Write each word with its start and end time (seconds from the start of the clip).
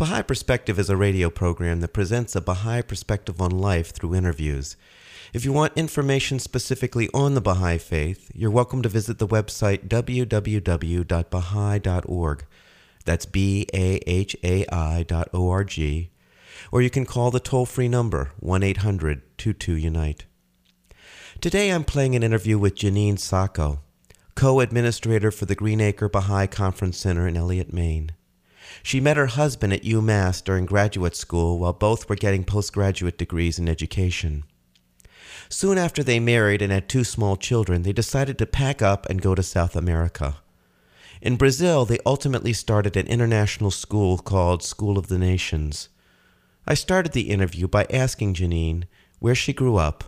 Baha'i 0.00 0.22
Perspective 0.22 0.78
is 0.78 0.88
a 0.88 0.96
radio 0.96 1.28
program 1.28 1.80
that 1.80 1.92
presents 1.92 2.34
a 2.34 2.40
Baha'i 2.40 2.80
perspective 2.80 3.38
on 3.38 3.50
life 3.50 3.92
through 3.92 4.14
interviews. 4.14 4.78
If 5.34 5.44
you 5.44 5.52
want 5.52 5.76
information 5.76 6.38
specifically 6.38 7.10
on 7.12 7.34
the 7.34 7.42
Baha'i 7.42 7.76
Faith, 7.76 8.30
you're 8.34 8.50
welcome 8.50 8.80
to 8.80 8.88
visit 8.88 9.18
the 9.18 9.28
website 9.28 9.88
www.baha'i.org. 9.88 12.44
That's 13.04 13.26
B 13.26 13.66
A 13.74 14.00
H 14.06 14.34
A 14.42 14.64
I 14.74 15.02
dot 15.02 15.28
O 15.34 15.50
R 15.50 15.64
G. 15.64 16.08
Or 16.72 16.80
you 16.80 16.88
can 16.88 17.04
call 17.04 17.30
the 17.30 17.38
toll 17.38 17.66
free 17.66 17.88
number 17.88 18.30
1 18.40 18.62
800 18.62 19.20
22 19.36 19.74
Unite. 19.74 20.24
Today 21.42 21.68
I'm 21.68 21.84
playing 21.84 22.16
an 22.16 22.22
interview 22.22 22.58
with 22.58 22.74
Jeanine 22.74 23.18
Sacco, 23.18 23.82
co 24.34 24.60
administrator 24.60 25.30
for 25.30 25.44
the 25.44 25.54
Green 25.54 25.82
Acre 25.82 26.08
Baha'i 26.08 26.46
Conference 26.46 26.96
Center 26.96 27.28
in 27.28 27.36
Eliot, 27.36 27.70
Maine. 27.70 28.12
She 28.82 29.00
met 29.00 29.16
her 29.16 29.26
husband 29.26 29.72
at 29.72 29.82
UMass 29.82 30.42
during 30.42 30.66
graduate 30.66 31.16
school 31.16 31.58
while 31.58 31.72
both 31.72 32.08
were 32.08 32.16
getting 32.16 32.44
postgraduate 32.44 33.18
degrees 33.18 33.58
in 33.58 33.68
education. 33.68 34.44
Soon 35.48 35.78
after 35.78 36.02
they 36.02 36.20
married 36.20 36.62
and 36.62 36.72
had 36.72 36.88
two 36.88 37.04
small 37.04 37.36
children, 37.36 37.82
they 37.82 37.92
decided 37.92 38.38
to 38.38 38.46
pack 38.46 38.80
up 38.80 39.08
and 39.10 39.20
go 39.20 39.34
to 39.34 39.42
South 39.42 39.74
America. 39.74 40.36
In 41.20 41.36
Brazil, 41.36 41.84
they 41.84 41.98
ultimately 42.06 42.52
started 42.52 42.96
an 42.96 43.06
international 43.06 43.70
school 43.70 44.16
called 44.18 44.62
School 44.62 44.96
of 44.96 45.08
the 45.08 45.18
Nations. 45.18 45.88
I 46.66 46.74
started 46.74 47.12
the 47.12 47.30
interview 47.30 47.68
by 47.68 47.86
asking 47.90 48.34
Jeanine 48.34 48.84
where 49.18 49.34
she 49.34 49.52
grew 49.52 49.76
up 49.76 50.04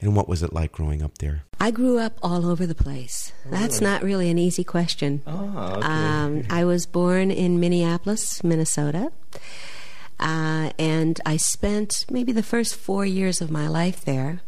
and 0.00 0.14
what 0.14 0.28
was 0.28 0.42
it 0.42 0.52
like 0.52 0.72
growing 0.72 1.02
up 1.02 1.18
there. 1.18 1.44
I 1.62 1.70
grew 1.70 1.96
up 2.00 2.18
all 2.24 2.44
over 2.44 2.66
the 2.66 2.74
place. 2.74 3.32
That's 3.46 3.80
not 3.80 4.02
really 4.02 4.28
an 4.28 4.36
easy 4.36 4.64
question. 4.64 5.22
Oh, 5.28 5.74
okay. 5.76 5.86
Um, 5.86 6.42
I 6.50 6.64
was 6.64 6.86
born 6.86 7.30
in 7.30 7.60
Minneapolis, 7.60 8.42
Minnesota. 8.42 9.12
Uh, 10.18 10.70
and 10.76 11.20
I 11.24 11.36
spent 11.36 12.04
maybe 12.10 12.32
the 12.32 12.42
first 12.42 12.74
four 12.74 13.06
years 13.06 13.40
of 13.40 13.52
my 13.52 13.68
life 13.68 14.04
there. 14.04 14.40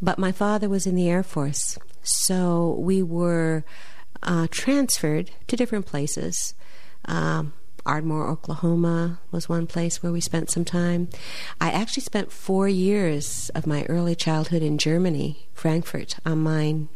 But 0.00 0.18
my 0.18 0.32
father 0.32 0.70
was 0.70 0.86
in 0.86 0.94
the 0.94 1.10
Air 1.10 1.22
Force. 1.22 1.78
So 2.02 2.76
we 2.78 3.02
were 3.02 3.62
uh, 4.22 4.46
transferred 4.50 5.30
to 5.48 5.56
different 5.56 5.84
places. 5.84 6.54
Um, 7.04 7.52
Ardmore, 7.88 8.28
Oklahoma 8.28 9.18
was 9.30 9.48
one 9.48 9.66
place 9.66 10.02
where 10.02 10.12
we 10.12 10.20
spent 10.20 10.50
some 10.50 10.64
time. 10.64 11.08
I 11.60 11.70
actually 11.70 12.02
spent 12.02 12.30
four 12.30 12.68
years 12.68 13.50
of 13.54 13.66
my 13.66 13.84
early 13.84 14.14
childhood 14.14 14.62
in 14.62 14.76
Germany, 14.76 15.48
Frankfurt 15.54 16.16
on 16.26 16.42
Main. 16.42 16.90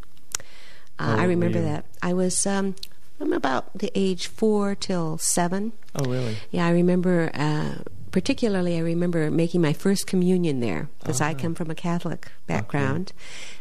Uh, 0.98 1.16
I 1.18 1.24
remember 1.24 1.60
that. 1.62 1.86
I 2.02 2.12
was 2.12 2.46
um, 2.46 2.76
from 3.16 3.32
about 3.32 3.76
the 3.76 3.90
age 3.94 4.26
four 4.26 4.74
till 4.74 5.16
seven. 5.16 5.72
Oh, 5.94 6.04
really? 6.04 6.36
Yeah, 6.50 6.66
I 6.66 6.70
remember. 6.70 7.30
Uh, 7.34 7.77
particularly, 8.10 8.77
I 8.77 8.80
remember 8.80 9.30
making 9.30 9.62
my 9.62 9.72
first 9.72 10.06
communion 10.06 10.60
there 10.60 10.90
because 10.98 11.22
I 11.22 11.32
come 11.32 11.54
from 11.54 11.70
a 11.70 11.74
Catholic 11.74 12.30
background, 12.46 13.14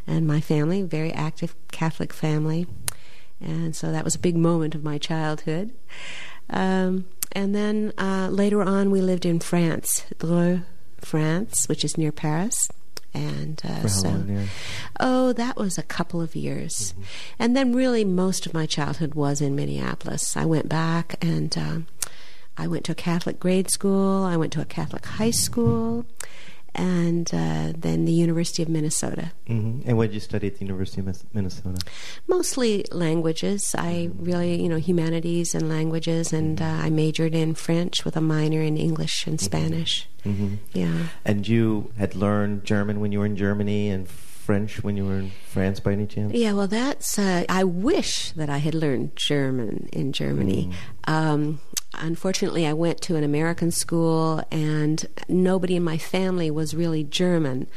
and 0.05 0.27
my 0.27 0.41
family, 0.41 0.81
very 0.81 1.13
active 1.13 1.55
Catholic 1.71 2.11
family, 2.11 2.67
and 3.39 3.73
so 3.73 3.91
that 3.93 4.03
was 4.03 4.15
a 4.15 4.19
big 4.19 4.35
moment 4.35 4.75
of 4.75 4.83
my 4.83 4.97
childhood. 4.97 5.71
Um, 6.49 7.05
and 7.33 7.55
then 7.55 7.93
uh, 7.97 8.29
later 8.31 8.61
on, 8.61 8.91
we 8.91 9.01
lived 9.01 9.25
in 9.25 9.39
France, 9.39 10.05
Dreux, 10.19 10.61
France, 10.99 11.67
which 11.67 11.83
is 11.83 11.97
near 11.97 12.11
Paris. 12.11 12.69
And 13.13 13.61
uh, 13.65 13.87
so, 13.89 14.07
long 14.07 14.47
oh, 14.99 15.33
that 15.33 15.57
was 15.57 15.77
a 15.77 15.83
couple 15.83 16.21
of 16.21 16.33
years. 16.33 16.93
And 17.37 17.57
then, 17.57 17.73
really, 17.75 18.05
most 18.05 18.45
of 18.45 18.53
my 18.53 18.65
childhood 18.65 19.15
was 19.15 19.41
in 19.41 19.53
Minneapolis. 19.53 20.37
I 20.37 20.45
went 20.45 20.69
back 20.69 21.15
and 21.21 21.57
uh, 21.57 21.79
I 22.57 22.67
went 22.67 22.85
to 22.85 22.93
a 22.93 22.95
Catholic 22.95 23.39
grade 23.39 23.69
school, 23.69 24.23
I 24.23 24.37
went 24.37 24.53
to 24.53 24.61
a 24.61 24.65
Catholic 24.65 25.05
high 25.05 25.31
school, 25.31 26.05
and 26.73 27.33
uh, 27.33 27.73
then 27.77 28.05
the 28.05 28.11
University 28.13 28.63
of 28.63 28.69
Minnesota. 28.69 29.31
hmm 29.47 29.81
And 29.85 29.97
what 29.97 30.07
did 30.07 30.13
you 30.13 30.19
study 30.19 30.47
at 30.47 30.55
the 30.55 30.65
University 30.65 31.01
of 31.01 31.33
Minnesota? 31.33 31.79
Mostly 32.27 32.85
languages. 32.91 33.75
I 33.77 34.09
really, 34.17 34.61
you 34.61 34.69
know, 34.69 34.77
humanities 34.77 35.53
and 35.55 35.67
languages, 35.69 36.33
and 36.33 36.61
uh, 36.61 36.65
I 36.65 36.89
majored 36.89 37.35
in 37.35 37.55
French 37.55 38.05
with 38.05 38.15
a 38.15 38.21
minor 38.21 38.61
in 38.61 38.77
English 38.77 39.27
and 39.27 39.39
Spanish. 39.39 40.07
hmm 40.23 40.55
Yeah. 40.73 41.07
And 41.25 41.47
you 41.47 41.91
had 41.97 42.15
learned 42.15 42.63
German 42.63 42.99
when 42.99 43.11
you 43.11 43.19
were 43.19 43.25
in 43.25 43.35
Germany 43.35 43.89
and 43.89 44.07
French 44.07 44.83
when 44.83 44.97
you 44.97 45.05
were 45.05 45.19
in 45.19 45.31
France 45.47 45.79
by 45.79 45.93
any 45.93 46.07
chance? 46.07 46.33
Yeah, 46.33 46.53
well, 46.53 46.67
that's. 46.67 47.17
Uh, 47.19 47.45
I 47.47 47.63
wish 47.63 48.31
that 48.31 48.49
I 48.49 48.57
had 48.57 48.73
learned 48.73 49.11
German 49.15 49.87
in 49.93 50.11
Germany. 50.11 50.71
Um, 51.07 51.59
unfortunately, 51.93 52.65
I 52.65 52.73
went 52.73 53.01
to 53.01 53.15
an 53.15 53.23
American 53.23 53.71
school, 53.71 54.43
and 54.51 55.05
nobody 55.27 55.75
in 55.75 55.83
my 55.83 55.97
family 55.97 56.49
was 56.51 56.73
really 56.73 57.03
German. 57.03 57.67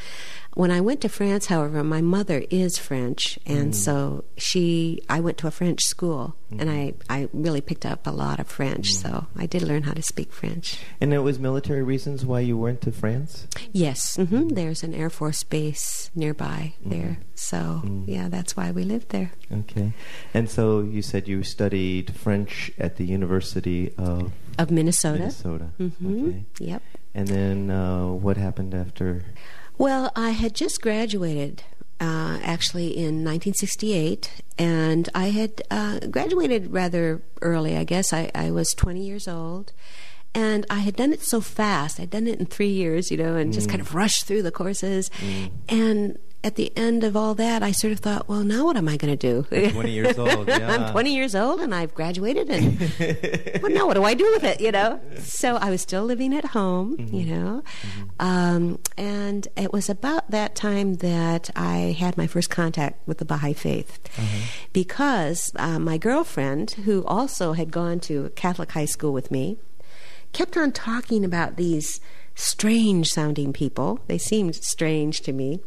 When 0.54 0.70
I 0.70 0.80
went 0.80 1.00
to 1.00 1.08
France, 1.08 1.46
however, 1.46 1.82
my 1.82 2.00
mother 2.00 2.44
is 2.48 2.78
French, 2.78 3.38
and 3.44 3.74
so 3.74 4.24
she. 4.36 5.02
I 5.08 5.18
went 5.20 5.36
to 5.38 5.48
a 5.48 5.50
French 5.50 5.82
school, 5.82 6.36
and 6.58 6.70
I 6.70 6.94
I 7.10 7.28
really 7.32 7.60
picked 7.60 7.84
up 7.84 8.06
a 8.06 8.10
lot 8.10 8.38
of 8.38 8.46
French. 8.46 8.94
So 8.94 9.26
I 9.36 9.46
did 9.46 9.62
learn 9.62 9.82
how 9.82 9.92
to 9.94 10.02
speak 10.02 10.32
French. 10.32 10.78
And 11.00 11.12
it 11.12 11.18
was 11.20 11.38
military 11.40 11.82
reasons 11.82 12.24
why 12.24 12.40
you 12.40 12.56
went 12.56 12.80
to 12.82 12.92
France? 12.92 13.48
Yes, 13.72 14.14
hmm 14.16 14.48
there's 14.48 14.84
an 14.84 14.94
Air 14.94 15.10
Force 15.10 15.42
base 15.42 16.10
nearby 16.14 16.74
there. 16.86 17.18
So 17.34 17.82
yeah, 18.06 18.28
that's 18.28 18.56
why 18.56 18.70
we 18.70 18.84
lived 18.84 19.08
there. 19.08 19.32
Okay. 19.50 19.92
And 20.32 20.48
so 20.48 20.80
you 20.82 21.02
said 21.02 21.26
you 21.26 21.42
studied 21.42 22.14
French 22.14 22.70
at 22.78 22.94
the 22.96 23.04
University 23.04 23.92
of 23.98 24.30
Of 24.58 24.70
Minnesota. 24.70 25.18
Minnesota. 25.18 25.64
hmm 25.78 26.28
Okay. 26.28 26.44
Yep. 26.60 26.82
And 27.16 27.26
then 27.28 27.70
uh, 27.70 28.06
what 28.08 28.36
happened 28.36 28.72
after? 28.74 29.24
Well, 29.76 30.12
I 30.14 30.30
had 30.30 30.54
just 30.54 30.80
graduated 30.80 31.62
uh, 32.00 32.38
actually 32.42 32.88
in 32.96 33.24
1968, 33.24 34.42
and 34.58 35.08
I 35.14 35.30
had 35.30 35.62
uh, 35.70 36.00
graduated 36.10 36.72
rather 36.72 37.22
early, 37.42 37.76
I 37.76 37.84
guess. 37.84 38.12
I, 38.12 38.30
I 38.34 38.50
was 38.50 38.72
20 38.74 39.00
years 39.00 39.26
old. 39.26 39.72
And 40.36 40.66
I 40.68 40.80
had 40.80 40.96
done 40.96 41.12
it 41.12 41.22
so 41.22 41.40
fast. 41.40 42.00
I'd 42.00 42.10
done 42.10 42.26
it 42.26 42.40
in 42.40 42.46
three 42.46 42.68
years, 42.70 43.08
you 43.10 43.16
know, 43.16 43.36
and 43.36 43.52
just 43.52 43.68
kind 43.68 43.80
of 43.80 43.94
rushed 43.94 44.24
through 44.24 44.42
the 44.42 44.50
courses. 44.50 45.08
And 45.68 46.18
at 46.44 46.56
the 46.56 46.70
end 46.76 47.04
of 47.04 47.16
all 47.16 47.34
that, 47.34 47.62
I 47.62 47.72
sort 47.72 47.94
of 47.94 48.00
thought, 48.00 48.28
well, 48.28 48.44
now 48.44 48.66
what 48.66 48.76
am 48.76 48.86
I 48.86 48.98
going 48.98 49.16
to 49.16 49.16
do? 49.16 49.46
At 49.50 49.72
20 49.72 49.90
years 49.90 50.18
old, 50.18 50.46
yeah. 50.46 50.70
I'm 50.70 50.92
20 50.92 51.14
years 51.14 51.34
old 51.34 51.60
and 51.60 51.74
I've 51.74 51.94
graduated, 51.94 52.50
and 52.50 52.78
well, 53.62 53.72
now 53.72 53.86
what 53.86 53.94
do 53.94 54.04
I 54.04 54.12
do 54.12 54.30
with 54.30 54.44
it? 54.44 54.60
You 54.60 54.70
know. 54.70 55.00
So 55.20 55.56
I 55.56 55.70
was 55.70 55.80
still 55.80 56.04
living 56.04 56.34
at 56.34 56.44
home, 56.44 57.08
you 57.10 57.24
know, 57.24 57.62
um, 58.20 58.78
and 58.98 59.48
it 59.56 59.72
was 59.72 59.88
about 59.88 60.30
that 60.30 60.54
time 60.54 60.96
that 60.96 61.48
I 61.56 61.96
had 61.98 62.18
my 62.18 62.26
first 62.26 62.50
contact 62.50 63.00
with 63.08 63.18
the 63.18 63.24
Baha'i 63.24 63.54
faith, 63.54 63.98
because 64.74 65.50
uh, 65.56 65.78
my 65.78 65.96
girlfriend, 65.96 66.72
who 66.72 67.04
also 67.06 67.54
had 67.54 67.70
gone 67.70 68.00
to 68.00 68.30
Catholic 68.36 68.72
high 68.72 68.84
school 68.84 69.14
with 69.14 69.30
me, 69.30 69.56
kept 70.32 70.58
on 70.58 70.72
talking 70.72 71.24
about 71.24 71.56
these 71.56 72.00
strange 72.34 73.08
sounding 73.10 73.52
people. 73.52 74.00
They 74.08 74.18
seemed 74.18 74.56
strange 74.56 75.20
to 75.22 75.32
me. 75.32 75.60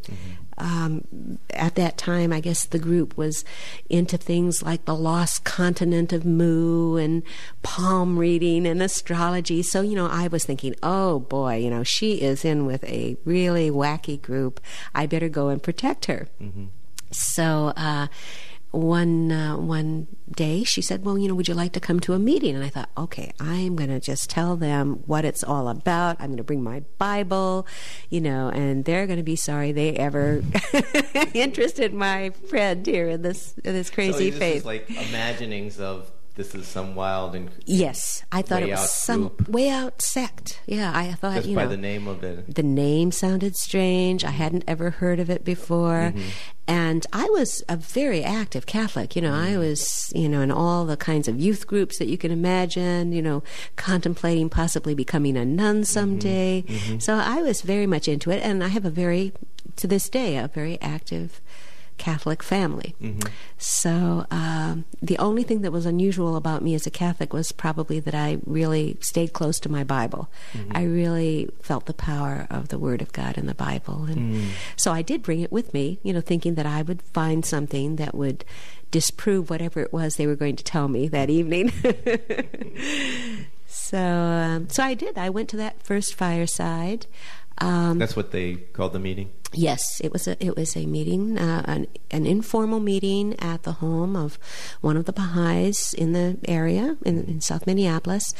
Um, 0.58 1.38
at 1.50 1.76
that 1.76 1.96
time, 1.96 2.32
I 2.32 2.40
guess 2.40 2.66
the 2.66 2.78
group 2.78 3.16
was 3.16 3.44
into 3.88 4.16
things 4.16 4.62
like 4.62 4.84
the 4.84 4.94
lost 4.94 5.44
continent 5.44 6.12
of 6.12 6.24
Mu 6.24 6.96
and 6.96 7.22
palm 7.62 8.18
reading 8.18 8.66
and 8.66 8.82
astrology. 8.82 9.62
So, 9.62 9.80
you 9.80 9.94
know, 9.94 10.08
I 10.08 10.28
was 10.28 10.44
thinking, 10.44 10.74
oh 10.82 11.20
boy, 11.20 11.56
you 11.56 11.70
know, 11.70 11.84
she 11.84 12.20
is 12.20 12.44
in 12.44 12.66
with 12.66 12.84
a 12.84 13.16
really 13.24 13.70
wacky 13.70 14.20
group. 14.20 14.60
I 14.94 15.06
better 15.06 15.28
go 15.28 15.48
and 15.48 15.62
protect 15.62 16.06
her. 16.06 16.28
So, 17.10 17.72
uh, 17.76 18.08
one 18.70 19.32
uh, 19.32 19.56
one 19.56 20.06
day 20.30 20.62
she 20.64 20.82
said, 20.82 21.04
"Well, 21.04 21.18
you 21.18 21.28
know, 21.28 21.34
would 21.34 21.48
you 21.48 21.54
like 21.54 21.72
to 21.72 21.80
come 21.80 22.00
to 22.00 22.12
a 22.12 22.18
meeting?" 22.18 22.54
And 22.54 22.64
I 22.64 22.68
thought, 22.68 22.90
"Okay, 22.96 23.32
I'm 23.40 23.76
going 23.76 23.90
to 23.90 24.00
just 24.00 24.28
tell 24.28 24.56
them 24.56 25.02
what 25.06 25.24
it's 25.24 25.42
all 25.42 25.68
about. 25.68 26.16
I'm 26.20 26.26
going 26.26 26.36
to 26.36 26.44
bring 26.44 26.62
my 26.62 26.82
Bible, 26.98 27.66
you 28.10 28.20
know, 28.20 28.48
and 28.48 28.84
they're 28.84 29.06
going 29.06 29.18
to 29.18 29.22
be 29.22 29.36
sorry 29.36 29.72
they 29.72 29.94
ever 29.94 30.42
interested 31.34 31.94
my 31.94 32.30
friend 32.48 32.84
here 32.84 33.08
in 33.08 33.22
this 33.22 33.54
in 33.64 33.72
this 33.72 33.90
crazy 33.90 34.30
faith." 34.30 34.64
like 34.64 34.90
imaginings 34.90 35.80
of 35.80 36.10
this 36.38 36.54
is 36.54 36.66
some 36.66 36.94
wild 36.94 37.34
and 37.34 37.50
Yes, 37.66 38.22
I 38.32 38.40
thought 38.42 38.62
it 38.62 38.70
was 38.70 38.90
some 38.92 39.28
group. 39.28 39.48
way 39.48 39.68
out 39.68 40.00
sect. 40.00 40.60
Yeah, 40.66 40.90
I 40.94 41.12
thought 41.12 41.34
just 41.36 41.48
you 41.48 41.56
by 41.56 41.64
know 41.64 41.68
the 41.70 41.76
name 41.76 42.08
of 42.08 42.22
it. 42.24 42.54
the 42.54 42.62
name 42.62 43.10
sounded 43.12 43.56
strange. 43.56 44.24
I 44.24 44.30
hadn't 44.30 44.64
ever 44.66 44.90
heard 44.90 45.18
of 45.20 45.28
it 45.28 45.44
before. 45.44 46.12
Mm-hmm. 46.14 46.28
And 46.68 47.06
I 47.12 47.24
was 47.30 47.62
a 47.68 47.76
very 47.76 48.22
active 48.22 48.66
Catholic. 48.66 49.16
You 49.16 49.22
know, 49.22 49.34
I 49.34 49.48
Mm-hmm. 49.50 49.58
was, 49.58 50.12
you 50.14 50.28
know, 50.28 50.40
in 50.42 50.50
all 50.50 50.84
the 50.86 50.96
kinds 50.98 51.26
of 51.28 51.40
youth 51.40 51.66
groups 51.66 51.98
that 51.98 52.08
you 52.08 52.16
can 52.18 52.30
imagine, 52.30 53.12
you 53.12 53.22
know, 53.22 53.42
contemplating 53.76 54.48
possibly 54.48 54.94
becoming 54.94 55.36
a 55.36 55.44
nun 55.44 55.84
someday. 55.84 56.64
So 56.98 57.14
I 57.14 57.42
was 57.42 57.62
very 57.62 57.86
much 57.86 58.06
into 58.06 58.30
it. 58.30 58.42
And 58.44 58.62
I 58.62 58.68
have 58.68 58.84
a 58.84 58.90
very, 58.90 59.32
to 59.76 59.86
this 59.86 60.08
day, 60.08 60.36
a 60.36 60.46
very 60.48 60.78
active 60.82 61.40
Catholic 61.98 62.42
family. 62.42 62.94
So 63.58 64.24
um, 64.30 64.84
the 65.02 65.18
only 65.18 65.42
thing 65.42 65.62
that 65.62 65.72
was 65.72 65.84
unusual 65.84 66.36
about 66.36 66.62
me 66.62 66.74
as 66.74 66.86
a 66.86 66.90
Catholic 66.90 67.32
was 67.32 67.52
probably 67.52 68.00
that 68.00 68.14
I 68.14 68.38
really 68.46 68.96
stayed 69.00 69.32
close 69.32 69.58
to 69.60 69.68
my 69.68 69.84
Bible. 69.84 70.28
I 70.70 70.84
really 70.84 71.48
felt 71.62 71.86
the 71.86 71.94
power 71.94 72.46
of 72.50 72.68
the 72.68 72.78
Word 72.78 73.02
of 73.02 73.12
God 73.12 73.36
in 73.36 73.46
the 73.46 73.54
Bible, 73.54 74.04
and 74.04 74.50
so 74.76 74.92
I 74.92 75.02
did 75.02 75.22
bring 75.22 75.40
it 75.40 75.52
with 75.52 75.74
me. 75.74 75.98
You 76.02 76.12
know, 76.12 76.20
thinking 76.20 76.54
that 76.54 76.66
I 76.66 76.82
would 76.82 77.02
find 77.02 77.44
something 77.44 77.96
that 77.96 78.14
would 78.14 78.44
disprove 78.90 79.50
whatever 79.50 79.80
it 79.80 79.92
was 79.92 80.16
they 80.16 80.26
were 80.26 80.36
going 80.36 80.56
to 80.56 80.64
tell 80.64 80.88
me 80.88 81.08
that 81.08 81.30
evening. 81.30 81.72
so, 83.66 83.98
um, 83.98 84.68
so 84.68 84.82
I 84.82 84.94
did. 84.94 85.18
I 85.18 85.30
went 85.30 85.48
to 85.50 85.56
that 85.58 85.82
first 85.82 86.14
fireside. 86.14 87.06
Um, 87.60 87.98
That's 87.98 88.14
what 88.16 88.30
they 88.30 88.54
called 88.54 88.92
the 88.92 88.98
meeting. 88.98 89.30
Yes, 89.54 89.98
it 90.04 90.12
was 90.12 90.28
a 90.28 90.36
it 90.44 90.56
was 90.56 90.76
a 90.76 90.84
meeting, 90.84 91.38
uh, 91.38 91.62
an 91.64 91.86
an 92.10 92.26
informal 92.26 92.80
meeting 92.80 93.34
at 93.40 93.62
the 93.62 93.72
home 93.72 94.14
of 94.14 94.38
one 94.82 94.98
of 94.98 95.06
the 95.06 95.12
Baha'is 95.12 95.94
in 95.94 96.12
the 96.12 96.36
area 96.46 96.98
in, 97.06 97.24
in 97.24 97.40
South 97.40 97.66
Minneapolis, 97.66 98.34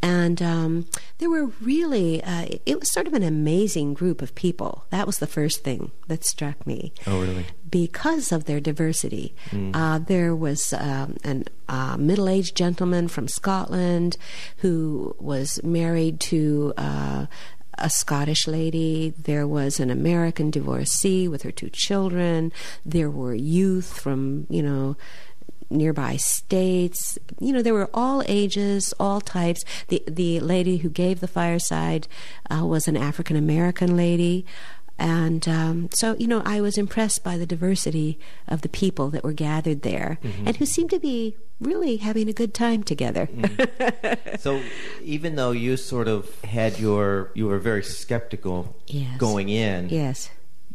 and 0.00 0.40
um, 0.40 0.86
there 1.18 1.28
were 1.28 1.46
really 1.60 2.22
uh, 2.22 2.46
it 2.64 2.78
was 2.78 2.92
sort 2.92 3.08
of 3.08 3.12
an 3.12 3.24
amazing 3.24 3.92
group 3.92 4.22
of 4.22 4.36
people. 4.36 4.84
That 4.90 5.04
was 5.04 5.18
the 5.18 5.26
first 5.26 5.64
thing 5.64 5.90
that 6.06 6.24
struck 6.24 6.64
me 6.64 6.92
Oh, 7.08 7.20
really? 7.20 7.46
because 7.68 8.30
of 8.30 8.44
their 8.44 8.60
diversity. 8.60 9.34
Uh, 9.74 9.98
there 9.98 10.32
was 10.36 10.72
um, 10.74 11.16
an 11.24 11.46
uh, 11.68 11.96
middle-aged 11.98 12.54
gentleman 12.56 13.08
from 13.08 13.26
Scotland 13.26 14.16
who 14.58 15.16
was 15.18 15.58
married 15.64 16.20
to. 16.20 16.72
Uh, 16.76 17.26
a 17.82 17.90
Scottish 17.90 18.46
lady. 18.46 19.12
There 19.18 19.46
was 19.46 19.80
an 19.80 19.90
American 19.90 20.50
divorcee 20.50 21.28
with 21.28 21.42
her 21.42 21.50
two 21.50 21.68
children. 21.68 22.52
There 22.86 23.10
were 23.10 23.34
youth 23.34 23.98
from, 24.00 24.46
you 24.48 24.62
know, 24.62 24.96
nearby 25.68 26.16
states. 26.16 27.18
You 27.40 27.52
know, 27.52 27.62
there 27.62 27.74
were 27.74 27.90
all 27.92 28.22
ages, 28.26 28.94
all 29.00 29.20
types. 29.20 29.64
The 29.88 30.02
the 30.06 30.40
lady 30.40 30.78
who 30.78 30.88
gave 30.88 31.20
the 31.20 31.28
fireside 31.28 32.06
uh, 32.50 32.64
was 32.64 32.86
an 32.86 32.96
African 32.96 33.36
American 33.36 33.96
lady. 33.96 34.46
And 34.98 35.48
um, 35.48 35.88
so, 35.92 36.14
you 36.16 36.28
know, 36.28 36.42
I 36.44 36.60
was 36.60 36.78
impressed 36.78 37.24
by 37.24 37.36
the 37.36 37.46
diversity 37.46 38.20
of 38.46 38.60
the 38.60 38.68
people 38.68 39.10
that 39.10 39.24
were 39.24 39.32
gathered 39.32 39.82
there 39.82 40.18
and 40.46 40.56
who 40.56 40.66
seemed 40.66 40.90
to 40.90 41.00
be 41.00 41.36
really 41.62 41.96
having 41.98 42.28
a 42.28 42.32
good 42.32 42.54
time 42.54 42.82
together. 42.82 43.28
So 44.38 44.60
even 45.02 45.36
though 45.36 45.52
you 45.52 45.76
sort 45.76 46.08
of 46.08 46.40
had 46.42 46.78
your, 46.78 47.30
you 47.34 47.46
were 47.46 47.58
very 47.58 47.82
skeptical 47.84 48.74
Yes. 48.86 49.18
going 49.18 49.48
in, 49.48 49.88
yes. 49.88 50.30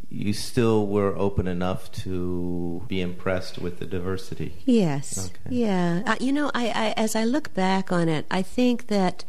you 0.10 0.34
still 0.34 0.88
were 0.88 1.16
open 1.18 1.48
enough 1.48 1.92
to 2.04 2.82
be 2.88 3.02
impressed 3.02 3.60
with 3.60 3.80
the 3.80 3.86
diversity. 3.86 4.54
Yes. 4.66 5.30
Okay. 5.30 5.56
Yeah. 5.56 6.04
Uh, 6.06 6.16
you 6.20 6.32
know, 6.32 6.50
I, 6.54 6.68
I 6.70 6.94
as 6.98 7.16
I 7.16 7.24
look 7.26 7.54
back 7.54 7.92
on 7.92 8.08
it, 8.10 8.26
I 8.32 8.42
think 8.42 8.88
that 8.88 9.26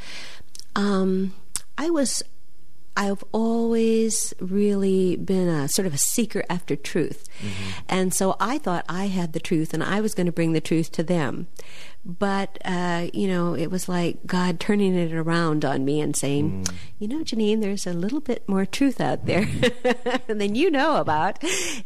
um, 0.76 1.34
I 1.76 1.90
was. 1.90 2.22
I've 2.98 3.22
always 3.30 4.34
really 4.40 5.14
been 5.14 5.46
a 5.46 5.68
sort 5.68 5.86
of 5.86 5.94
a 5.94 5.98
seeker 5.98 6.44
after 6.50 6.74
truth. 6.74 7.28
And 7.88 8.12
so 8.12 8.34
I 8.40 8.58
thought 8.58 8.84
I 8.88 9.06
had 9.06 9.34
the 9.34 9.38
truth 9.38 9.72
and 9.72 9.84
I 9.84 10.00
was 10.00 10.14
going 10.14 10.26
to 10.26 10.32
bring 10.32 10.52
the 10.52 10.60
truth 10.60 10.90
to 10.92 11.04
them. 11.04 11.46
But, 12.04 12.58
uh, 12.64 13.06
you 13.12 13.28
know, 13.28 13.54
it 13.54 13.70
was 13.70 13.88
like 13.88 14.26
God 14.26 14.58
turning 14.58 14.96
it 14.96 15.12
around 15.12 15.64
on 15.64 15.84
me 15.84 16.00
and 16.00 16.16
saying, 16.16 16.66
you 16.98 17.06
know, 17.06 17.18
Jeanine, 17.18 17.60
there's 17.60 17.86
a 17.86 17.92
little 17.92 18.20
bit 18.20 18.48
more 18.48 18.66
truth 18.66 19.00
out 19.00 19.26
there 19.26 19.46
than 20.26 20.56
you 20.56 20.68
know 20.68 20.96
about. 20.96 21.38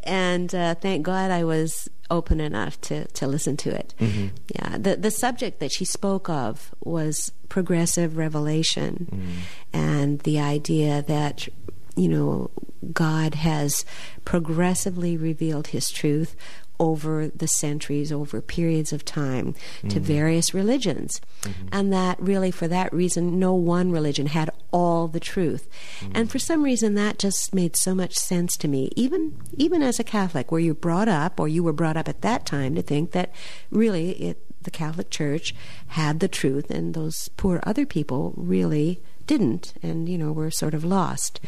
And 0.05 0.55
uh, 0.55 0.77
thank 0.77 1.05
God 1.05 1.31
I 1.31 1.45
was 1.45 1.91
open 2.13 2.41
enough 2.41 2.81
to, 2.83 3.07
to 3.07 3.27
listen 3.27 3.57
to 3.57 3.75
it. 3.75 3.95
Mm-hmm. 3.99 4.29
Yeah, 4.55 4.79
the 4.79 4.97
the 4.97 5.11
subject 5.11 5.59
that 5.61 5.73
she 5.73 5.85
spoke 5.85 6.29
of 6.29 6.73
was 6.85 7.33
progressive 7.49 8.17
revelation, 8.17 9.09
mm-hmm. 9.11 9.39
and 9.73 10.21
the 10.21 10.39
idea 10.39 11.03
that 11.03 11.49
you 11.97 12.09
know 12.09 12.51
God 12.93 13.35
has 13.35 13.85
progressively 14.25 15.17
revealed 15.17 15.69
His 15.69 15.91
truth 15.91 16.37
over 16.83 17.29
the 17.29 17.47
centuries, 17.47 18.11
over 18.11 18.43
periods 18.43 18.93
of 18.93 19.05
time, 19.05 19.55
to 19.83 19.87
mm-hmm. 19.87 20.01
various 20.01 20.53
religions, 20.53 21.21
mm-hmm. 21.43 21.69
and 21.71 21.93
that 21.93 22.21
really, 22.21 22.51
for 22.51 22.67
that 22.67 22.93
reason, 22.93 23.39
no 23.39 23.55
one 23.55 23.93
religion 23.93 24.27
had 24.27 24.51
all 24.73 25.07
the 25.07 25.21
truth, 25.21 25.69
mm-hmm. 26.01 26.11
and 26.17 26.29
for 26.29 26.41
some 26.41 26.65
reason, 26.65 26.95
that 26.95 27.21
just 27.21 27.55
made 27.55 27.77
so 27.77 27.95
much 27.95 28.15
sense 28.15 28.57
to 28.57 28.67
me, 28.67 28.91
even 28.97 29.41
even 29.53 29.81
as 29.81 30.01
a 30.01 30.05
Catholic, 30.05 30.51
where 30.51 30.61
you're 30.61 30.75
brought 30.75 31.09
up, 31.09 31.39
or 31.39 31.47
you 31.47 31.63
were 31.63 31.73
brought 31.73 31.97
up 31.97 32.09
at 32.09 32.23
that 32.23 32.45
time, 32.45 32.75
to 32.75 32.83
think 32.83 33.13
that 33.13 33.33
really 33.71 34.11
it 34.21 34.39
the 34.63 34.71
Catholic 34.71 35.11
Church 35.11 35.55
had 35.89 36.19
the 36.19 36.29
truth, 36.29 36.69
and 36.69 36.95
those 36.95 37.29
poor 37.37 37.61
other 37.65 37.87
people 37.87 38.35
really 38.37 39.01
didn't, 39.27 39.75
and 39.83 40.09
you 40.09 40.19
know 40.19 40.33
were 40.33 40.51
sort 40.51 40.75
of 40.75 40.85
lost. 40.85 41.41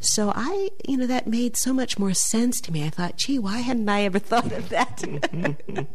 So 0.00 0.32
I, 0.34 0.70
you 0.88 0.96
know, 0.96 1.06
that 1.06 1.26
made 1.26 1.56
so 1.56 1.72
much 1.72 1.98
more 1.98 2.14
sense 2.14 2.60
to 2.62 2.72
me. 2.72 2.84
I 2.84 2.90
thought, 2.90 3.16
gee, 3.16 3.38
why 3.38 3.58
hadn't 3.58 3.88
I 3.88 4.02
ever 4.02 4.18
thought 4.30 4.52
of 4.52 4.68
that? 4.70 5.02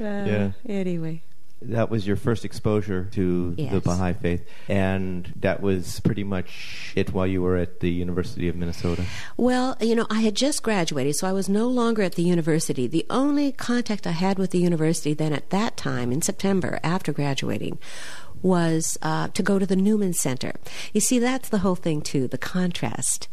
Uh, 0.00 0.04
Yeah. 0.04 0.50
Anyway. 0.68 1.22
That 1.62 1.90
was 1.90 2.06
your 2.06 2.16
first 2.16 2.46
exposure 2.46 3.04
to 3.12 3.54
the 3.54 3.82
Baha'i 3.82 4.14
faith, 4.14 4.48
and 4.66 5.30
that 5.40 5.60
was 5.60 6.00
pretty 6.00 6.24
much 6.24 6.94
it 6.96 7.12
while 7.12 7.26
you 7.26 7.42
were 7.42 7.58
at 7.58 7.80
the 7.80 7.90
University 7.90 8.48
of 8.48 8.56
Minnesota. 8.56 9.04
Well, 9.36 9.76
you 9.78 9.94
know, 9.94 10.06
I 10.08 10.22
had 10.22 10.34
just 10.34 10.62
graduated, 10.62 11.16
so 11.16 11.26
I 11.28 11.32
was 11.32 11.50
no 11.50 11.68
longer 11.68 12.00
at 12.00 12.14
the 12.14 12.22
university. 12.22 12.86
The 12.86 13.04
only 13.10 13.52
contact 13.52 14.06
I 14.06 14.12
had 14.12 14.38
with 14.38 14.52
the 14.52 14.58
university 14.58 15.12
then 15.12 15.34
at 15.34 15.50
that 15.50 15.76
time, 15.76 16.12
in 16.12 16.22
September, 16.22 16.80
after 16.82 17.12
graduating, 17.12 17.78
was 18.42 18.98
uh, 19.02 19.28
to 19.28 19.42
go 19.42 19.58
to 19.58 19.66
the 19.66 19.76
Newman 19.76 20.12
Center. 20.12 20.54
You 20.92 21.00
see, 21.00 21.18
that's 21.18 21.48
the 21.48 21.58
whole 21.58 21.74
thing, 21.74 22.00
too, 22.00 22.28
the 22.28 22.38
contrast. 22.38 23.28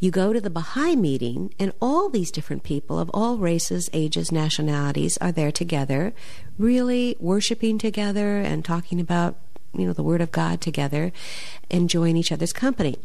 You 0.00 0.10
go 0.10 0.32
to 0.32 0.40
the 0.40 0.50
Baha'i 0.50 0.96
meeting, 0.96 1.54
and 1.58 1.72
all 1.80 2.08
these 2.08 2.30
different 2.30 2.62
people 2.62 2.98
of 2.98 3.10
all 3.12 3.38
races, 3.38 3.90
ages, 3.92 4.30
nationalities 4.30 5.16
are 5.18 5.32
there 5.32 5.52
together, 5.52 6.12
really 6.58 7.16
worshiping 7.18 7.78
together 7.78 8.38
and 8.38 8.64
talking 8.64 9.00
about 9.00 9.36
you 9.74 9.86
know 9.86 9.92
the 9.92 10.02
word 10.02 10.20
of 10.20 10.30
god 10.30 10.60
together 10.60 11.12
enjoying 11.70 12.16
each 12.16 12.30
other's 12.30 12.52
company 12.52 12.96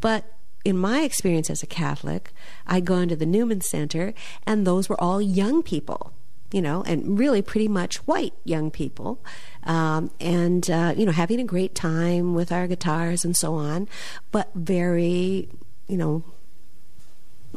but 0.00 0.36
in 0.64 0.76
my 0.76 1.02
experience 1.02 1.50
as 1.50 1.62
a 1.62 1.66
catholic 1.66 2.32
i'd 2.68 2.84
gone 2.84 3.08
to 3.08 3.16
the 3.16 3.26
newman 3.26 3.60
center 3.60 4.14
and 4.46 4.64
those 4.64 4.88
were 4.88 5.00
all 5.00 5.20
young 5.20 5.62
people 5.62 6.12
you 6.52 6.62
know 6.62 6.82
and 6.84 7.18
really 7.18 7.42
pretty 7.42 7.68
much 7.68 7.96
white 8.06 8.34
young 8.44 8.70
people 8.70 9.24
um, 9.64 10.10
and 10.20 10.70
uh, 10.70 10.94
you 10.96 11.06
know 11.06 11.12
having 11.12 11.40
a 11.40 11.44
great 11.44 11.74
time 11.74 12.34
with 12.34 12.52
our 12.52 12.66
guitars 12.66 13.24
and 13.24 13.36
so 13.36 13.54
on 13.54 13.88
but 14.30 14.50
very 14.54 15.48
you 15.88 15.96
know 15.96 16.24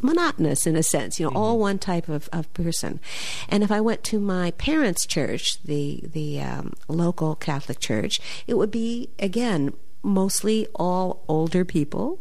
monotonous 0.02 0.66
in 0.66 0.76
a 0.76 0.82
sense, 0.82 1.18
you 1.18 1.26
know, 1.26 1.32
all 1.34 1.58
one 1.58 1.78
type 1.78 2.08
of, 2.08 2.28
of 2.32 2.52
person. 2.54 3.00
And 3.48 3.62
if 3.62 3.70
I 3.70 3.80
went 3.80 4.04
to 4.04 4.20
my 4.20 4.50
parents' 4.52 5.06
church, 5.06 5.62
the 5.62 6.02
the 6.04 6.40
um, 6.40 6.74
local 6.88 7.34
Catholic 7.34 7.80
church, 7.80 8.20
it 8.46 8.54
would 8.54 8.70
be 8.70 9.10
again 9.18 9.72
mostly 10.02 10.68
all 10.76 11.24
older 11.26 11.64
people 11.64 12.20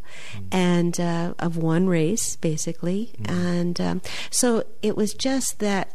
and 0.51 0.99
uh, 0.99 1.33
of 1.37 1.55
one 1.55 1.87
race, 1.87 2.35
basically. 2.35 3.13
And 3.25 3.79
um, 3.79 4.01
so 4.31 4.63
it 4.81 4.97
was 4.97 5.13
just 5.13 5.59
that 5.59 5.91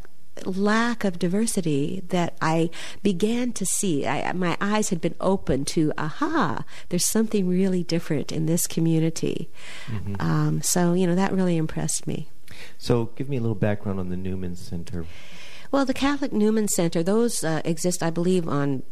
lack 0.46 1.04
of 1.04 1.18
diversity 1.18 2.02
that 2.08 2.36
I 2.40 2.70
began 3.02 3.52
to 3.52 3.66
see. 3.66 4.06
I, 4.06 4.32
my 4.32 4.56
eyes 4.60 4.90
had 4.90 5.00
been 5.00 5.14
opened 5.20 5.66
to, 5.68 5.92
aha, 5.98 6.64
there's 6.88 7.06
something 7.06 7.48
really 7.48 7.82
different 7.82 8.32
in 8.32 8.46
this 8.46 8.66
community. 8.66 9.50
Um, 10.20 10.62
so, 10.62 10.92
you 10.92 11.06
know, 11.06 11.14
that 11.14 11.32
really 11.32 11.56
impressed 11.56 12.06
me. 12.06 12.28
So, 12.78 13.06
give 13.16 13.28
me 13.28 13.36
a 13.36 13.40
little 13.40 13.54
background 13.54 14.00
on 14.00 14.08
the 14.08 14.16
Newman 14.16 14.56
Center. 14.56 15.06
Well, 15.70 15.84
the 15.84 15.94
Catholic 15.94 16.32
Newman 16.32 16.68
Center, 16.68 17.02
those 17.02 17.44
uh, 17.44 17.62
exist, 17.64 18.02
I 18.02 18.10
believe, 18.10 18.48
on 18.48 18.82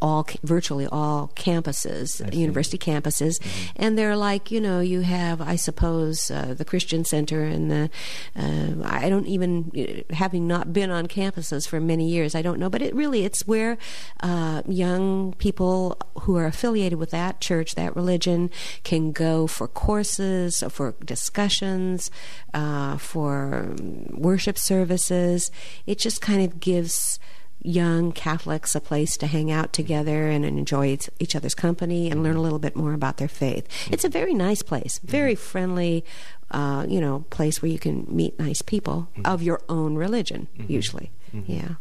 all 0.00 0.26
virtually 0.42 0.86
all 0.86 1.30
campuses, 1.36 2.20
university 2.34 2.78
campuses, 2.78 3.38
Mm-hmm. 3.40 3.82
and 3.82 3.98
they're 3.98 4.16
like 4.16 4.50
you 4.50 4.60
know 4.60 4.80
you 4.80 5.00
have 5.00 5.40
I 5.40 5.56
suppose 5.56 6.30
uh, 6.30 6.54
the 6.56 6.64
Christian 6.64 7.04
Center 7.04 7.42
and 7.44 7.70
the 7.70 7.90
uh, 8.36 8.82
I 8.84 9.08
don't 9.08 9.26
even 9.26 10.04
having 10.10 10.46
not 10.46 10.72
been 10.72 10.90
on 10.90 11.06
campuses 11.06 11.66
for 11.68 11.80
many 11.80 12.08
years 12.08 12.34
I 12.34 12.42
don't 12.42 12.58
know, 12.58 12.70
but 12.70 12.82
it 12.82 12.94
really 12.94 13.24
it's 13.24 13.46
where 13.46 13.78
uh, 14.20 14.62
young 14.66 15.34
people 15.34 15.96
who 16.22 16.36
are 16.36 16.46
affiliated 16.46 16.98
with 16.98 17.10
that 17.10 17.40
church 17.40 17.74
that 17.74 17.94
religion 17.96 18.50
can 18.84 19.12
go 19.12 19.46
for 19.46 19.68
courses, 19.68 20.62
for 20.70 20.94
discussions, 21.04 22.10
uh, 22.54 22.96
for 22.98 23.74
worship 24.10 24.58
services. 24.58 25.50
It 25.86 25.98
just 25.98 26.20
kind 26.20 26.42
of 26.42 26.60
gives 26.60 27.18
young 27.62 28.12
Catholics 28.12 28.74
a 28.74 28.80
place 28.80 29.16
to 29.18 29.26
hang 29.26 29.50
out 29.50 29.72
together 29.72 30.28
and 30.28 30.44
enjoy 30.44 30.98
each 31.18 31.36
other's 31.36 31.54
company 31.54 32.10
and 32.10 32.22
learn 32.22 32.36
a 32.36 32.42
little 32.42 32.58
bit 32.58 32.76
more 32.76 32.92
about 32.92 33.18
their 33.18 33.28
faith. 33.28 33.66
It's 33.90 34.04
a 34.04 34.08
very 34.08 34.34
nice 34.34 34.62
place, 34.62 34.98
very 35.04 35.34
mm-hmm. 35.34 35.42
friendly, 35.42 36.04
uh, 36.50 36.86
you 36.88 37.00
know, 37.00 37.24
place 37.30 37.62
where 37.62 37.70
you 37.70 37.78
can 37.78 38.06
meet 38.08 38.38
nice 38.38 38.62
people 38.62 39.08
of 39.24 39.40
mm-hmm. 39.40 39.46
your 39.46 39.62
own 39.68 39.96
religion, 39.96 40.48
mm-hmm. 40.58 40.72
usually. 40.72 41.10
Yeah. 41.46 41.74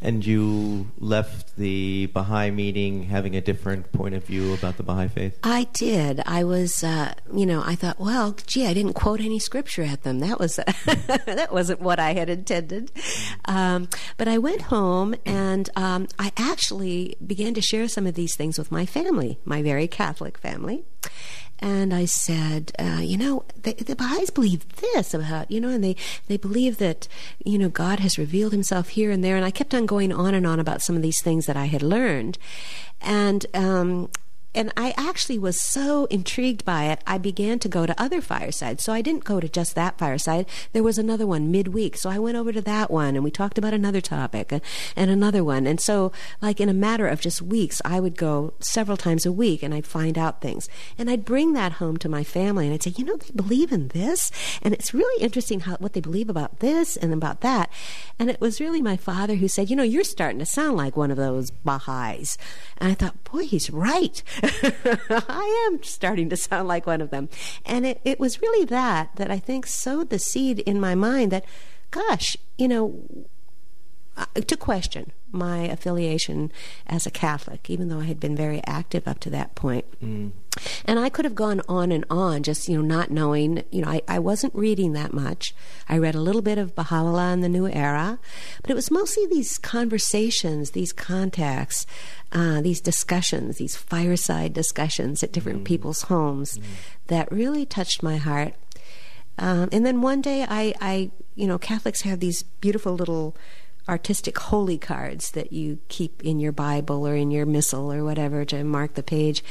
And 0.00 0.24
you 0.24 0.90
left 0.98 1.56
the 1.56 2.06
Baha'i 2.06 2.50
meeting 2.50 3.04
having 3.04 3.36
a 3.36 3.40
different 3.40 3.92
point 3.92 4.14
of 4.14 4.24
view 4.24 4.54
about 4.54 4.76
the 4.76 4.82
Baha'i 4.82 5.08
faith? 5.08 5.38
I 5.42 5.64
did. 5.72 6.22
I 6.26 6.44
was, 6.44 6.82
uh, 6.82 7.14
you 7.34 7.46
know, 7.46 7.62
I 7.64 7.74
thought, 7.74 8.00
well, 8.00 8.36
gee, 8.46 8.66
I 8.66 8.74
didn't 8.74 8.94
quote 8.94 9.20
any 9.20 9.38
scripture 9.38 9.82
at 9.82 10.02
them. 10.02 10.20
That 10.20 10.38
was 10.38 10.56
that 10.86 11.48
wasn't 11.52 11.80
what 11.80 11.98
I 11.98 12.14
had 12.14 12.30
intended. 12.30 12.90
Um, 13.44 13.88
but 14.16 14.28
I 14.28 14.38
went 14.38 14.62
home 14.62 15.14
and 15.24 15.68
um, 15.76 16.08
I 16.18 16.32
actually 16.36 17.16
began 17.24 17.54
to 17.54 17.60
share 17.60 17.88
some 17.88 18.06
of 18.06 18.14
these 18.14 18.36
things 18.36 18.58
with 18.58 18.70
my 18.70 18.86
family, 18.86 19.38
my 19.44 19.62
very 19.62 19.88
Catholic 19.88 20.38
family. 20.38 20.84
And 21.60 21.92
I 21.92 22.06
said, 22.06 22.72
uh, 22.78 23.00
you 23.02 23.18
know, 23.18 23.44
the, 23.62 23.74
the 23.74 23.94
Baha'is 23.94 24.30
believe 24.30 24.66
this 24.76 25.12
about, 25.12 25.50
you 25.50 25.60
know, 25.60 25.68
and 25.68 25.84
they, 25.84 25.94
they 26.26 26.38
believe 26.38 26.78
that, 26.78 27.06
you 27.44 27.58
know, 27.58 27.68
God 27.68 28.00
has 28.00 28.18
revealed 28.18 28.52
himself 28.52 28.90
here 28.90 29.10
and 29.10 29.22
there. 29.22 29.36
And 29.36 29.44
I 29.44 29.50
kept 29.50 29.74
on 29.74 29.84
going 29.84 30.12
on 30.12 30.34
and 30.34 30.46
on 30.46 30.58
about 30.58 30.80
some 30.80 30.96
of 30.96 31.02
these 31.02 31.22
things 31.22 31.46
that 31.46 31.56
I 31.56 31.66
had 31.66 31.82
learned. 31.82 32.38
And, 33.02 33.44
um, 33.54 34.08
and 34.54 34.72
I 34.76 34.92
actually 34.96 35.38
was 35.38 35.60
so 35.60 36.06
intrigued 36.06 36.64
by 36.64 36.86
it, 36.86 37.02
I 37.06 37.18
began 37.18 37.58
to 37.60 37.68
go 37.68 37.86
to 37.86 38.00
other 38.00 38.20
firesides. 38.20 38.82
So 38.82 38.92
I 38.92 39.00
didn't 39.00 39.24
go 39.24 39.38
to 39.38 39.48
just 39.48 39.74
that 39.76 39.96
fireside. 39.96 40.46
There 40.72 40.82
was 40.82 40.98
another 40.98 41.26
one 41.26 41.52
midweek. 41.52 41.96
So 41.96 42.10
I 42.10 42.18
went 42.18 42.36
over 42.36 42.52
to 42.52 42.60
that 42.62 42.90
one 42.90 43.14
and 43.14 43.22
we 43.22 43.30
talked 43.30 43.58
about 43.58 43.74
another 43.74 44.00
topic 44.00 44.50
and, 44.50 44.60
and 44.96 45.10
another 45.10 45.44
one. 45.44 45.66
And 45.66 45.80
so, 45.80 46.10
like 46.42 46.60
in 46.60 46.68
a 46.68 46.74
matter 46.74 47.06
of 47.06 47.20
just 47.20 47.40
weeks, 47.40 47.80
I 47.84 48.00
would 48.00 48.16
go 48.16 48.54
several 48.58 48.96
times 48.96 49.24
a 49.24 49.32
week 49.32 49.62
and 49.62 49.72
I'd 49.72 49.86
find 49.86 50.18
out 50.18 50.40
things. 50.40 50.68
And 50.98 51.08
I'd 51.08 51.24
bring 51.24 51.52
that 51.52 51.72
home 51.72 51.96
to 51.98 52.08
my 52.08 52.24
family 52.24 52.66
and 52.66 52.74
I'd 52.74 52.82
say, 52.82 52.94
you 52.96 53.04
know, 53.04 53.16
they 53.16 53.30
believe 53.34 53.70
in 53.70 53.88
this. 53.88 54.32
And 54.62 54.74
it's 54.74 54.92
really 54.92 55.22
interesting 55.22 55.60
how, 55.60 55.76
what 55.76 55.92
they 55.92 56.00
believe 56.00 56.28
about 56.28 56.58
this 56.58 56.96
and 56.96 57.12
about 57.12 57.40
that. 57.42 57.70
And 58.18 58.28
it 58.28 58.40
was 58.40 58.60
really 58.60 58.82
my 58.82 58.96
father 58.96 59.36
who 59.36 59.46
said, 59.46 59.70
you 59.70 59.76
know, 59.76 59.82
you're 59.82 60.04
starting 60.04 60.40
to 60.40 60.46
sound 60.46 60.76
like 60.76 60.96
one 60.96 61.10
of 61.10 61.16
those 61.16 61.50
Baha'is. 61.50 62.36
And 62.78 62.90
I 62.90 62.94
thought, 62.94 63.22
boy, 63.24 63.44
he's 63.44 63.70
right. 63.70 64.22
I 65.28 65.68
am 65.70 65.82
starting 65.82 66.28
to 66.30 66.36
sound 66.36 66.68
like 66.68 66.86
one 66.86 67.00
of 67.00 67.10
them. 67.10 67.28
And 67.64 67.86
it, 67.86 68.00
it 68.04 68.20
was 68.20 68.40
really 68.40 68.64
that 68.66 69.16
that 69.16 69.30
I 69.30 69.38
think 69.38 69.66
sowed 69.66 70.10
the 70.10 70.18
seed 70.18 70.60
in 70.60 70.80
my 70.80 70.94
mind 70.94 71.32
that, 71.32 71.44
gosh, 71.90 72.36
you 72.58 72.68
know, 72.68 73.02
uh, 74.16 74.26
to 74.34 74.56
question 74.56 75.12
my 75.32 75.58
affiliation 75.58 76.52
as 76.86 77.06
a 77.06 77.10
Catholic, 77.10 77.68
even 77.70 77.88
though 77.88 78.00
I 78.00 78.04
had 78.04 78.20
been 78.20 78.36
very 78.36 78.60
active 78.66 79.06
up 79.06 79.20
to 79.20 79.30
that 79.30 79.54
point. 79.54 79.84
Mm. 80.00 80.32
And 80.84 80.98
I 80.98 81.08
could 81.08 81.24
have 81.24 81.34
gone 81.34 81.62
on 81.68 81.92
and 81.92 82.04
on, 82.10 82.42
just 82.42 82.68
you 82.68 82.76
know, 82.76 82.82
not 82.82 83.10
knowing. 83.10 83.62
You 83.70 83.82
know, 83.82 83.88
I, 83.88 84.02
I 84.08 84.18
wasn't 84.18 84.54
reading 84.54 84.92
that 84.94 85.12
much. 85.12 85.54
I 85.88 85.98
read 85.98 86.14
a 86.14 86.20
little 86.20 86.42
bit 86.42 86.58
of 86.58 86.74
Baha'u'llah 86.74 87.32
and 87.32 87.44
the 87.44 87.48
New 87.48 87.68
Era, 87.68 88.18
but 88.62 88.70
it 88.70 88.74
was 88.74 88.90
mostly 88.90 89.26
these 89.26 89.58
conversations, 89.58 90.72
these 90.72 90.92
contacts, 90.92 91.86
uh, 92.32 92.60
these 92.60 92.80
discussions, 92.80 93.58
these 93.58 93.76
fireside 93.76 94.52
discussions 94.52 95.22
at 95.22 95.32
different 95.32 95.64
people's 95.64 96.02
homes 96.02 96.58
that 97.06 97.30
really 97.30 97.64
touched 97.64 98.02
my 98.02 98.16
heart. 98.16 98.54
Um, 99.38 99.68
and 99.72 99.86
then 99.86 100.02
one 100.02 100.20
day, 100.20 100.44
I, 100.48 100.74
I, 100.80 101.10
you 101.34 101.46
know, 101.46 101.58
Catholics 101.58 102.02
have 102.02 102.20
these 102.20 102.42
beautiful 102.42 102.92
little 102.92 103.34
artistic 103.90 104.38
holy 104.38 104.78
cards 104.78 105.32
that 105.32 105.52
you 105.52 105.80
keep 105.88 106.22
in 106.22 106.38
your 106.38 106.52
Bible 106.52 107.06
or 107.06 107.16
in 107.16 107.30
your 107.30 107.44
missal 107.44 107.92
or 107.92 108.04
whatever 108.04 108.44
to 108.46 108.62
mark 108.62 108.94
the 108.94 109.02
page, 109.02 109.42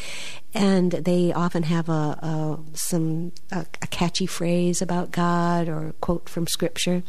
and 0.53 0.91
they 0.93 1.33
often 1.33 1.63
have 1.63 1.89
a, 1.89 2.17
a 2.21 2.59
some 2.73 3.33
a, 3.51 3.65
a 3.81 3.87
catchy 3.87 4.25
phrase 4.25 4.81
about 4.81 5.11
God 5.11 5.67
or 5.67 5.89
a 5.89 5.93
quote 5.93 6.29
from 6.29 6.47
Scripture, 6.47 7.03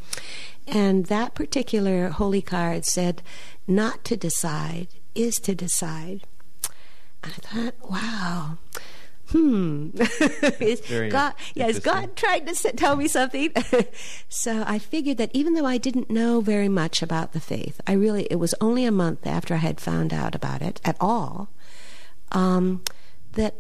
and 0.67 1.07
that 1.07 1.35
particular 1.35 2.09
holy 2.09 2.43
card 2.43 2.85
said, 2.85 3.23
"Not 3.67 4.05
to 4.05 4.17
decide 4.17 4.89
is 5.15 5.37
to 5.37 5.55
decide." 5.55 6.23
And 7.23 7.33
I 7.33 7.37
thought, 7.37 7.91
wow. 7.91 8.59
Hmm. 9.31 9.91
is 10.61 10.81
God, 11.11 11.35
yeah, 11.55 11.69
is. 11.69 11.79
God 11.79 12.17
trying 12.17 12.47
to 12.47 12.55
tell 12.73 12.97
me 12.97 13.07
something? 13.07 13.53
so 14.29 14.65
I 14.67 14.79
figured 14.79 15.19
that 15.19 15.31
even 15.33 15.55
though 15.55 15.67
I 15.67 15.79
didn't 15.79 16.11
know 16.11 16.41
very 16.41 16.69
much 16.69 17.01
about 17.03 17.33
the 17.33 17.41
faith, 17.41 17.81
I 17.87 17.93
really, 17.93 18.27
it 18.31 18.37
was 18.37 18.55
only 18.61 18.85
a 18.85 18.91
month 18.91 19.27
after 19.27 19.55
I 19.55 19.59
had 19.59 19.81
found 19.81 20.13
out 20.13 20.35
about 20.35 20.63
it 20.63 20.81
at 20.85 20.97
all, 21.01 21.49
um, 22.33 22.83
that 23.33 23.55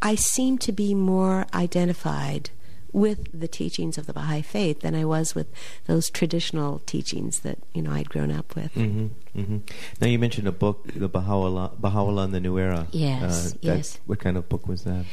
I 0.00 0.14
seemed 0.14 0.60
to 0.62 0.72
be 0.72 0.94
more 0.94 1.46
identified 1.52 2.50
with 2.92 3.28
the 3.38 3.48
teachings 3.48 3.98
of 3.98 4.06
the 4.06 4.12
Baha'i 4.12 4.42
faith 4.42 4.80
than 4.80 4.94
I 4.94 5.04
was 5.04 5.34
with 5.34 5.48
those 5.86 6.08
traditional 6.08 6.78
teachings 6.80 7.40
that, 7.40 7.58
you 7.72 7.82
know, 7.82 7.90
I'd 7.90 8.08
grown 8.08 8.30
up 8.30 8.54
with. 8.54 8.72
hmm 8.74 9.08
hmm 9.34 9.58
Now 10.00 10.06
you 10.06 10.18
mentioned 10.18 10.46
a 10.48 10.52
book, 10.52 10.86
the 10.94 11.08
Baha'u'llah, 11.08 11.72
Baha'u'llah 11.80 12.24
and 12.24 12.34
the 12.34 12.40
New 12.40 12.58
Era. 12.58 12.86
Yes, 12.92 13.52
that- 13.52 13.58
yes. 13.64 13.98
What 14.06 14.20
kind 14.20 14.36
of 14.36 14.48
book 14.48 14.66
was 14.68 14.84
that? 14.84 15.04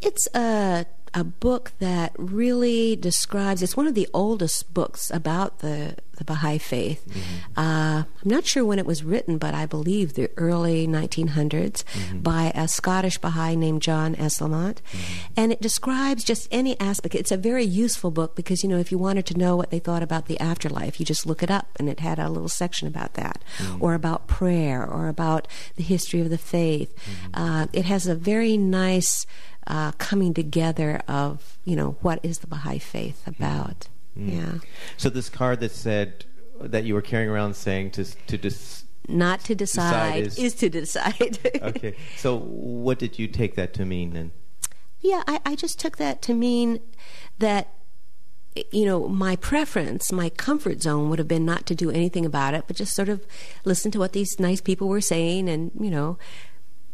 It's 0.00 0.26
a 0.34 0.86
a 1.14 1.24
book 1.24 1.72
that 1.78 2.12
really 2.18 2.94
describes. 2.96 3.62
It's 3.62 3.76
one 3.76 3.86
of 3.86 3.94
the 3.94 4.06
oldest 4.12 4.74
books 4.74 5.10
about 5.10 5.60
the 5.60 5.96
the 6.18 6.24
Baha'i 6.24 6.56
faith. 6.58 7.04
Uh, 7.56 8.04
I'm 8.04 8.06
not 8.24 8.46
sure 8.46 8.64
when 8.64 8.78
it 8.78 8.86
was 8.86 9.04
written, 9.04 9.36
but 9.36 9.52
I 9.54 9.66
believe 9.66 10.14
the 10.14 10.30
early 10.38 10.86
1900s 10.86 11.84
by 12.22 12.52
a 12.54 12.66
Scottish 12.68 13.18
Baha'i 13.18 13.54
named 13.54 13.82
John 13.82 14.14
Esslemont, 14.16 14.78
and 15.36 15.52
it 15.52 15.60
describes 15.60 16.24
just 16.24 16.48
any 16.50 16.78
aspect. 16.80 17.14
It's 17.14 17.32
a 17.32 17.36
very 17.36 17.64
useful 17.64 18.10
book 18.10 18.34
because 18.34 18.62
you 18.62 18.68
know 18.68 18.78
if 18.78 18.90
you 18.90 18.96
wanted 18.98 19.26
to 19.26 19.36
know 19.38 19.56
what 19.56 19.70
they 19.70 19.78
thought 19.78 20.02
about 20.02 20.24
the 20.26 20.40
afterlife, 20.40 20.98
you 20.98 21.04
just 21.06 21.26
look 21.26 21.42
it 21.42 21.50
up, 21.50 21.68
and 21.78 21.88
it 21.88 22.00
had 22.00 22.18
a 22.18 22.30
little 22.30 22.48
section 22.48 22.88
about 22.88 23.12
that, 23.14 23.42
or 23.80 23.94
about 23.94 24.26
prayer, 24.26 24.84
or 24.86 25.08
about 25.08 25.48
the 25.76 25.82
history 25.82 26.20
of 26.20 26.30
the 26.30 26.38
faith. 26.38 26.94
Uh, 27.34 27.66
it 27.72 27.84
has 27.84 28.06
a 28.06 28.14
very 28.14 28.56
nice 28.56 29.26
uh, 29.66 29.92
coming 29.92 30.32
together 30.34 31.00
of 31.08 31.58
you 31.64 31.74
know 31.76 31.96
what 32.02 32.20
is 32.22 32.38
the 32.38 32.46
Baha'i 32.46 32.78
faith 32.78 33.26
about. 33.26 33.88
Yeah, 34.14 34.58
So 34.96 35.10
this 35.10 35.28
card 35.28 35.60
that 35.60 35.72
said 35.72 36.24
that 36.58 36.84
you 36.84 36.94
were 36.94 37.02
carrying 37.02 37.28
around 37.28 37.54
saying 37.54 37.90
to 37.92 38.04
to 38.04 38.38
dis- 38.38 38.84
not 39.08 39.40
to 39.44 39.54
decide, 39.54 40.26
is- 40.26 40.38
is, 40.38 40.54
to 40.54 40.68
decide. 40.70 41.38
Okay. 41.62 41.94
So 42.16 42.38
what 42.38 42.98
did 42.98 43.18
you 43.18 43.28
take 43.28 43.54
that 43.56 43.74
to 43.74 43.84
mean 43.84 44.12
then? 44.14 44.32
yeah, 45.00 45.22
I, 45.28 45.38
I 45.44 45.54
just 45.54 45.78
took 45.78 45.98
that 45.98 46.22
to 46.22 46.34
mean 46.34 46.80
that 47.38 47.68
you 48.70 48.84
know 48.84 49.08
my 49.08 49.36
preference, 49.36 50.12
my 50.12 50.28
comfort 50.30 50.82
zone 50.82 51.10
would 51.10 51.18
have 51.18 51.28
been 51.28 51.44
not 51.44 51.66
to 51.66 51.74
do 51.74 51.90
anything 51.90 52.24
about 52.24 52.54
it, 52.54 52.64
but 52.66 52.76
just 52.76 52.94
sort 52.94 53.08
of 53.08 53.24
listen 53.64 53.90
to 53.92 53.98
what 53.98 54.12
these 54.12 54.38
nice 54.38 54.60
people 54.60 54.88
were 54.88 55.00
saying, 55.00 55.48
and 55.48 55.70
you 55.78 55.90
know, 55.90 56.18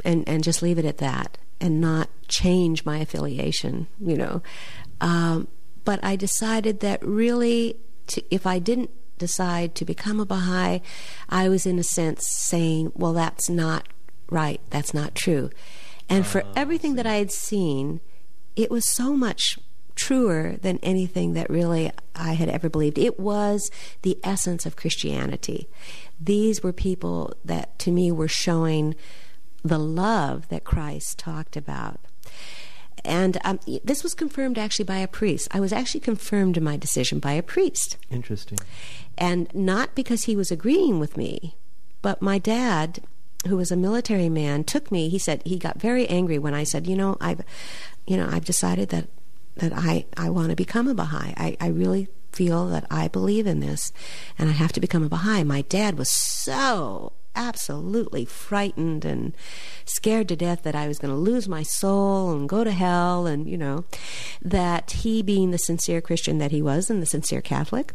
and 0.04 0.28
and 0.28 0.42
just 0.42 0.62
leave 0.62 0.78
it 0.78 0.85
at 0.85 0.99
that, 0.99 1.38
and 1.61 1.81
not 1.81 2.09
change 2.28 2.85
my 2.85 2.99
affiliation. 2.99 3.87
You 4.00 4.16
know, 4.16 4.42
um, 5.00 5.49
but 5.85 6.02
I 6.02 6.16
decided 6.16 6.81
that 6.81 7.04
really, 7.04 7.76
to, 8.09 8.23
if 8.35 8.47
I 8.47 8.59
didn't 8.59 8.90
decide 9.19 9.75
to 9.76 9.85
become 9.85 10.21
a 10.21 10.26
Baha'i, 10.26 10.81
I 11.28 11.49
was 11.49 11.66
in 11.66 11.78
a 11.78 11.85
sense 11.85 12.26
saying, 12.26 12.92
well, 12.95 13.12
that's 13.12 13.49
not 13.49 13.88
right, 14.31 14.61
that's 14.71 14.92
not 14.92 15.14
true. 15.14 15.50
And 16.09 16.26
for 16.26 16.45
everything 16.57 16.97
that 16.97 17.07
I 17.07 17.14
had 17.14 17.31
seen, 17.31 18.00
it 18.57 18.71
was 18.71 18.88
so 18.88 19.14
much 19.14 19.59
truer 20.03 20.57
than 20.63 20.81
anything 20.83 21.35
that 21.35 21.49
really 21.49 21.93
I 22.17 22.33
had 22.33 22.49
ever 22.49 22.69
believed. 22.69 22.99
It 22.99 23.21
was 23.21 23.71
the 24.03 24.19
essence 24.25 24.67
of 24.67 24.75
Christianity. 24.75 25.69
These 26.21 26.61
were 26.61 26.73
people 26.73 27.33
that 27.45 27.79
to 27.81 27.93
me 27.93 28.11
were 28.11 28.27
showing 28.27 28.97
the 29.63 29.79
love 29.79 30.49
that 30.49 30.65
Christ 30.65 31.21
talked 31.21 31.57
about. 31.57 32.01
And 33.05 33.39
um, 33.45 33.61
this 33.85 34.03
was 34.03 34.13
confirmed 34.13 34.59
actually 34.59 34.87
by 34.87 34.99
a 34.99 35.07
priest. 35.07 35.47
I 35.53 35.61
was 35.61 35.73
actually 35.73 36.01
confirmed 36.01 36.57
in 36.57 36.65
my 36.65 36.77
decision 36.77 37.21
by 37.21 37.35
a 37.35 37.43
priest. 37.43 37.97
Interesting. 38.11 38.59
And 39.17 39.55
not 39.55 39.95
because 39.95 40.25
he 40.25 40.35
was 40.35 40.51
agreeing 40.51 40.99
with 40.99 41.17
me, 41.17 41.55
but 42.01 42.21
my 42.21 42.39
dad 42.39 43.01
who 43.47 43.57
was 43.57 43.73
a 43.73 43.77
military 43.77 44.29
man, 44.29 44.65
took 44.65 44.93
me. 44.93 45.09
He 45.09 45.19
said 45.19 45.43
he 45.45 45.59
got 45.59 45.81
very 45.81 46.09
angry 46.09 46.39
when 46.39 46.55
I 46.55 46.65
said, 46.65 46.87
you 46.87 46.97
know, 46.97 47.17
I've, 47.21 47.43
you 48.07 48.17
know, 48.17 48.29
I've 48.31 48.45
decided 48.45 48.91
that 48.91 49.09
that 49.57 49.73
I 49.75 50.07
I 50.17 50.31
want 50.31 50.51
to 50.51 50.57
become 50.57 50.89
a 50.89 50.95
Baha'i. 50.95 51.35
I, 51.37 51.57
I 51.61 51.69
really 51.69 52.09
feel 52.33 52.69
that 52.69 52.87
I 52.91 53.09
believe 53.09 53.47
in 53.47 53.61
this, 53.61 53.93
and 54.39 54.49
I 54.49 54.53
have 54.53 54.73
to 54.73 54.81
become 54.81 55.03
a 55.03 55.09
Baha'i. 55.09 55.45
My 55.45 55.63
dad 55.63 55.99
was 55.99 56.11
so 56.11 57.13
absolutely 57.35 58.25
frightened 58.27 59.05
and 59.05 59.35
scared 59.87 60.29
to 60.29 60.37
death 60.37 60.63
that 60.63 60.75
I 60.75 60.87
was 60.87 60.99
going 60.99 61.15
to 61.15 61.19
lose 61.19 61.49
my 61.49 61.63
soul 61.63 62.31
and 62.31 62.49
go 62.49 62.65
to 62.65 62.73
hell, 62.73 63.27
and 63.27 63.49
you 63.49 63.59
know, 63.59 63.85
that 64.41 64.91
he, 64.91 65.23
being 65.23 65.51
the 65.51 65.59
sincere 65.59 66.01
Christian 66.01 66.39
that 66.39 66.51
he 66.51 66.63
was 66.63 66.91
and 66.91 67.03
the 67.03 67.07
sincere 67.07 67.41
Catholic, 67.41 67.93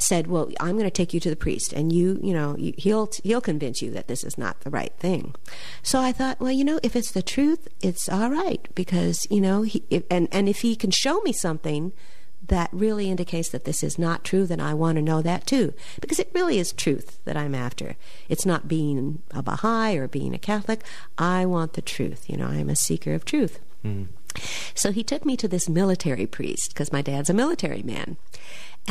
said, 0.00 0.26
"Well, 0.26 0.50
I'm 0.60 0.72
going 0.72 0.84
to 0.84 0.90
take 0.90 1.14
you 1.14 1.20
to 1.20 1.30
the 1.30 1.36
priest, 1.36 1.72
and 1.72 1.92
you, 1.92 2.18
you 2.22 2.32
know, 2.32 2.56
you, 2.56 2.72
he'll 2.76 3.10
he'll 3.22 3.40
convince 3.40 3.82
you 3.82 3.90
that 3.92 4.08
this 4.08 4.24
is 4.24 4.38
not 4.38 4.60
the 4.60 4.70
right 4.70 4.92
thing." 4.98 5.34
So 5.82 6.00
I 6.00 6.12
thought, 6.12 6.40
well, 6.40 6.52
you 6.52 6.64
know, 6.64 6.80
if 6.82 6.96
it's 6.96 7.12
the 7.12 7.22
truth, 7.22 7.68
it's 7.80 8.08
all 8.08 8.30
right 8.30 8.66
because 8.74 9.26
you 9.30 9.40
know, 9.40 9.62
he, 9.62 9.84
if, 9.90 10.04
and 10.10 10.28
and 10.32 10.48
if 10.48 10.60
he 10.60 10.76
can 10.76 10.90
show 10.90 11.20
me 11.20 11.32
something 11.32 11.92
that 12.46 12.70
really 12.72 13.10
indicates 13.10 13.50
that 13.50 13.64
this 13.64 13.82
is 13.82 13.98
not 13.98 14.24
true, 14.24 14.46
then 14.46 14.60
I 14.60 14.74
want 14.74 14.96
to 14.96 15.02
know 15.02 15.22
that 15.22 15.46
too. 15.46 15.74
Because 16.00 16.18
it 16.18 16.30
really 16.34 16.58
is 16.58 16.72
truth 16.72 17.18
that 17.24 17.36
I'm 17.36 17.54
after. 17.54 17.96
It's 18.28 18.46
not 18.46 18.68
being 18.68 19.22
a 19.32 19.42
Baha'i 19.42 19.96
or 19.96 20.08
being 20.08 20.34
a 20.34 20.38
Catholic. 20.38 20.82
I 21.18 21.46
want 21.46 21.74
the 21.74 21.82
truth. 21.82 22.28
You 22.28 22.36
know, 22.36 22.46
I'm 22.46 22.70
a 22.70 22.76
seeker 22.76 23.14
of 23.14 23.24
truth. 23.24 23.60
Mm. 23.84 24.08
So 24.74 24.92
he 24.92 25.02
took 25.02 25.24
me 25.24 25.36
to 25.36 25.48
this 25.48 25.68
military 25.68 26.26
priest 26.26 26.70
because 26.72 26.92
my 26.92 27.02
dad's 27.02 27.30
a 27.30 27.34
military 27.34 27.82
man. 27.82 28.16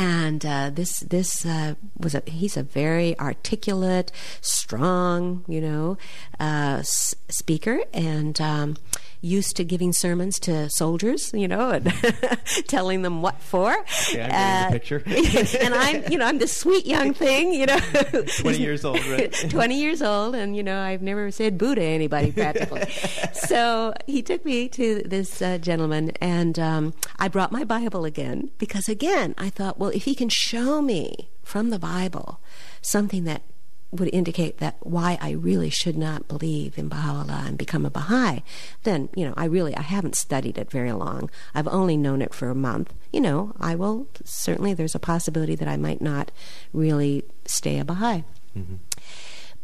And 0.00 0.46
uh, 0.46 0.70
this 0.72 1.00
this 1.00 1.44
uh, 1.44 1.74
was 1.98 2.14
a 2.14 2.22
he's 2.24 2.56
a 2.56 2.62
very 2.62 3.18
articulate, 3.18 4.12
strong, 4.40 5.44
you 5.48 5.60
know, 5.60 5.98
uh, 6.38 6.76
s- 6.78 7.16
speaker, 7.28 7.80
and 7.92 8.40
um, 8.40 8.76
used 9.20 9.56
to 9.56 9.64
giving 9.64 9.92
sermons 9.92 10.38
to 10.40 10.70
soldiers, 10.70 11.32
you 11.34 11.48
know, 11.48 11.70
and 11.70 11.92
telling 12.68 13.02
them 13.02 13.22
what 13.22 13.40
for. 13.40 13.84
Yeah, 14.12 14.68
uh, 14.68 14.72
picture. 14.72 15.02
and 15.60 15.74
I'm, 15.74 16.10
you 16.10 16.18
know, 16.18 16.26
I'm 16.26 16.38
this 16.38 16.56
sweet 16.56 16.86
young 16.86 17.14
thing, 17.14 17.52
you 17.52 17.66
know, 17.66 17.78
twenty 18.38 18.58
years 18.58 18.84
old, 18.84 19.04
right? 19.06 19.32
twenty 19.50 19.80
years 19.80 20.02
old, 20.02 20.34
and 20.34 20.56
you 20.56 20.62
know, 20.62 20.80
I've 20.80 21.02
never 21.02 21.30
said 21.30 21.58
boo 21.58 21.74
to 21.74 21.82
anybody 21.82 22.32
practically. 22.32 22.84
so 23.32 23.92
he 24.06 24.22
took 24.22 24.44
me 24.44 24.68
to 24.70 25.02
this 25.04 25.42
uh, 25.42 25.58
gentleman, 25.58 26.12
and 26.20 26.58
um, 26.58 26.94
I 27.18 27.28
brought 27.28 27.52
my 27.52 27.64
Bible 27.64 28.04
again 28.04 28.50
because, 28.58 28.88
again, 28.88 29.34
I 29.38 29.50
thought, 29.50 29.78
well, 29.78 29.90
if 29.90 30.04
he 30.04 30.14
can 30.14 30.28
show 30.28 30.80
me 30.80 31.30
from 31.42 31.70
the 31.70 31.78
Bible 31.78 32.40
something 32.82 33.24
that 33.24 33.42
would 33.90 34.10
indicate 34.12 34.58
that 34.58 34.76
why 34.80 35.16
I 35.20 35.30
really 35.30 35.70
should 35.70 35.96
not 35.96 36.28
believe 36.28 36.76
in 36.76 36.88
Baha'u'llah 36.88 37.44
and 37.46 37.56
become 37.56 37.86
a 37.86 37.90
Baha'i, 37.90 38.42
then, 38.82 39.08
you 39.14 39.26
know, 39.26 39.34
I 39.36 39.46
really, 39.46 39.74
I 39.74 39.82
haven't 39.82 40.14
studied 40.14 40.58
it 40.58 40.70
very 40.70 40.92
long. 40.92 41.30
I've 41.54 41.68
only 41.68 41.96
known 41.96 42.20
it 42.20 42.34
for 42.34 42.50
a 42.50 42.54
month. 42.54 42.92
You 43.12 43.22
know, 43.22 43.54
I 43.58 43.74
will, 43.74 44.08
certainly 44.24 44.74
there's 44.74 44.94
a 44.94 45.00
possibility 45.00 45.54
that 45.54 45.68
I 45.68 45.78
might 45.78 46.02
not 46.02 46.30
really 46.72 47.24
stay 47.46 47.78
a 47.78 47.84
Baha'i. 47.84 48.24
Mm-hmm. 48.56 48.74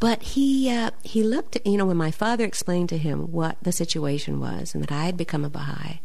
But 0.01 0.23
he 0.23 0.71
uh, 0.71 0.91
he 1.03 1.23
looked, 1.23 1.57
you 1.65 1.79
know, 1.79 1.87
when 1.87 1.97
my 1.97 2.11
father 2.11 2.45
explained 2.45 2.89
to 2.91 2.99
him 2.99 3.33
what 3.33 3.57
the 3.63 3.73
situation 3.73 4.41
was 4.41 4.75
and 4.75 4.83
that 4.83 4.93
I 4.93 5.05
had 5.05 5.17
become 5.17 5.45
a 5.45 5.49
Baha'i, 5.49 6.01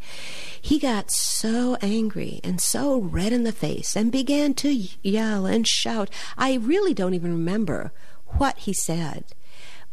he 0.62 0.80
got 0.80 1.12
so 1.12 1.76
angry 1.82 2.40
and 2.44 2.62
so 2.62 3.00
red 3.00 3.34
in 3.34 3.44
the 3.44 3.52
face 3.52 3.98
and 3.98 4.12
began 4.12 4.54
to 4.56 4.88
yell 5.02 5.46
and 5.46 5.68
shout. 5.68 6.10
I 6.38 6.56
really 6.56 6.94
don't 6.94 7.14
even 7.14 7.32
remember 7.32 7.92
what 8.38 8.60
he 8.60 8.74
said. 8.74 9.26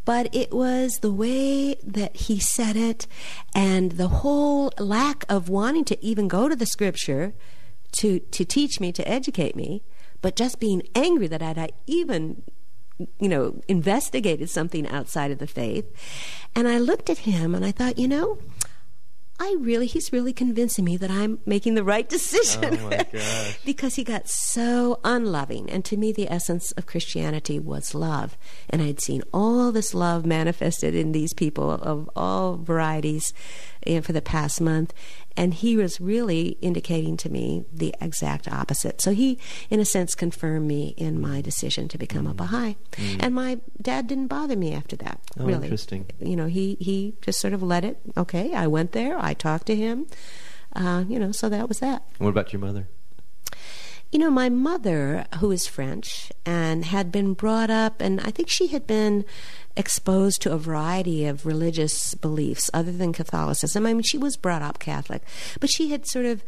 But 0.05 0.33
it 0.35 0.53
was 0.53 0.99
the 1.01 1.13
way 1.13 1.75
that 1.83 2.17
he 2.17 2.39
said 2.39 2.77
it 2.77 3.09
and 3.55 3.93
the 3.93 4.09
whole 4.09 4.73
lack 4.79 5.25
of 5.29 5.49
wanting 5.49 5.85
to 5.87 6.05
even 6.05 6.29
go 6.29 6.49
to 6.49 6.55
the 6.55 6.67
scripture 6.67 7.35
to, 7.93 8.21
to 8.21 8.45
teach 8.45 8.79
me, 8.79 8.93
to 8.93 9.09
educate 9.09 9.57
me, 9.57 9.83
but 10.23 10.37
just 10.37 10.61
being 10.61 10.83
angry 10.95 11.27
that 11.27 11.43
I'd 11.43 11.73
even 11.87 12.43
you 13.21 13.29
know, 13.29 13.61
investigated 13.69 14.49
something 14.49 14.87
outside 14.89 15.31
of 15.31 15.39
the 15.39 15.47
faith. 15.47 15.85
And 16.55 16.67
I 16.67 16.79
looked 16.79 17.11
at 17.11 17.19
him 17.19 17.55
and 17.55 17.65
I 17.65 17.73
thought, 17.73 17.99
you 17.99 18.09
know, 18.09 18.39
I 19.39 19.55
really, 19.61 19.87
he's 19.87 20.13
really 20.13 20.33
convincing 20.33 20.85
me 20.85 20.97
that 20.97 21.11
I'm 21.11 21.41
making 21.45 21.75
the 21.75 21.85
right 21.85 22.09
decision. 22.09 22.79
Oh 22.81 22.89
my 22.89 23.07
gosh. 23.13 23.59
because 23.65 23.97
he 23.97 24.05
got 24.05 24.29
so 24.29 24.99
unloving. 25.05 25.69
And 25.69 25.85
to 25.87 25.97
me, 25.97 26.13
the 26.13 26.31
essence 26.31 26.73
of 26.73 26.87
Christianity 26.87 27.59
was 27.59 27.95
love. 27.95 28.39
And 28.71 28.81
I'd 28.81 29.01
seen 29.01 29.23
all 29.35 29.73
this 29.73 29.93
love 29.93 30.25
manifested 30.25 30.95
in 30.95 31.13
these 31.13 31.35
people 31.35 31.71
of 31.71 32.09
all 32.17 32.57
varieties 32.57 33.35
know, 33.95 34.03
for 34.03 34.13
the 34.13 34.21
past 34.21 34.61
month. 34.61 34.93
And 35.37 35.55
he 35.55 35.77
was 35.77 36.01
really 36.01 36.57
indicating 36.61 37.17
to 37.19 37.31
me 37.31 37.65
the 37.73 37.95
exact 38.01 38.49
opposite. 38.49 39.01
So 39.01 39.13
he, 39.13 39.39
in 39.71 39.81
a 39.81 39.85
sense, 39.85 40.15
confirmed 40.15 40.67
me 40.67 40.95
in 40.97 41.21
my 41.21 41.41
decision 41.41 41.89
to 41.89 41.99
become 41.99 42.27
mm. 42.27 42.33
a 42.33 42.35
Baha'i. 42.35 42.77
Mm. 42.93 43.23
And 43.23 43.35
my 43.35 43.61
dad 43.81 44.07
didn't 44.07 44.27
bother 44.27 44.57
me 44.57 44.75
after 44.75 44.97
that. 44.97 45.21
Oh, 45.39 45.45
really. 45.45 45.65
interesting. 45.65 46.07
You 46.19 46.37
know, 46.37 46.47
he, 46.47 46.77
he 46.81 47.15
just 47.21 47.39
sort 47.39 47.53
of 47.53 47.63
let 47.63 47.85
it, 47.85 47.99
okay, 48.17 48.53
I 48.55 48.67
went 48.67 48.93
there, 48.93 49.19
I 49.19 49.35
talked 49.35 49.67
to 49.67 49.77
him. 49.77 50.07
Uh, 50.75 51.05
you 51.09 51.19
know, 51.19 51.33
so 51.33 51.49
that 51.49 51.69
was 51.69 51.79
that. 51.79 52.03
What 52.19 52.29
about 52.29 52.53
your 52.53 52.61
mother? 52.61 52.89
You 54.13 54.19
know, 54.21 54.31
my 54.31 54.49
mother, 54.49 55.27
who 55.41 55.51
is 55.51 55.67
French 55.67 56.31
and 56.45 56.85
had 56.85 57.11
been 57.11 57.35
brought 57.35 57.71
up, 57.71 58.01
and 58.01 58.21
I 58.21 58.31
think 58.31 58.49
she 58.49 58.69
had 58.69 58.87
been 58.87 59.25
exposed 59.77 60.43
to 60.43 60.53
a 60.53 60.59
variety 60.59 61.27
of 61.27 61.47
religious 61.47 62.15
beliefs 62.15 62.71
other 62.73 62.93
than 62.93 63.13
Catholicism. 63.13 63.87
I 63.87 63.93
mean, 63.93 64.03
she 64.03 64.19
was 64.19 64.37
brought 64.37 64.63
up 64.63 64.79
Catholic, 64.79 65.23
but 65.61 65.71
she 65.71 65.91
had 65.91 66.07
sort 66.07 66.27
of 66.27 66.43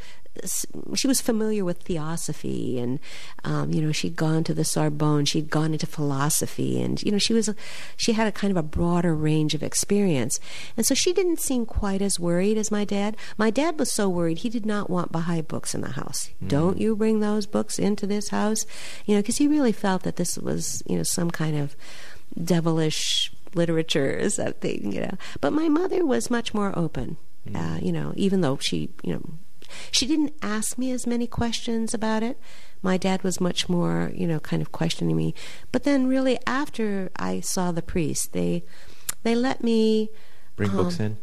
she 0.94 1.06
was 1.06 1.20
familiar 1.20 1.64
with 1.64 1.82
theosophy 1.82 2.78
and 2.78 3.00
um, 3.44 3.72
you 3.72 3.82
know 3.82 3.92
she'd 3.92 4.16
gone 4.16 4.44
to 4.44 4.54
the 4.54 4.64
sorbonne 4.64 5.24
she'd 5.24 5.50
gone 5.50 5.72
into 5.72 5.86
philosophy 5.86 6.80
and 6.80 7.02
you 7.02 7.10
know 7.10 7.18
she 7.18 7.32
was 7.32 7.52
she 7.96 8.12
had 8.12 8.26
a 8.26 8.32
kind 8.32 8.50
of 8.50 8.56
a 8.56 8.62
broader 8.62 9.14
range 9.14 9.54
of 9.54 9.62
experience 9.62 10.38
and 10.76 10.86
so 10.86 10.94
she 10.94 11.12
didn't 11.12 11.40
seem 11.40 11.66
quite 11.66 12.02
as 12.02 12.20
worried 12.20 12.56
as 12.56 12.70
my 12.70 12.84
dad 12.84 13.16
my 13.36 13.50
dad 13.50 13.78
was 13.78 13.90
so 13.90 14.08
worried 14.08 14.38
he 14.38 14.48
did 14.48 14.66
not 14.66 14.90
want 14.90 15.12
baha'i 15.12 15.40
books 15.40 15.74
in 15.74 15.80
the 15.80 15.92
house 15.92 16.30
mm. 16.42 16.48
don't 16.48 16.78
you 16.78 16.94
bring 16.94 17.20
those 17.20 17.46
books 17.46 17.78
into 17.78 18.06
this 18.06 18.28
house 18.28 18.66
you 19.06 19.14
know 19.14 19.20
because 19.20 19.38
he 19.38 19.48
really 19.48 19.72
felt 19.72 20.02
that 20.02 20.16
this 20.16 20.38
was 20.38 20.82
you 20.86 20.96
know 20.96 21.02
some 21.02 21.30
kind 21.30 21.56
of 21.56 21.74
devilish 22.42 23.32
literature 23.54 24.18
or 24.20 24.30
something, 24.30 24.92
you 24.92 25.00
know. 25.00 25.16
But 25.40 25.52
my 25.52 25.68
mother 25.68 26.04
was 26.04 26.30
much 26.30 26.54
more 26.54 26.76
open, 26.78 27.16
mm. 27.48 27.56
uh, 27.56 27.78
you 27.80 27.92
know, 27.92 28.12
even 28.16 28.40
though 28.40 28.58
she, 28.58 28.90
you 29.02 29.14
know, 29.14 29.22
she 29.90 30.06
didn't 30.06 30.34
ask 30.42 30.78
me 30.78 30.90
as 30.92 31.06
many 31.06 31.26
questions 31.26 31.92
about 31.92 32.22
it. 32.22 32.38
My 32.80 32.96
dad 32.96 33.22
was 33.22 33.40
much 33.40 33.68
more, 33.68 34.12
you 34.14 34.26
know, 34.26 34.40
kind 34.40 34.62
of 34.62 34.72
questioning 34.72 35.16
me. 35.16 35.34
But 35.72 35.84
then, 35.84 36.06
really, 36.06 36.38
after 36.46 37.10
I 37.16 37.40
saw 37.40 37.72
the 37.72 37.82
priest, 37.82 38.32
they 38.32 38.64
they 39.24 39.34
let 39.34 39.62
me 39.62 40.10
bring 40.56 40.70
um, 40.70 40.76
books 40.76 41.00
in. 41.00 41.18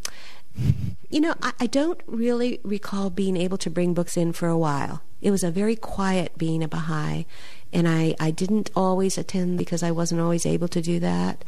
You 1.09 1.21
know, 1.21 1.35
I, 1.41 1.53
I 1.61 1.67
don't 1.67 2.01
really 2.07 2.59
recall 2.63 3.09
being 3.09 3.37
able 3.37 3.57
to 3.59 3.69
bring 3.69 3.93
books 3.93 4.17
in 4.17 4.33
for 4.33 4.47
a 4.47 4.57
while. 4.57 5.01
It 5.21 5.31
was 5.31 5.43
a 5.43 5.51
very 5.51 5.75
quiet 5.75 6.37
being 6.37 6.63
a 6.63 6.67
Baha'i, 6.67 7.25
and 7.73 7.87
I, 7.87 8.15
I 8.19 8.31
didn't 8.31 8.69
always 8.75 9.17
attend 9.17 9.57
because 9.57 9.83
I 9.83 9.91
wasn't 9.91 10.21
always 10.21 10.45
able 10.45 10.67
to 10.69 10.81
do 10.81 10.99
that. 10.99 11.43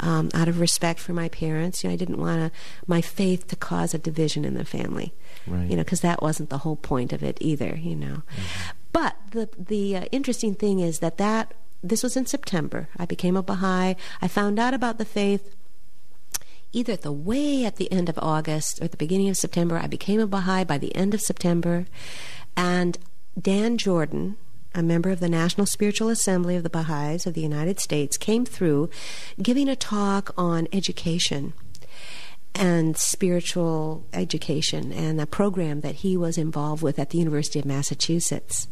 Um, 0.00 0.30
out 0.34 0.48
of 0.48 0.58
respect 0.58 0.98
for 0.98 1.12
my 1.12 1.28
parents, 1.28 1.84
you 1.84 1.88
know, 1.88 1.94
I 1.94 1.96
didn't 1.96 2.18
want 2.18 2.52
my 2.88 3.00
faith 3.00 3.46
to 3.48 3.56
cause 3.56 3.94
a 3.94 3.98
division 3.98 4.44
in 4.44 4.54
the 4.54 4.64
family, 4.64 5.14
right. 5.46 5.70
you 5.70 5.76
know, 5.76 5.84
because 5.84 6.00
that 6.00 6.20
wasn't 6.20 6.50
the 6.50 6.58
whole 6.58 6.74
point 6.74 7.12
of 7.12 7.22
it 7.22 7.38
either, 7.40 7.76
you 7.76 7.94
know. 7.94 8.22
Mm-hmm. 8.34 8.70
But 8.92 9.16
the 9.30 9.48
the 9.56 9.96
uh, 9.96 10.04
interesting 10.10 10.56
thing 10.56 10.80
is 10.80 10.98
that 10.98 11.16
that 11.18 11.54
this 11.80 12.02
was 12.02 12.16
in 12.16 12.26
September. 12.26 12.88
I 12.96 13.06
became 13.06 13.36
a 13.36 13.42
Baha'i. 13.42 13.94
I 14.20 14.26
found 14.26 14.58
out 14.58 14.74
about 14.74 14.98
the 14.98 15.04
faith 15.04 15.54
either 16.74 16.92
at 16.92 17.02
the 17.02 17.12
way 17.12 17.64
at 17.64 17.76
the 17.76 17.90
end 17.92 18.08
of 18.08 18.18
August 18.18 18.80
or 18.80 18.84
at 18.84 18.90
the 18.90 18.96
beginning 18.96 19.28
of 19.28 19.36
September. 19.36 19.78
I 19.78 19.86
became 19.86 20.20
a 20.20 20.26
Baha'i 20.26 20.64
by 20.64 20.78
the 20.78 20.94
end 20.94 21.14
of 21.14 21.20
September, 21.20 21.86
and 22.56 22.98
Dan 23.40 23.78
Jordan, 23.78 24.36
a 24.74 24.82
member 24.82 25.10
of 25.10 25.20
the 25.20 25.28
National 25.28 25.66
Spiritual 25.66 26.08
Assembly 26.08 26.56
of 26.56 26.62
the 26.62 26.70
Baha'is 26.70 27.26
of 27.26 27.34
the 27.34 27.40
United 27.40 27.78
States, 27.80 28.16
came 28.16 28.44
through 28.44 28.90
giving 29.40 29.68
a 29.68 29.76
talk 29.76 30.32
on 30.36 30.68
education 30.72 31.52
and 32.54 32.96
spiritual 32.96 34.06
education 34.12 34.92
and 34.92 35.20
a 35.20 35.26
program 35.26 35.80
that 35.80 35.96
he 35.96 36.16
was 36.16 36.38
involved 36.38 36.82
with 36.82 36.98
at 36.98 37.10
the 37.10 37.18
University 37.18 37.58
of 37.58 37.64
Massachusetts 37.64 38.68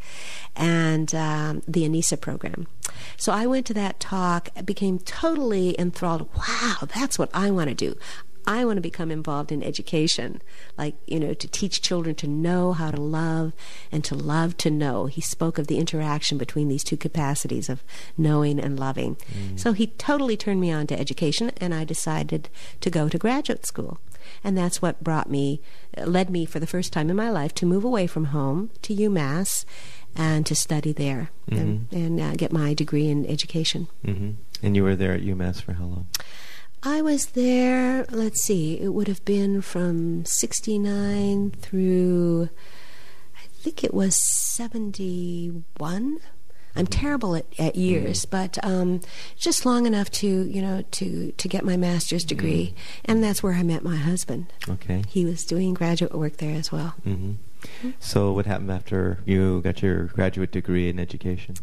and 0.55 1.15
um, 1.15 1.63
the 1.67 1.83
ANISA 1.85 2.21
program. 2.21 2.69
So 3.17 3.33
I 3.33 3.47
went 3.47 3.67
to 3.67 3.75
that 3.75 3.99
talk, 3.99 4.51
became 4.65 4.99
totally 4.99 5.79
enthralled. 5.79 6.29
Wow, 6.37 6.77
that's 6.95 7.19
what 7.19 7.31
I 7.35 7.51
want 7.51 7.71
to 7.71 7.75
do. 7.75 7.97
I 8.47 8.65
want 8.65 8.77
to 8.77 8.83
become 8.83 9.11
involved 9.11 9.53
in 9.53 9.63
education, 9.63 10.43
like, 10.77 10.97
you 11.07 11.21
know, 11.21 11.35
to 11.35 11.49
teach 11.49 11.81
children 11.81 12.15
to 12.17 12.27
know 12.27 12.73
how 12.73 12.91
to 12.91 13.01
love 13.01 13.53
and 13.91 14.05
to 14.05 14.15
love 14.15 14.57
to 14.59 14.71
know. 14.71 15.07
He 15.07 15.21
spoke 15.21 15.59
of 15.59 15.67
the 15.67 15.79
interaction 15.79 16.39
between 16.39 16.69
these 16.69 16.85
two 16.85 16.97
capacities 16.97 17.69
of 17.69 17.85
knowing 18.17 18.59
and 18.59 18.79
loving. 18.79 19.17
Mm. 19.33 19.59
So 19.59 19.73
he 19.73 19.89
totally 19.89 20.37
turned 20.37 20.61
me 20.61 20.73
on 20.73 20.87
to 20.89 20.99
education, 20.99 21.53
and 21.59 21.75
I 21.75 21.85
decided 21.85 22.49
to 22.81 22.91
go 22.91 23.09
to 23.09 23.19
graduate 23.19 23.67
school. 23.67 23.99
And 24.45 24.57
that's 24.57 24.81
what 24.81 25.03
brought 25.03 25.31
me, 25.31 25.61
led 25.97 26.31
me 26.31 26.45
for 26.45 26.61
the 26.61 26.67
first 26.67 26.93
time 26.93 27.11
in 27.11 27.17
my 27.17 27.31
life 27.31 27.55
to 27.57 27.67
move 27.67 27.85
away 27.85 28.07
from 28.07 28.27
home 28.27 28.71
to 28.83 28.95
UMass 28.95 29.65
and 30.15 30.47
to 30.47 30.55
study 30.55 30.93
there 30.93 31.31
and, 31.49 31.89
and 31.91 32.21
uh, 32.21 32.35
get 32.35 32.53
my 32.53 32.75
degree 32.75 33.09
in 33.09 33.27
education. 33.27 33.89
hmm 34.05 34.33
And 34.63 34.77
you 34.77 34.85
were 34.85 34.95
there 34.95 35.13
at 35.13 35.23
UMass 35.23 35.61
for 35.63 35.73
how 35.73 35.85
long? 35.85 36.07
I 36.85 37.01
was 37.01 37.27
there, 37.27 38.05
let's 38.11 38.43
see, 38.43 38.81
it 38.81 38.89
would 38.89 39.07
have 39.07 39.25
been 39.25 39.63
from 39.63 40.25
69 40.25 41.53
through, 41.53 42.49
I 43.37 43.47
think 43.53 43.85
it 43.85 43.95
was 43.95 44.17
71. 44.17 46.19
I'm 46.75 46.87
terrible 46.87 47.37
at, 47.37 47.47
at 47.59 47.77
years, 47.77 48.25
but 48.25 48.59
um, 48.65 49.01
just 49.37 49.65
long 49.65 49.87
enough 49.87 50.11
to, 50.13 50.27
you 50.27 50.63
know, 50.63 50.83
to, 50.93 51.33
to 51.33 51.49
get 51.49 51.65
my 51.65 51.77
master's 51.77 52.25
degree. 52.25 52.75
And 53.05 53.23
that's 53.23 53.43
where 53.43 53.53
I 53.53 53.63
met 53.63 53.85
my 53.85 53.97
husband. 53.97 54.53
Okay. 54.69 55.05
He 55.07 55.25
was 55.25 55.45
doing 55.45 55.75
graduate 55.75 56.15
work 56.15 56.39
there 56.39 56.57
as 56.57 56.73
well. 56.73 56.95
hmm 57.05 57.33
So 58.01 58.33
what 58.33 58.47
happened 58.47 58.73
after 58.73 59.19
you 59.25 59.61
got 59.61 59.83
your 59.83 60.07
graduate 60.07 60.51
degree 60.51 60.89
in 60.89 60.99
education? 60.99 61.55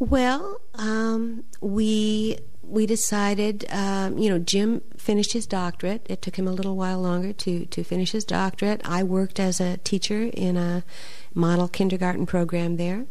Well, 0.00 0.60
um, 0.74 1.44
we 1.60 2.38
we 2.70 2.86
decided, 2.86 3.66
um, 3.70 4.18
you 4.18 4.30
know, 4.30 4.38
Jim 4.38 4.82
finished 4.96 5.32
his 5.32 5.46
doctorate. 5.46 6.06
It 6.08 6.22
took 6.22 6.36
him 6.36 6.46
a 6.46 6.52
little 6.52 6.76
while 6.76 7.00
longer 7.00 7.32
to 7.32 7.66
to 7.66 7.84
finish 7.84 8.12
his 8.12 8.24
doctorate. 8.24 8.80
I 8.84 9.02
worked 9.02 9.40
as 9.40 9.60
a 9.60 9.76
teacher 9.78 10.30
in 10.32 10.56
a 10.56 10.84
model 11.34 11.68
kindergarten 11.68 12.26
program 12.26 12.76
there, 12.76 13.06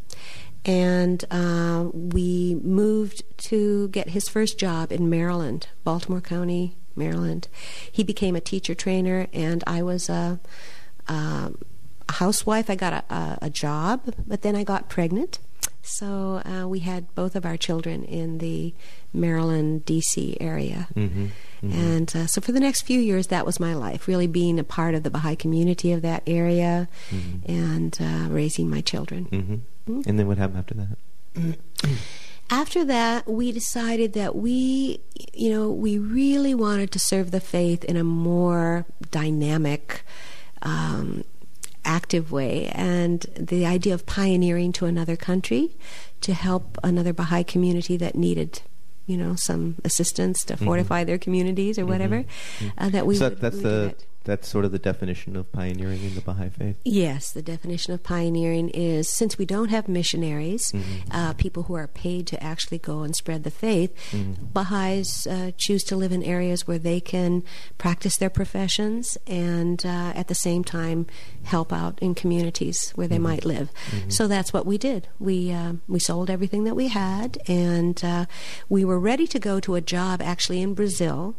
and 0.65 1.24
uh, 1.30 1.89
we 1.93 2.56
moved 2.63 3.24
to 3.50 3.89
get 3.89 4.10
his 4.10 4.30
first 4.30 4.58
job 4.58 4.91
in 4.91 5.10
Maryland, 5.10 5.67
Baltimore 5.84 6.22
County, 6.22 6.76
Maryland. 6.95 7.48
He 7.91 8.04
became 8.04 8.36
a 8.36 8.41
teacher 8.41 8.76
trainer, 8.76 9.28
and 9.34 9.63
I 9.67 9.84
was 9.84 10.10
a. 10.10 10.39
a 11.08 11.52
housewife. 12.10 12.72
I 12.72 12.76
got 12.76 12.93
a, 12.93 13.13
a, 13.13 13.38
a 13.43 13.50
job, 13.52 14.15
but 14.26 14.41
then 14.41 14.56
I 14.56 14.63
got 14.63 14.89
pregnant. 14.89 15.38
So 15.82 16.42
uh, 16.46 16.68
we 16.68 16.80
had 16.80 17.13
both 17.15 17.36
of 17.36 17.46
our 17.46 17.58
children 17.58 18.04
in 18.04 18.38
the 18.39 18.74
Maryland, 19.13 19.86
D.C. 19.86 20.38
area. 20.39 20.88
Mm-hmm. 20.96 21.28
And 21.62 22.15
uh, 22.15 22.28
so 22.28 22.42
for 22.42 22.52
the 22.52 22.60
next 22.60 22.82
few 22.82 23.00
years, 23.00 23.28
that 23.28 23.46
was 23.46 23.60
my 23.60 23.74
life, 23.74 24.08
really 24.08 24.28
being 24.28 24.60
a 24.60 24.63
part 24.63 24.96
of 24.96 25.04
the 25.04 25.10
Baha'i 25.10 25.36
community 25.36 25.92
of 25.92 26.02
that 26.04 26.24
area 26.28 26.88
and 27.46 27.98
uh, 28.00 28.30
raising 28.30 28.70
my 28.70 28.82
children. 28.82 29.26
hmm 29.26 30.02
And 30.06 30.20
then 30.20 30.28
what 30.28 30.38
happened 30.38 30.60
after 30.60 30.76
that? 30.76 31.58
After 32.52 32.84
that, 32.86 33.28
we 33.28 33.52
decided 33.52 34.13
that 34.13 34.36
we, 34.36 35.02
you 35.34 35.52
know, 35.52 35.70
we 35.70 36.00
really 36.00 36.56
wanted 36.56 36.92
to 36.94 37.00
serve 37.00 37.30
the 37.30 37.39
faith 37.39 37.84
in 37.84 37.96
a 37.96 38.04
more 38.04 38.88
dynamic, 39.12 40.02
um, 40.63 41.24
active 41.86 42.32
way. 42.32 42.68
And 42.68 43.22
the 43.36 43.65
idea 43.65 43.94
of 43.94 44.06
pioneering 44.06 44.72
to 44.74 44.86
another 44.86 45.15
country 45.15 45.76
to 46.22 46.34
help 46.34 46.78
another 46.84 47.13
Baha'i 47.13 47.44
community 47.44 47.98
that 47.98 48.15
needed, 48.15 48.62
you 49.06 49.18
know, 49.18 49.36
some 49.36 49.76
assistance 49.84 50.44
to 50.46 50.56
mm-hmm. 50.56 50.65
fortify 50.65 51.04
their 51.04 51.18
communities 51.18 51.78
or 51.78 51.84
mm-hmm. 51.84 51.92
whatever, 51.92 52.24
mm-hmm. 52.24 52.68
uh, 52.78 52.89
that 52.89 53.06
we 53.06 53.15
so 53.15 53.30
would, 53.30 53.39
that's 53.39 53.62
the 53.62 53.86
it. 53.88 54.06
That's 54.24 54.48
sort 54.48 54.66
of 54.66 54.72
the 54.72 54.80
definition 54.80 55.36
of 55.36 55.52
pioneering 55.52 56.04
in 56.04 56.16
the 56.16 56.22
Baha'i 56.22 56.50
faith. 56.50 56.78
Yes, 56.84 57.32
the 57.32 57.42
definition 57.42 57.94
of 57.94 58.04
pioneering 58.04 58.70
is 58.70 59.10
since 59.10 59.38
we 59.38 59.46
don't 59.46 59.70
have 59.70 59.88
missionaries, 59.88 60.74
uh, 61.12 61.34
people 61.34 61.64
who 61.64 61.74
are 61.74 61.88
paid 61.88 62.28
to 62.28 62.44
actually 62.44 62.78
go 62.80 63.02
and 63.04 63.16
spread 63.16 63.44
the 63.44 63.52
faith, 63.52 63.96
Baha'is 64.54 65.26
uh, 65.28 65.52
choose 65.58 65.84
to 65.86 65.96
live 65.96 66.12
in 66.12 66.24
areas 66.24 66.68
where 66.68 66.78
they 66.78 67.00
can 67.00 67.44
practice 67.78 68.18
their 68.18 68.30
professions 68.30 69.18
and 69.26 69.86
uh, 69.86 70.12
at 70.16 70.28
the 70.28 70.36
same 70.36 70.64
time 70.64 71.08
help 71.44 71.72
out 71.72 71.98
in 72.02 72.14
communities 72.14 72.92
where 72.96 73.08
they 73.08 73.20
might 73.20 73.46
live. 73.46 73.72
So 74.10 74.28
that's 74.28 74.54
what 74.54 74.66
we 74.66 74.78
did. 74.78 75.08
We 75.20 75.52
uh, 75.52 75.74
we 75.88 76.00
sold 76.00 76.30
everything 76.30 76.64
that 76.66 76.76
we 76.76 76.90
had, 76.90 77.38
and 77.48 78.04
uh, 78.04 78.26
we 78.68 78.84
were 78.86 79.00
ready 79.00 79.28
to 79.28 79.40
go 79.40 79.60
to 79.62 79.76
a 79.76 79.82
job 79.82 80.22
actually 80.22 80.62
in 80.62 80.74
Brazil. 80.74 81.36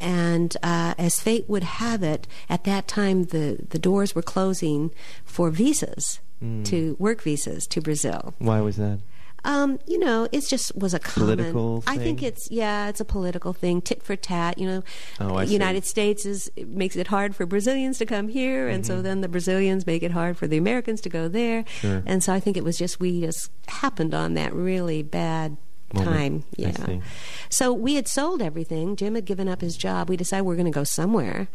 And 0.00 0.56
uh, 0.62 0.94
as 0.98 1.20
fate 1.20 1.44
would 1.48 1.62
have 1.64 2.02
it, 2.02 2.26
at 2.48 2.64
that 2.64 2.88
time 2.88 3.24
the, 3.24 3.58
the 3.68 3.78
doors 3.78 4.14
were 4.14 4.22
closing 4.22 4.90
for 5.24 5.50
visas 5.50 6.20
to 6.64 6.96
work 6.98 7.20
visas 7.20 7.66
to 7.66 7.82
Brazil. 7.82 8.32
Why 8.38 8.62
was 8.62 8.76
that? 8.78 9.00
Um, 9.44 9.78
you 9.86 9.98
know, 9.98 10.26
it 10.32 10.46
just 10.48 10.74
was 10.76 10.92
a 10.94 10.98
common. 10.98 11.36
Political 11.36 11.84
I 11.86 11.96
think 11.98 12.22
it's 12.22 12.50
yeah, 12.50 12.88
it's 12.88 13.00
a 13.00 13.04
political 13.06 13.52
thing, 13.54 13.80
tit 13.82 14.02
for 14.02 14.16
tat. 14.16 14.56
You 14.58 14.66
know, 14.66 14.82
Oh, 15.20 15.36
I 15.36 15.44
see. 15.46 15.52
United 15.54 15.84
States 15.86 16.24
is 16.26 16.50
it 16.56 16.68
makes 16.68 16.96
it 16.96 17.06
hard 17.08 17.34
for 17.36 17.44
Brazilians 17.46 17.98
to 17.98 18.06
come 18.06 18.28
here, 18.28 18.68
and 18.68 18.84
Mm-hmm. 18.84 18.92
so 18.96 19.02
then 19.02 19.20
the 19.22 19.28
Brazilians 19.28 19.86
make 19.86 20.02
it 20.02 20.12
hard 20.12 20.36
for 20.38 20.46
the 20.46 20.56
Americans 20.58 21.00
to 21.02 21.08
go 21.10 21.26
there. 21.28 21.64
Sure. 21.80 22.02
And 22.06 22.22
so 22.22 22.32
I 22.34 22.40
think 22.40 22.56
it 22.58 22.64
was 22.64 22.76
just 22.78 23.00
we 23.00 23.20
just 23.20 23.50
happened 23.68 24.14
on 24.14 24.32
that 24.34 24.54
really 24.54 25.02
bad 25.02 25.56
Moment. 25.92 26.16
time. 26.16 26.44
Yeah. 26.56 27.00
So 27.48 27.72
we 27.72 27.94
had 27.94 28.06
sold 28.06 28.42
everything. 28.42 28.96
Jim 28.96 29.14
had 29.14 29.24
given 29.24 29.48
up 29.48 29.60
his 29.60 29.76
job. 29.76 30.08
We 30.08 30.16
decided 30.16 30.44
we're 30.44 30.56
going 30.56 30.66
to 30.66 30.70
go 30.70 30.84
somewhere, 30.84 31.48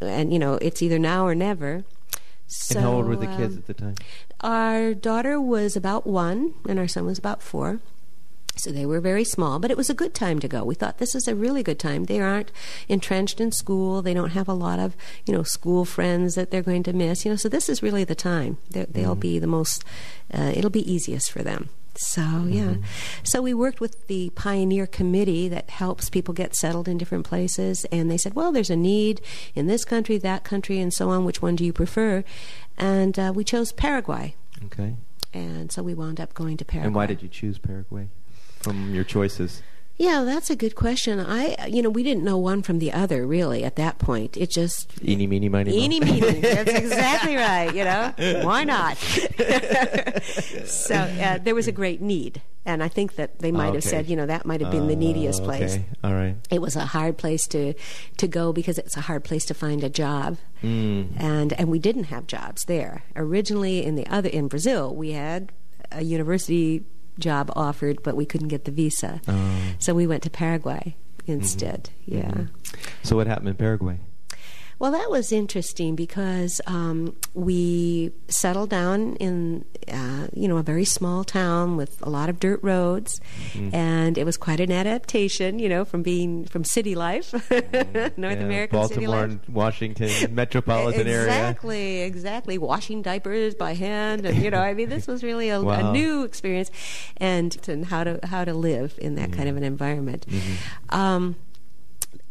and 0.00 0.32
you 0.32 0.38
know, 0.38 0.54
it's 0.54 0.82
either 0.82 0.98
now 0.98 1.26
or 1.26 1.34
never. 1.34 1.84
So, 2.46 2.76
and 2.76 2.84
how 2.84 2.92
old 2.94 3.06
were 3.06 3.16
the 3.16 3.26
kids 3.26 3.54
um, 3.54 3.58
at 3.58 3.66
the 3.66 3.74
time? 3.74 3.94
our 4.40 4.92
daughter 4.94 5.40
was 5.40 5.76
about 5.76 6.06
one, 6.06 6.54
and 6.68 6.78
our 6.78 6.88
son 6.88 7.06
was 7.06 7.18
about 7.18 7.42
four. 7.42 7.80
So 8.56 8.70
they 8.70 8.84
were 8.84 9.00
very 9.00 9.24
small, 9.24 9.58
but 9.58 9.70
it 9.70 9.78
was 9.78 9.88
a 9.88 9.94
good 9.94 10.14
time 10.14 10.38
to 10.40 10.48
go. 10.48 10.62
We 10.62 10.74
thought 10.74 10.98
this 10.98 11.14
is 11.14 11.26
a 11.26 11.34
really 11.34 11.62
good 11.62 11.78
time. 11.78 12.04
They 12.04 12.20
aren't 12.20 12.52
entrenched 12.86 13.40
in 13.40 13.50
school. 13.50 14.02
They 14.02 14.12
don't 14.12 14.30
have 14.30 14.46
a 14.46 14.52
lot 14.52 14.78
of, 14.78 14.94
you 15.24 15.32
know, 15.32 15.42
school 15.42 15.86
friends 15.86 16.34
that 16.34 16.50
they're 16.50 16.62
going 16.62 16.82
to 16.82 16.92
miss. 16.92 17.24
You 17.24 17.30
know, 17.30 17.36
so 17.36 17.48
this 17.48 17.70
is 17.70 17.82
really 17.82 18.04
the 18.04 18.14
time. 18.14 18.58
They're, 18.70 18.84
they'll 18.84 19.14
be 19.14 19.38
the 19.38 19.46
most. 19.46 19.84
Uh, 20.32 20.52
it'll 20.54 20.70
be 20.70 20.92
easiest 20.92 21.30
for 21.30 21.42
them. 21.42 21.70
So 21.94 22.46
yeah, 22.48 22.76
so 23.22 23.42
we 23.42 23.52
worked 23.52 23.80
with 23.80 24.06
the 24.06 24.30
Pioneer 24.30 24.86
Committee 24.86 25.48
that 25.48 25.68
helps 25.68 26.08
people 26.08 26.32
get 26.32 26.54
settled 26.56 26.88
in 26.88 26.96
different 26.96 27.26
places, 27.26 27.84
and 27.92 28.10
they 28.10 28.16
said, 28.16 28.34
well, 28.34 28.50
there's 28.50 28.70
a 28.70 28.76
need 28.76 29.20
in 29.54 29.66
this 29.66 29.84
country, 29.84 30.16
that 30.18 30.42
country, 30.42 30.78
and 30.80 30.92
so 30.92 31.10
on. 31.10 31.24
Which 31.24 31.42
one 31.42 31.54
do 31.54 31.64
you 31.64 31.72
prefer? 31.72 32.24
And 32.78 33.18
uh, 33.18 33.32
we 33.34 33.44
chose 33.44 33.72
Paraguay, 33.72 34.34
Okay. 34.64 34.96
and 35.34 35.70
so 35.70 35.82
we 35.82 35.92
wound 35.92 36.18
up 36.18 36.32
going 36.32 36.56
to 36.56 36.64
Paraguay. 36.64 36.86
And 36.86 36.94
why 36.94 37.06
did 37.06 37.22
you 37.22 37.28
choose 37.28 37.58
Paraguay 37.58 38.08
from 38.60 38.94
your 38.94 39.04
choices? 39.04 39.62
Yeah, 39.98 40.24
that's 40.24 40.50
a 40.50 40.56
good 40.56 40.74
question. 40.74 41.20
I, 41.20 41.66
you 41.68 41.80
know, 41.82 41.90
we 41.90 42.02
didn't 42.02 42.24
know 42.24 42.36
one 42.38 42.62
from 42.62 42.78
the 42.80 42.92
other 42.92 43.26
really 43.26 43.62
at 43.62 43.76
that 43.76 43.98
point. 43.98 44.36
It 44.36 44.50
just 44.50 44.90
Eeny, 45.06 45.26
meeny, 45.26 45.48
miny, 45.48 45.70
mo. 45.70 45.76
Eeny 45.76 46.00
meeny. 46.00 46.40
That's 46.40 46.72
exactly 46.84 47.36
right. 47.36 47.72
You 47.74 47.84
know, 47.84 48.12
why 48.44 48.64
not? 48.64 48.96
so 50.64 50.94
uh, 50.94 51.38
there 51.38 51.54
was 51.54 51.68
a 51.68 51.72
great 51.72 52.00
need, 52.00 52.40
and 52.64 52.82
I 52.82 52.88
think 52.88 53.16
that 53.16 53.38
they 53.40 53.52
might 53.52 53.66
have 53.74 53.76
Okay. 53.76 53.88
said, 53.88 54.06
you 54.08 54.16
know, 54.16 54.26
that 54.26 54.46
might 54.46 54.60
have 54.60 54.70
been 54.70 54.88
the 54.88 54.96
neediest 54.96 55.44
place. 55.44 55.74
Okay. 55.74 55.84
All 56.02 56.14
right. 56.14 56.36
It 56.50 56.60
was 56.60 56.74
a 56.76 56.86
hard 56.86 57.18
place 57.18 57.46
to 57.48 57.74
to 58.16 58.28
go 58.28 58.52
because 58.52 58.78
it's 58.78 58.96
a 58.96 59.02
hard 59.02 59.24
place 59.24 59.44
to 59.46 59.54
find 59.54 59.84
a 59.84 59.90
job, 59.90 60.38
Mm. 60.62 61.08
and 61.20 61.52
and 61.54 61.68
we 61.68 61.78
didn't 61.78 62.04
have 62.04 62.26
jobs 62.26 62.64
there 62.64 63.02
originally. 63.16 63.84
In 63.84 63.94
the 63.96 64.06
other 64.06 64.28
in 64.28 64.48
Brazil, 64.48 64.94
we 64.94 65.12
had 65.12 65.52
a 65.90 66.02
university 66.02 66.84
job 67.18 67.50
offered, 67.54 68.02
but 68.02 68.16
we 68.16 68.24
couldn't 68.26 68.48
get 68.48 68.64
the 68.64 68.70
visa, 68.70 69.20
Oh. 69.28 69.58
so 69.78 69.94
we 69.94 70.06
went 70.06 70.22
to 70.24 70.30
Paraguay 70.30 70.96
instead. 71.26 71.90
Mm-hmm. 72.08 72.18
Yeah. 72.18 72.30
Mm-hmm. 72.30 72.76
So 73.02 73.16
what 73.16 73.26
happened 73.26 73.48
in 73.48 73.54
Paraguay? 73.56 73.98
Well, 74.82 74.90
that 74.90 75.12
was 75.12 75.30
interesting 75.30 75.94
because 75.94 76.60
um, 76.66 77.14
we 77.34 78.10
settled 78.26 78.70
down 78.70 79.14
in, 79.20 79.64
uh, 79.86 80.26
you 80.32 80.48
know, 80.48 80.56
a 80.56 80.64
very 80.64 80.84
small 80.84 81.22
town 81.22 81.76
with 81.76 82.02
a 82.02 82.10
lot 82.10 82.28
of 82.28 82.40
dirt 82.40 82.58
roads, 82.64 83.20
Mm-hmm. 83.52 83.76
and 83.76 84.18
it 84.18 84.24
was 84.24 84.36
quite 84.36 84.58
an 84.58 84.72
adaptation, 84.72 85.60
you 85.60 85.68
know, 85.68 85.84
from 85.84 86.02
being 86.02 86.46
from 86.46 86.64
city 86.64 86.96
life, 86.96 87.32
North 87.50 87.52
Mm-hmm. 87.52 88.22
Yeah, 88.24 88.32
American 88.32 88.88
city 88.88 89.06
Baltimore 89.06 89.22
and 89.22 89.40
Washington 89.48 90.34
metropolitan 90.34 91.06
area. 91.06 91.26
Exactly, 91.26 92.00
exactly. 92.00 92.58
Washing 92.58 93.02
diapers 93.02 93.54
by 93.54 93.74
hand, 93.74 94.26
and 94.26 94.42
you 94.42 94.50
know, 94.50 94.58
I 94.58 94.74
mean, 94.74 94.88
this 94.88 95.06
was 95.06 95.22
really 95.22 95.48
a, 95.50 95.60
a 95.60 95.92
new 95.92 96.24
experience, 96.24 96.72
and, 97.18 97.56
and 97.68 97.86
how 97.86 98.02
to 98.02 98.18
how 98.24 98.44
to 98.44 98.52
live 98.52 98.98
in 99.00 99.14
that 99.14 99.32
kind 99.32 99.48
of 99.48 99.56
an 99.56 99.62
environment. 99.62 100.26
Mm-hmm. 100.28 100.92
Um, 100.92 101.36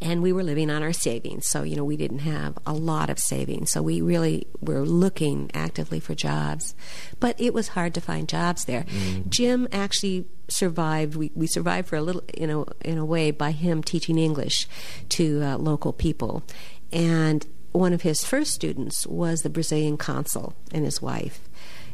and 0.02 0.24
we 0.24 0.34
were 0.34 0.44
living 0.44 0.70
on 0.70 0.82
our 0.82 0.94
savings. 0.94 1.48
So, 1.48 1.64
you 1.64 1.76
know, 1.76 1.84
we 1.84 1.96
didn't 1.96 2.20
have 2.20 2.58
a 2.66 2.74
lot 2.74 3.10
of 3.10 3.20
savings. 3.20 3.72
So 3.72 3.82
we 3.82 4.02
really 4.02 4.48
were 4.60 4.82
looking 4.82 5.52
actively 5.54 6.00
for 6.00 6.16
jobs. 6.16 6.74
But 7.20 7.40
it 7.40 7.54
was 7.54 7.70
hard 7.70 7.94
to 7.94 8.02
find 8.02 8.28
jobs 8.28 8.66
there. 8.66 8.84
Mm. 8.84 9.30
Jim 9.30 9.68
actually 9.72 10.26
survived. 10.48 11.16
We, 11.16 11.32
we 11.36 11.48
survived 11.48 11.88
for 11.88 11.96
a 11.98 12.02
little, 12.02 12.24
you 12.38 12.48
know, 12.48 12.66
in 12.84 12.98
a 12.98 13.06
way 13.06 13.32
by 13.32 13.52
him 13.52 13.84
teaching 13.84 14.18
English 14.18 14.68
to 15.10 15.42
uh, 15.44 15.58
local 15.58 15.94
people. 15.94 16.44
And 16.92 17.46
one 17.72 17.94
of 17.94 18.02
his 18.02 18.26
first 18.26 18.54
students 18.54 19.08
was 19.08 19.44
the 19.44 19.50
Brazilian 19.50 19.98
consul 19.98 20.56
and 20.74 20.84
his 20.84 21.02
wife. 21.02 21.48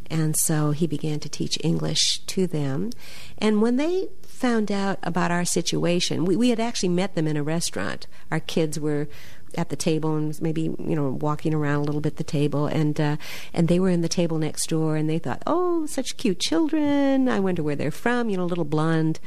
And 0.09 0.35
so 0.35 0.71
he 0.71 0.87
began 0.87 1.19
to 1.19 1.29
teach 1.29 1.57
English 1.63 2.19
to 2.27 2.47
them. 2.47 2.91
And 3.37 3.61
when 3.61 3.77
they 3.77 4.07
found 4.23 4.71
out 4.71 4.99
about 5.03 5.31
our 5.31 5.45
situation, 5.45 6.25
we, 6.25 6.35
we 6.35 6.49
had 6.49 6.59
actually 6.59 6.89
met 6.89 7.15
them 7.15 7.27
in 7.27 7.37
a 7.37 7.43
restaurant. 7.43 8.07
Our 8.31 8.39
kids 8.39 8.79
were 8.79 9.07
at 9.55 9.69
the 9.69 9.75
table 9.75 10.15
and 10.15 10.39
maybe 10.41 10.63
you 10.63 10.95
know 10.95 11.09
walking 11.09 11.53
around 11.53 11.79
a 11.79 11.83
little 11.83 12.01
bit 12.01 12.17
the 12.17 12.23
table 12.23 12.67
and 12.67 12.99
uh, 12.99 13.17
and 13.53 13.67
they 13.67 13.79
were 13.79 13.89
in 13.89 14.01
the 14.01 14.09
table 14.09 14.37
next 14.37 14.67
door 14.69 14.95
and 14.97 15.09
they 15.09 15.17
thought 15.17 15.41
oh 15.47 15.85
such 15.85 16.17
cute 16.17 16.39
children 16.39 17.29
I 17.29 17.39
wonder 17.39 17.63
where 17.63 17.75
they're 17.75 17.89
from 17.89 18.29
you 18.29 18.37
know 18.37 18.45
little 18.45 18.65
blonde 18.65 19.19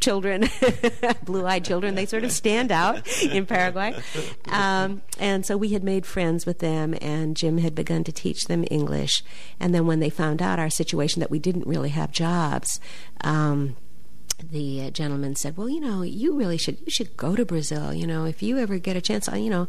children, 0.00 0.48
blue 1.24 1.46
eyed 1.46 1.64
children. 1.64 1.94
They 1.94 2.06
sort 2.06 2.24
of 2.24 2.32
stand 2.32 2.70
out 2.70 3.06
in 3.22 3.46
Paraguay. 3.46 3.94
Um, 4.46 5.02
and 5.18 5.44
so 5.44 5.56
we 5.56 5.70
had 5.70 5.82
made 5.82 6.06
friends 6.06 6.46
with 6.46 6.58
them, 6.58 6.94
and 7.00 7.36
Jim 7.36 7.58
had 7.58 7.74
begun 7.74 8.04
to 8.04 8.12
teach 8.12 8.44
them 8.44 8.64
English. 8.70 9.22
And 9.58 9.74
then 9.74 9.86
when 9.86 10.00
they 10.00 10.10
found 10.10 10.42
out 10.42 10.58
our 10.58 10.70
situation 10.70 11.20
that 11.20 11.30
we 11.30 11.38
didn't 11.38 11.66
really 11.66 11.90
have 11.90 12.12
jobs, 12.12 12.80
um, 13.22 13.76
the 14.42 14.82
uh, 14.82 14.90
gentleman 14.90 15.34
said, 15.34 15.56
"Well, 15.56 15.68
you 15.68 15.80
know, 15.80 16.02
you 16.02 16.36
really 16.36 16.58
should 16.58 16.78
you 16.80 16.90
should 16.90 17.16
go 17.16 17.34
to 17.36 17.44
Brazil. 17.44 17.94
You 17.94 18.06
know, 18.06 18.24
if 18.24 18.42
you 18.42 18.58
ever 18.58 18.78
get 18.78 18.96
a 18.96 19.00
chance, 19.00 19.28
you 19.28 19.50
know." 19.50 19.68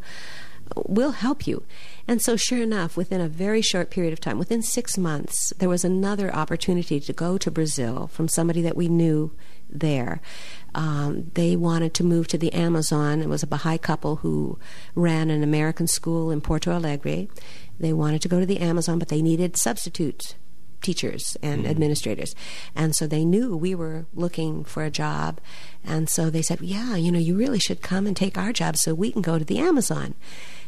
We'll 0.75 1.11
help 1.11 1.47
you. 1.47 1.63
And 2.09 2.21
so, 2.21 2.35
sure 2.35 2.61
enough, 2.61 2.97
within 2.97 3.21
a 3.21 3.29
very 3.29 3.61
short 3.61 3.89
period 3.89 4.11
of 4.11 4.19
time, 4.19 4.37
within 4.37 4.61
six 4.61 4.97
months, 4.97 5.53
there 5.59 5.69
was 5.69 5.85
another 5.85 6.29
opportunity 6.35 6.99
to 6.99 7.13
go 7.13 7.37
to 7.37 7.49
Brazil 7.49 8.07
from 8.07 8.27
somebody 8.27 8.61
that 8.63 8.75
we 8.75 8.89
knew 8.89 9.31
there. 9.69 10.21
Um, 10.75 11.32
they 11.34 11.56
wanted 11.56 11.93
to 11.95 12.03
move 12.03 12.27
to 12.30 12.38
the 12.38 12.53
Amazon. 12.53 13.21
It 13.21 13.30
was 13.30 13.43
a 13.43 13.47
Baha'i 13.47 13.77
couple 13.77 14.17
who 14.17 14.60
ran 14.95 15.30
an 15.30 15.43
American 15.43 15.88
school 15.88 16.30
in 16.32 16.41
Porto 16.41 16.71
Alegre. 16.71 17.27
They 17.80 17.93
wanted 17.93 18.21
to 18.23 18.27
go 18.27 18.39
to 18.39 18.45
the 18.45 18.60
Amazon, 18.60 18.99
but 18.99 19.08
they 19.08 19.21
needed 19.21 19.58
substitute 19.58 20.36
teachers 20.82 21.36
and 21.41 21.62
mm-hmm. 21.62 21.71
administrators. 21.71 22.36
And 22.75 22.95
so 22.95 23.08
they 23.08 23.25
knew 23.25 23.56
we 23.56 23.75
were 23.75 24.06
looking 24.13 24.63
for 24.63 24.84
a 24.84 24.91
job. 24.91 25.39
And 25.84 26.10
so 26.10 26.30
they 26.30 26.41
said, 26.41 26.62
Yeah, 26.62 26.95
you 26.95 27.12
know, 27.12 27.19
you 27.19 27.36
really 27.36 27.60
should 27.60 27.82
come 27.82 28.06
and 28.06 28.15
take 28.15 28.38
our 28.38 28.53
job 28.53 28.77
so 28.77 28.93
we 28.93 29.12
can 29.12 29.21
go 29.21 29.39
to 29.39 29.45
the 29.45 29.60
Amazon. 29.60 30.13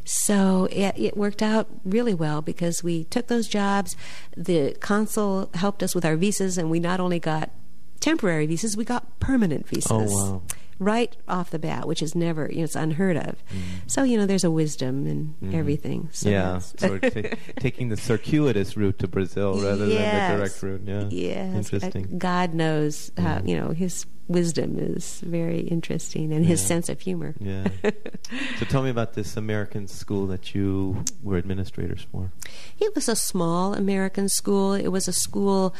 So 0.05 0.67
it, 0.71 0.95
it, 0.97 1.17
worked 1.17 1.43
out 1.43 1.67
really 1.83 2.15
well 2.15 2.41
because 2.41 2.83
we 2.83 3.03
took 3.05 3.27
those 3.27 3.47
jobs. 3.47 3.95
The 4.35 4.75
consul 4.79 5.51
helped 5.53 5.83
us 5.83 5.93
with 5.93 6.03
our 6.03 6.15
visas, 6.15 6.57
and 6.57 6.71
we 6.71 6.79
not 6.79 6.99
only 6.99 7.19
got 7.19 7.51
temporary 7.99 8.45
visas, 8.45 8.75
we 8.75 8.85
got 8.85 9.19
permanent 9.19 9.67
visas. 9.67 9.91
Oh, 9.91 10.03
wow. 10.05 10.41
Right 10.79 11.15
off 11.27 11.49
the 11.49 11.59
bat, 11.59 11.87
which 11.87 12.01
is 12.01 12.15
never, 12.15 12.49
you 12.49 12.59
know, 12.59 12.63
it's 12.63 12.75
unheard 12.75 13.17
of. 13.17 13.43
Mm. 13.49 13.61
So, 13.87 14.03
you 14.03 14.17
know, 14.17 14.25
there's 14.25 14.45
a 14.45 14.51
wisdom 14.51 15.05
in 15.05 15.35
mm. 15.43 15.53
everything. 15.53 16.09
So 16.13 16.29
yeah, 16.29 16.59
so 16.59 16.97
t- 16.97 17.31
taking 17.59 17.89
the 17.89 17.97
circuitous 17.97 18.77
route 18.77 18.99
to 18.99 19.07
Brazil 19.07 19.61
rather 19.61 19.85
yes. 19.85 19.99
than 19.99 20.31
the 20.31 20.37
direct 20.37 20.63
route. 20.63 20.81
Yeah, 20.85 21.09
yes. 21.09 21.55
interesting. 21.55 22.17
God 22.17 22.53
knows 22.53 23.11
how, 23.17 23.39
mm. 23.39 23.49
you 23.49 23.59
know, 23.59 23.69
His 23.71 24.05
wisdom 24.29 24.77
is 24.77 25.19
very 25.21 25.61
interesting 25.61 26.31
and 26.31 26.45
his 26.45 26.61
sense 26.65 26.87
of 26.87 27.01
humor. 27.01 27.33
Yeah. 27.39 27.67
so 27.83 28.65
tell 28.69 28.83
me 28.83 28.91
about 28.91 29.15
this 29.15 29.35
American 29.35 29.87
school 29.87 30.27
that 30.27 30.53
you 30.53 31.03
were 31.23 31.37
administrators 31.37 32.05
for. 32.11 32.31
It 32.79 32.93
was 32.93 33.09
a 33.09 33.15
small 33.15 33.73
American 33.73 34.29
school. 34.29 34.73
It 34.73 34.89
was 34.89 35.07
a 35.07 35.13
school, 35.13 35.73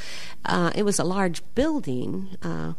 uh, 0.45 0.71
it 0.75 0.83
was 0.83 0.99
a 0.99 1.03
large 1.03 1.43
building, 1.53 2.35
uh, 2.41 2.73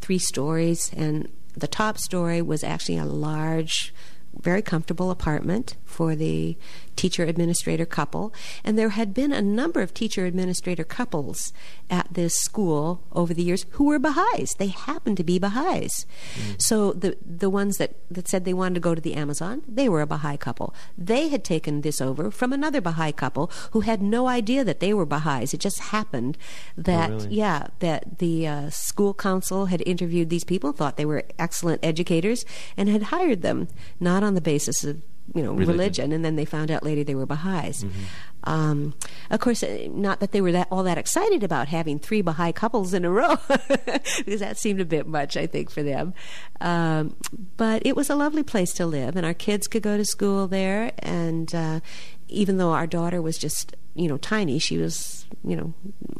three 0.00 0.18
stories, 0.18 0.92
and 0.96 1.28
the 1.56 1.68
top 1.68 1.98
story 1.98 2.40
was 2.42 2.62
actually 2.64 2.98
a 2.98 3.04
large 3.04 3.92
very 4.38 4.62
comfortable 4.62 5.10
apartment 5.10 5.76
for 5.84 6.14
the 6.14 6.56
teacher 6.96 7.24
administrator 7.24 7.86
couple. 7.86 8.32
And 8.64 8.78
there 8.78 8.90
had 8.90 9.14
been 9.14 9.32
a 9.32 9.42
number 9.42 9.80
of 9.80 9.94
teacher 9.94 10.26
administrator 10.26 10.84
couples 10.84 11.52
at 11.88 12.08
this 12.12 12.34
school 12.34 13.02
over 13.12 13.34
the 13.34 13.42
years 13.42 13.66
who 13.70 13.84
were 13.84 13.98
Baha'is. 13.98 14.54
They 14.58 14.68
happened 14.68 15.16
to 15.16 15.24
be 15.24 15.38
Baha'is. 15.38 16.06
Mm. 16.34 16.62
So 16.62 16.92
the, 16.92 17.16
the 17.24 17.50
ones 17.50 17.78
that, 17.78 17.96
that 18.10 18.28
said 18.28 18.44
they 18.44 18.54
wanted 18.54 18.74
to 18.74 18.80
go 18.80 18.94
to 18.94 19.00
the 19.00 19.14
Amazon, 19.14 19.62
they 19.66 19.88
were 19.88 20.00
a 20.00 20.06
Baha'i 20.06 20.36
couple. 20.36 20.74
They 20.96 21.28
had 21.28 21.44
taken 21.44 21.80
this 21.80 22.00
over 22.00 22.30
from 22.30 22.52
another 22.52 22.80
Baha'i 22.80 23.12
couple 23.12 23.50
who 23.72 23.80
had 23.80 24.02
no 24.02 24.26
idea 24.26 24.64
that 24.64 24.80
they 24.80 24.94
were 24.94 25.06
Baha'is. 25.06 25.54
It 25.54 25.60
just 25.60 25.80
happened 25.80 26.36
that, 26.76 27.10
oh, 27.10 27.14
really? 27.14 27.34
yeah, 27.34 27.68
that 27.80 28.18
the 28.18 28.46
uh, 28.46 28.70
school 28.70 29.14
council 29.14 29.66
had 29.66 29.82
interviewed 29.86 30.30
these 30.30 30.44
people, 30.44 30.72
thought 30.72 30.96
they 30.96 31.04
were 31.04 31.24
excellent 31.38 31.84
educators, 31.84 32.44
and 32.76 32.88
had 32.88 33.04
hired 33.04 33.42
them, 33.42 33.68
not 33.98 34.22
on 34.22 34.34
the 34.34 34.40
basis 34.40 34.84
of 34.84 35.02
you 35.34 35.42
know 35.42 35.52
religion. 35.52 35.72
religion. 35.72 36.12
and 36.12 36.24
then 36.24 36.36
they 36.36 36.44
found 36.44 36.70
out 36.70 36.82
later 36.82 37.04
they 37.04 37.14
were 37.14 37.26
Baha'is. 37.26 37.84
Mm-hmm. 37.84 38.00
Um, 38.44 38.94
of 39.30 39.40
course, 39.40 39.62
uh, 39.62 39.88
not 39.90 40.20
that 40.20 40.32
they 40.32 40.40
were 40.40 40.52
that 40.52 40.68
all 40.70 40.82
that 40.84 40.98
excited 40.98 41.42
about 41.42 41.68
having 41.68 41.98
three 41.98 42.22
Baha'i 42.22 42.52
couples 42.52 42.94
in 42.94 43.04
a 43.04 43.10
row, 43.10 43.36
because 43.48 44.40
that 44.40 44.58
seemed 44.58 44.80
a 44.80 44.84
bit 44.84 45.06
much, 45.06 45.36
I 45.36 45.46
think, 45.46 45.70
for 45.70 45.82
them. 45.82 46.14
Um, 46.60 47.16
but 47.56 47.84
it 47.84 47.96
was 47.96 48.10
a 48.10 48.14
lovely 48.14 48.42
place 48.42 48.72
to 48.74 48.86
live, 48.86 49.16
and 49.16 49.26
our 49.26 49.34
kids 49.34 49.66
could 49.66 49.82
go 49.82 49.96
to 49.96 50.04
school 50.04 50.46
there. 50.48 50.92
And 51.00 51.54
uh, 51.54 51.80
even 52.28 52.56
though 52.56 52.72
our 52.72 52.86
daughter 52.86 53.20
was 53.20 53.38
just 53.38 53.76
you 53.94 54.08
know 54.08 54.16
tiny, 54.16 54.58
she 54.58 54.78
was 54.78 55.26
you 55.44 55.56
know 55.56 55.74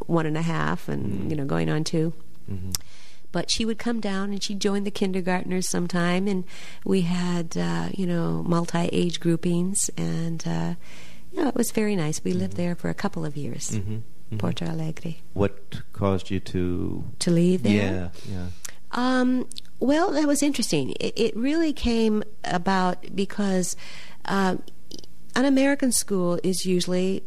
one 0.07 0.27
and 0.27 0.37
a 0.37 0.43
half, 0.43 0.89
and 0.89 1.05
mm-hmm. 1.05 1.31
you 1.31 1.37
know 1.37 1.45
going 1.45 1.69
on 1.69 1.85
2 1.85 2.13
mm-hmm 2.51 2.71
but 3.33 3.51
she 3.51 3.65
would 3.65 3.79
come 3.79 4.01
down 4.01 4.31
and 4.31 4.43
she'd 4.43 4.61
join 4.61 4.85
the 4.85 4.91
kindergartners 4.91 5.69
sometime, 5.69 6.27
and 6.27 6.45
we 6.85 7.03
had 7.03 7.57
uh, 7.57 7.89
you 7.93 8.07
know 8.07 8.43
multi-age 8.47 9.21
groupings, 9.21 9.91
and 9.97 10.47
uh, 10.47 10.75
you 11.33 11.43
know 11.43 11.49
it 11.49 11.55
was 11.55 11.71
very 11.71 11.97
nice. 11.97 12.23
We 12.23 12.33
mm-hmm. 12.33 12.41
lived 12.41 12.57
there 12.57 12.75
for 12.75 12.89
a 12.89 12.95
couple 12.95 13.25
of 13.25 13.37
years, 13.37 13.71
mm-hmm. 13.71 13.95
Mm-hmm. 13.95 14.37
Porto 14.39 14.67
Alegre. 14.67 15.17
What 15.33 15.83
caused 15.93 16.31
you 16.31 16.41
to 16.41 17.05
to 17.19 17.31
leave 17.31 17.63
there? 17.63 17.73
Yeah, 17.73 18.09
yeah. 18.31 18.47
Um, 18.93 19.49
well, 19.79 20.11
that 20.13 20.27
was 20.27 20.43
interesting. 20.43 20.91
It, 21.01 21.13
it 21.17 21.37
really 21.37 21.73
came 21.73 22.23
about 22.45 23.15
because 23.15 23.77
uh, 24.25 24.57
an 25.37 25.45
American 25.45 25.93
school 25.93 26.39
is 26.43 26.67
usually 26.67 27.23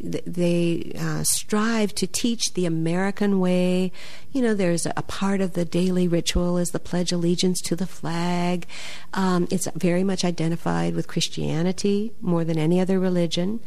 they 0.00 0.92
uh, 0.98 1.24
strive 1.24 1.94
to 1.96 2.06
teach 2.06 2.54
the 2.54 2.66
American 2.66 3.40
way. 3.40 3.92
You 4.32 4.42
know, 4.42 4.54
there's 4.54 4.86
a 4.86 5.02
part 5.02 5.40
of 5.40 5.54
the 5.54 5.64
daily 5.64 6.06
ritual 6.06 6.58
is 6.58 6.70
the 6.70 6.78
pledge 6.78 7.12
allegiance 7.12 7.60
to 7.62 7.76
the 7.76 7.86
flag. 7.86 8.66
Um, 9.14 9.48
it's 9.50 9.68
very 9.74 10.04
much 10.04 10.24
identified 10.24 10.94
with 10.94 11.08
Christianity 11.08 12.12
more 12.20 12.44
than 12.44 12.58
any 12.58 12.80
other 12.80 12.98
religion. 12.98 13.60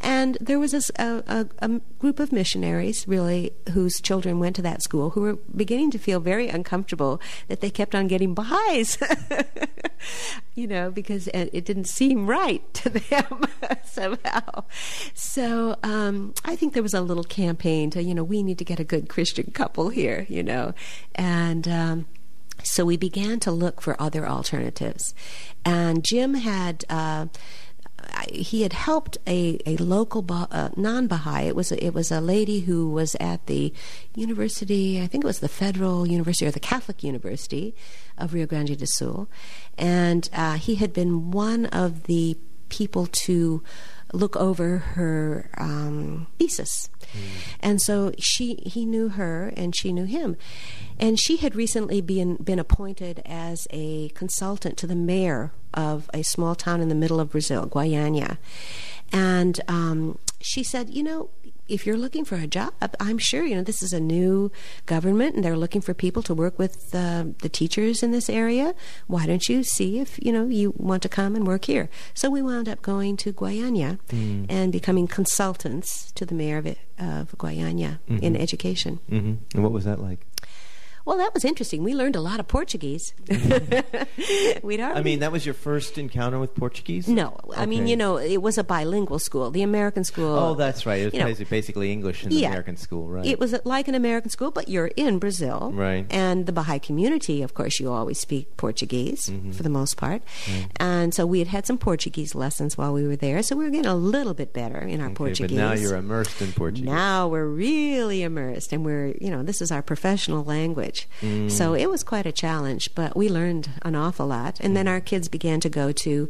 And 0.00 0.38
there 0.40 0.58
was 0.58 0.74
a, 0.74 0.82
a, 0.98 1.46
a, 1.58 1.80
group 1.98 2.20
of 2.20 2.32
missionaries, 2.32 3.06
really, 3.08 3.52
whose 3.72 4.00
children 4.00 4.38
went 4.38 4.56
to 4.56 4.62
that 4.62 4.82
school 4.82 5.10
who 5.10 5.22
were 5.22 5.38
beginning 5.54 5.90
to 5.92 5.98
feel 5.98 6.20
very 6.20 6.48
uncomfortable 6.48 7.20
that 7.48 7.60
they 7.60 7.70
kept 7.70 7.94
on 7.94 8.06
getting 8.06 8.34
Baha'is, 8.34 8.98
you 10.54 10.66
know, 10.66 10.90
because 10.90 11.28
it 11.28 11.64
didn't 11.64 11.88
seem 11.88 12.26
right 12.26 12.62
to 12.74 12.90
them 12.90 13.44
somehow. 13.84 14.64
So 15.14 15.76
um, 15.82 16.34
I 16.44 16.54
think 16.54 16.74
there 16.74 16.82
was 16.82 16.94
a 16.94 17.00
little 17.00 17.24
campaign 17.24 17.90
to, 17.90 18.02
you 18.02 18.14
know, 18.14 18.24
we 18.24 18.42
need 18.42 18.58
to 18.58 18.64
get 18.64 18.78
a 18.78 18.84
good 18.84 19.08
Christian 19.08 19.50
couple 19.52 19.88
here, 19.88 20.26
you 20.28 20.42
know. 20.42 20.74
And. 21.14 21.66
Um, 21.66 22.06
so 22.64 22.84
we 22.84 22.96
began 22.96 23.38
to 23.40 23.52
look 23.52 23.80
for 23.80 23.94
other 24.02 24.26
alternatives. 24.26 25.14
And 25.64 26.04
Jim 26.04 26.34
had. 26.34 26.84
Uh, 26.88 27.26
he 28.32 28.62
had 28.62 28.72
helped 28.72 29.18
a, 29.26 29.58
a 29.66 29.76
local 29.76 30.24
uh, 30.28 30.70
non-Baha'i. 30.76 31.46
It 31.46 31.56
was 31.56 31.72
a, 31.72 31.84
it 31.84 31.94
was 31.94 32.10
a 32.10 32.20
lady 32.20 32.60
who 32.60 32.90
was 32.90 33.14
at 33.20 33.46
the 33.46 33.72
university. 34.14 35.00
I 35.00 35.06
think 35.06 35.24
it 35.24 35.26
was 35.26 35.40
the 35.40 35.48
Federal 35.48 36.06
University 36.06 36.46
or 36.46 36.50
the 36.50 36.60
Catholic 36.60 37.02
University 37.02 37.74
of 38.16 38.34
Rio 38.34 38.46
Grande 38.46 38.76
do 38.76 38.86
Sul, 38.86 39.28
and 39.76 40.28
uh, 40.32 40.54
he 40.54 40.76
had 40.76 40.92
been 40.92 41.30
one 41.30 41.66
of 41.66 42.04
the 42.04 42.36
people 42.68 43.06
to 43.06 43.62
look 44.12 44.36
over 44.36 44.78
her 44.78 45.50
um, 45.58 46.26
thesis. 46.38 46.88
Mm. 47.12 47.18
And 47.60 47.82
so 47.82 48.12
she 48.18 48.54
he 48.66 48.84
knew 48.84 49.10
her 49.10 49.52
and 49.56 49.74
she 49.76 49.92
knew 49.92 50.04
him. 50.04 50.36
And 50.98 51.18
she 51.18 51.36
had 51.36 51.54
recently 51.54 52.00
been 52.00 52.36
been 52.36 52.58
appointed 52.58 53.22
as 53.24 53.66
a 53.70 54.08
consultant 54.10 54.76
to 54.78 54.86
the 54.86 54.96
mayor 54.96 55.52
of 55.74 56.10
a 56.12 56.22
small 56.22 56.54
town 56.54 56.80
in 56.80 56.88
the 56.88 56.94
middle 56.94 57.20
of 57.20 57.30
Brazil, 57.30 57.66
Goiânia. 57.66 58.38
And 59.12 59.60
um, 59.68 60.18
she 60.40 60.62
said, 60.62 60.90
you 60.90 61.02
know, 61.02 61.30
if 61.68 61.86
you're 61.86 61.96
looking 61.96 62.24
for 62.24 62.36
a 62.36 62.46
job, 62.46 62.72
I'm 62.98 63.18
sure 63.18 63.44
you 63.44 63.54
know 63.54 63.62
this 63.62 63.82
is 63.82 63.92
a 63.92 64.00
new 64.00 64.50
government 64.86 65.34
and 65.36 65.44
they're 65.44 65.56
looking 65.56 65.80
for 65.80 65.94
people 65.94 66.22
to 66.24 66.34
work 66.34 66.58
with 66.58 66.94
uh, 66.94 67.24
the 67.42 67.48
teachers 67.48 68.02
in 68.02 68.10
this 68.10 68.28
area. 68.30 68.74
Why 69.06 69.26
don't 69.26 69.46
you 69.48 69.62
see 69.62 69.98
if 69.98 70.18
you 70.22 70.32
know 70.32 70.46
you 70.46 70.74
want 70.76 71.02
to 71.02 71.08
come 71.08 71.36
and 71.36 71.46
work 71.46 71.66
here? 71.66 71.88
So 72.14 72.30
we 72.30 72.42
wound 72.42 72.68
up 72.68 72.82
going 72.82 73.16
to 73.18 73.32
Goiânia 73.32 73.98
mm. 74.08 74.46
and 74.48 74.72
becoming 74.72 75.06
consultants 75.06 76.10
to 76.12 76.24
the 76.24 76.34
mayor 76.34 76.58
of, 76.58 76.66
of 76.98 77.32
Goiânia 77.38 77.98
mm-hmm. 78.08 78.24
in 78.24 78.36
education. 78.36 79.00
Mm-hmm. 79.10 79.34
And 79.54 79.62
what 79.62 79.72
was 79.72 79.84
that 79.84 80.00
like? 80.00 80.26
Well, 81.08 81.16
that 81.16 81.32
was 81.32 81.42
interesting. 81.42 81.84
We 81.84 81.94
learned 81.94 82.16
a 82.16 82.20
lot 82.20 82.38
of 82.38 82.48
Portuguese. 82.48 83.14
We'd 84.62 84.78
I 84.78 85.00
mean, 85.00 85.20
that 85.20 85.32
was 85.32 85.46
your 85.46 85.54
first 85.54 85.96
encounter 85.96 86.38
with 86.38 86.54
Portuguese? 86.54 87.08
No. 87.08 87.40
Okay. 87.44 87.62
I 87.62 87.64
mean, 87.64 87.86
you 87.86 87.96
know, 87.96 88.18
it 88.18 88.42
was 88.42 88.58
a 88.58 88.62
bilingual 88.62 89.18
school. 89.18 89.50
The 89.50 89.62
American 89.62 90.04
school. 90.04 90.36
Oh, 90.36 90.54
that's 90.54 90.84
right. 90.84 91.10
It 91.14 91.24
was 91.24 91.40
basically 91.48 91.92
English 91.92 92.24
in 92.24 92.28
the 92.28 92.36
yeah, 92.36 92.48
American 92.48 92.76
school, 92.76 93.08
right? 93.08 93.24
It 93.24 93.40
was 93.40 93.54
like 93.64 93.88
an 93.88 93.94
American 93.94 94.28
school, 94.28 94.50
but 94.50 94.68
you're 94.68 94.90
in 94.96 95.18
Brazil. 95.18 95.72
Right. 95.72 96.04
And 96.10 96.44
the 96.44 96.52
Baha'i 96.52 96.78
community, 96.78 97.40
of 97.40 97.54
course, 97.54 97.80
you 97.80 97.90
always 97.90 98.20
speak 98.20 98.58
Portuguese 98.58 99.30
mm-hmm. 99.30 99.52
for 99.52 99.62
the 99.62 99.70
most 99.70 99.96
part. 99.96 100.20
Mm. 100.44 100.70
And 100.76 101.14
so 101.14 101.24
we 101.24 101.38
had 101.38 101.48
had 101.48 101.66
some 101.66 101.78
Portuguese 101.78 102.34
lessons 102.34 102.76
while 102.76 102.92
we 102.92 103.08
were 103.08 103.16
there. 103.16 103.42
So 103.42 103.56
we 103.56 103.64
were 103.64 103.70
getting 103.70 103.90
a 103.90 103.96
little 103.96 104.34
bit 104.34 104.52
better 104.52 104.80
in 104.80 105.00
our 105.00 105.06
okay, 105.06 105.14
Portuguese. 105.14 105.56
But 105.56 105.64
now 105.64 105.72
you're 105.72 105.96
immersed 105.96 106.42
in 106.42 106.52
Portuguese. 106.52 106.84
Now 106.84 107.28
we're 107.28 107.46
really 107.46 108.22
immersed. 108.22 108.74
And 108.74 108.84
we're, 108.84 109.14
you 109.18 109.30
know, 109.30 109.42
this 109.42 109.62
is 109.62 109.72
our 109.72 109.80
professional 109.80 110.44
language 110.44 110.97
language. 110.98 111.50
Mm. 111.50 111.50
So 111.50 111.74
it 111.74 111.88
was 111.88 112.02
quite 112.02 112.26
a 112.26 112.32
challenge, 112.32 112.94
but 112.94 113.16
we 113.16 113.28
learned 113.28 113.70
an 113.82 113.94
awful 113.94 114.26
lot. 114.26 114.60
And 114.60 114.76
then 114.76 114.86
mm. 114.86 114.90
our 114.90 115.00
kids 115.00 115.28
began 115.28 115.60
to 115.60 115.68
go 115.68 115.92
to 115.92 116.28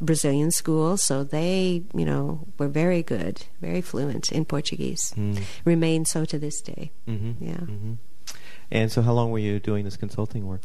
Brazilian 0.00 0.50
schools, 0.50 1.02
so 1.02 1.24
they, 1.24 1.84
you 1.94 2.04
know, 2.04 2.46
were 2.58 2.68
very 2.68 3.02
good, 3.02 3.44
very 3.60 3.80
fluent 3.80 4.32
in 4.32 4.44
Portuguese. 4.44 5.12
Mm. 5.16 5.42
Remain 5.64 6.04
so 6.04 6.24
to 6.24 6.38
this 6.38 6.60
day. 6.60 6.92
Mm-hmm. 7.08 7.44
Yeah. 7.44 7.52
Mm-hmm. 7.52 7.92
And 8.70 8.92
so, 8.92 9.02
how 9.02 9.12
long 9.12 9.30
were 9.30 9.38
you 9.38 9.58
doing 9.58 9.84
this 9.84 9.96
consulting 9.96 10.46
work? 10.46 10.62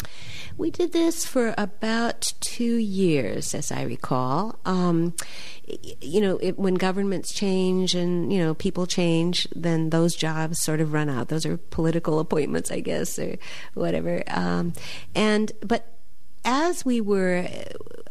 We 0.57 0.69
did 0.69 0.93
this 0.93 1.25
for 1.25 1.55
about 1.57 2.33
two 2.39 2.75
years, 2.75 3.55
as 3.55 3.71
I 3.71 3.81
recall. 3.81 4.59
Um, 4.63 5.15
you 6.01 6.21
know, 6.21 6.37
it, 6.37 6.59
when 6.59 6.75
governments 6.75 7.33
change 7.33 7.95
and 7.95 8.31
you 8.31 8.39
know 8.39 8.53
people 8.53 8.85
change, 8.85 9.47
then 9.55 9.89
those 9.89 10.15
jobs 10.15 10.61
sort 10.61 10.81
of 10.81 10.93
run 10.93 11.09
out. 11.09 11.29
Those 11.29 11.45
are 11.45 11.57
political 11.57 12.19
appointments, 12.25 12.71
I 12.71 12.79
guess, 12.79 13.17
or 13.17 13.37
whatever. 13.73 14.23
Um, 14.27 14.73
and 15.15 15.51
but 15.61 15.95
as 16.45 16.85
we 16.85 17.01
were, 17.01 17.47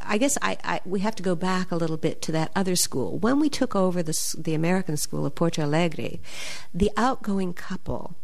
I 0.03 0.19
guess 0.19 0.37
I, 0.43 0.59
I, 0.65 0.81
we 0.85 1.01
have 1.01 1.15
to 1.15 1.23
go 1.23 1.37
back 1.37 1.71
a 1.71 1.77
little 1.77 1.97
bit 1.97 2.21
to 2.23 2.33
that 2.33 2.51
other 2.57 2.75
school. 2.75 3.17
When 3.19 3.39
we 3.39 3.49
took 3.49 3.77
over 3.77 4.03
the 4.03 4.15
the 4.37 4.55
American 4.55 4.97
school 4.97 5.25
of 5.25 5.35
Porto 5.37 5.63
Alegre, 5.63 6.19
the 6.75 6.91
outgoing 6.97 7.53
couple 7.55 8.17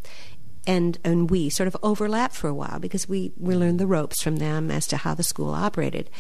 and 0.67 0.99
and 1.05 1.31
we 1.31 1.49
sort 1.49 1.67
of 1.67 1.77
overlapped 1.83 2.35
for 2.35 2.49
a 2.49 2.55
while 2.55 2.79
because 2.79 3.09
we 3.09 3.33
we 3.37 3.55
learned 3.55 3.81
the 3.81 3.87
ropes 3.87 4.23
from 4.23 4.37
them 4.37 4.71
as 4.71 4.87
to 4.89 4.99
how 4.99 5.15
the 5.15 5.23
school 5.23 5.51
operated, 5.51 6.11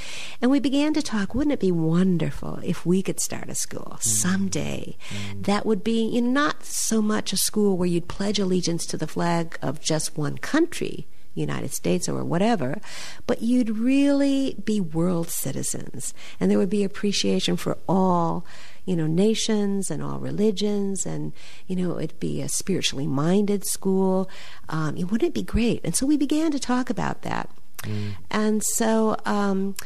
and 0.40 0.50
we 0.50 0.60
began 0.60 0.94
to 0.94 1.02
talk. 1.02 1.34
Wouldn't 1.34 1.52
it 1.52 1.60
be 1.60 1.72
wonderful 1.72 2.60
if 2.62 2.86
we 2.86 3.02
could 3.02 3.20
start 3.20 3.48
a 3.48 3.54
school 3.54 3.96
mm. 3.96 4.02
someday? 4.02 4.96
Mm. 5.10 5.44
That 5.44 5.66
would 5.66 5.84
be 5.84 6.02
you 6.08 6.22
know, 6.22 6.30
not 6.30 6.64
so 6.64 7.02
much 7.02 7.32
a 7.32 7.36
school 7.36 7.76
where 7.76 7.88
you'd 7.88 8.08
pledge 8.08 8.38
allegiance 8.38 8.86
to 8.86 8.96
the 8.96 9.06
flag 9.06 9.58
of 9.62 9.80
just 9.80 10.16
one 10.16 10.38
country. 10.38 11.06
United 11.32 11.72
States 11.72 12.08
or 12.08 12.24
whatever, 12.24 12.80
but 13.26 13.40
you'd 13.40 13.70
really 13.70 14.56
be 14.64 14.80
world 14.80 15.28
citizens, 15.28 16.12
and 16.40 16.50
there 16.50 16.58
would 16.58 16.68
be 16.68 16.82
appreciation 16.82 17.56
for 17.56 17.78
all 17.88 18.44
you 18.90 18.96
know, 18.96 19.06
nations 19.06 19.88
and 19.88 20.02
all 20.02 20.18
religions, 20.18 21.06
and 21.06 21.32
you 21.68 21.76
know, 21.76 21.96
it'd 22.00 22.18
be 22.18 22.42
a 22.42 22.48
spiritually 22.48 23.06
minded 23.06 23.64
school. 23.64 24.28
Um, 24.68 24.96
wouldn't 24.96 25.22
it 25.22 25.32
be 25.32 25.44
great? 25.44 25.80
And 25.84 25.94
so 25.94 26.06
we 26.06 26.16
began 26.16 26.50
to 26.50 26.58
talk 26.58 26.90
about 26.90 27.22
that. 27.22 27.48
Mm. 27.84 28.14
And 28.32 28.64
so 28.64 29.16
um, 29.24 29.76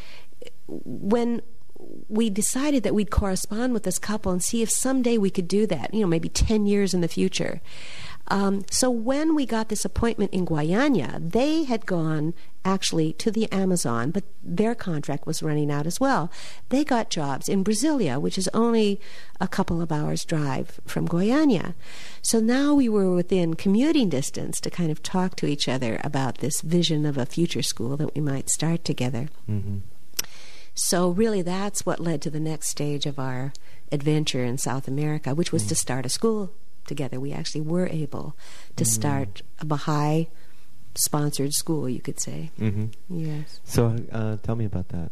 when 0.67 1.43
we 2.09 2.31
decided 2.31 2.83
that 2.83 2.95
we'd 2.95 3.11
correspond 3.11 3.75
with 3.75 3.83
this 3.83 3.99
couple 3.99 4.33
and 4.33 4.43
see 4.43 4.63
if 4.63 4.71
someday 4.71 5.19
we 5.19 5.29
could 5.29 5.49
do 5.49 5.67
that, 5.67 5.93
you 5.93 6.01
know, 6.01 6.07
maybe 6.07 6.31
10 6.31 6.65
years 6.65 6.95
in 6.95 7.03
the 7.03 7.09
future. 7.09 7.61
Um, 8.29 8.65
so 8.71 8.91
when 8.91 9.35
we 9.35 9.45
got 9.45 9.69
this 9.69 9.85
appointment 9.85 10.33
in 10.33 10.47
Goiânia, 10.47 11.31
they 11.33 11.65
had 11.65 11.87
gone 11.87 12.35
actually 12.65 13.13
to 13.13 13.31
the 13.31 13.51
Amazon, 13.53 14.11
but 14.11 14.25
their 14.43 14.75
contract 14.75 15.27
was 15.27 15.43
running 15.43 15.71
out 15.71 15.87
as 15.87 16.01
well. 16.01 16.31
They 16.71 16.83
got 16.85 17.11
jobs 17.11 17.49
in 17.49 17.63
Brasilia, 17.63 18.19
which 18.19 18.39
is 18.39 18.49
only 18.55 18.99
a 19.41 19.47
couple 19.47 19.83
of 19.83 19.93
hours' 19.93 20.25
drive 20.25 20.81
from 20.87 21.07
Goiânia. 21.07 21.75
So 22.23 22.41
now 22.41 22.75
we 22.75 22.89
were 22.89 23.15
within 23.15 23.55
commuting 23.55 24.09
distance 24.09 24.61
to 24.61 24.71
kind 24.71 24.91
of 24.91 25.03
talk 25.03 25.37
to 25.37 25.47
each 25.47 25.69
other 25.69 26.01
about 26.03 26.39
this 26.39 26.63
vision 26.63 27.05
of 27.05 27.19
a 27.19 27.27
future 27.27 27.63
school 27.63 27.97
that 27.99 28.15
we 28.15 28.23
might 28.23 28.49
start 28.49 28.85
together. 28.85 29.29
Mm-hmm. 29.49 29.79
So, 30.77 31.11
really, 31.11 31.41
that's 31.41 31.87
what 31.87 32.01
led 32.01 32.21
to 32.23 32.31
the 32.31 32.41
next 32.41 32.69
stage 32.69 33.07
of 33.07 33.17
our 33.17 33.53
adventure 33.93 34.45
in 34.45 34.59
South 34.59 34.89
America, 34.89 35.33
which 35.33 35.53
was 35.53 35.63
mm-hmm. 35.63 35.69
to 35.69 35.75
start 35.77 36.07
a 36.07 36.09
school 36.09 36.53
together. 36.87 37.21
We 37.21 37.33
actually 37.33 37.63
were 37.63 37.87
able 37.87 38.37
to 38.77 38.85
mm-hmm. 38.85 38.91
start 38.91 39.43
a 39.61 39.65
Baha'i 39.65 40.29
sponsored 40.95 41.53
school, 41.53 41.89
you 41.89 42.01
could 42.01 42.21
say. 42.21 42.51
Mm-hmm. 42.61 42.87
Yes. 43.09 43.61
So, 43.65 43.97
uh, 44.13 44.37
tell 44.43 44.57
me 44.57 44.65
about 44.65 44.89
that. 44.89 45.11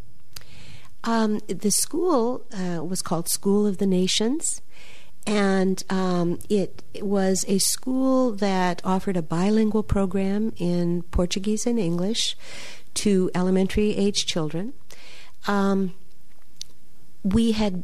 Um, 1.05 1.41
the 1.49 1.71
school 1.71 2.45
uh, 2.53 2.85
was 2.85 3.03
called 3.03 3.29
School 3.29 3.67
of 3.67 3.79
the 3.79 3.87
Nations, 3.87 4.63
and 5.27 5.83
um, 5.91 6.39
it, 6.49 6.83
it, 6.95 7.05
was 7.05 7.45
a 7.49 7.59
school 7.59 8.33
that 8.33 8.81
offered 8.85 9.17
a 9.17 9.23
bilingual 9.23 9.83
program 9.83 10.53
in 10.59 11.03
Portuguese 11.11 11.67
and 11.67 11.79
English 11.79 12.37
to 12.95 13.31
elementary 13.35 13.97
age 13.97 14.27
children. 14.27 14.75
Um, 15.49 15.95
we 17.25 17.53
had 17.53 17.83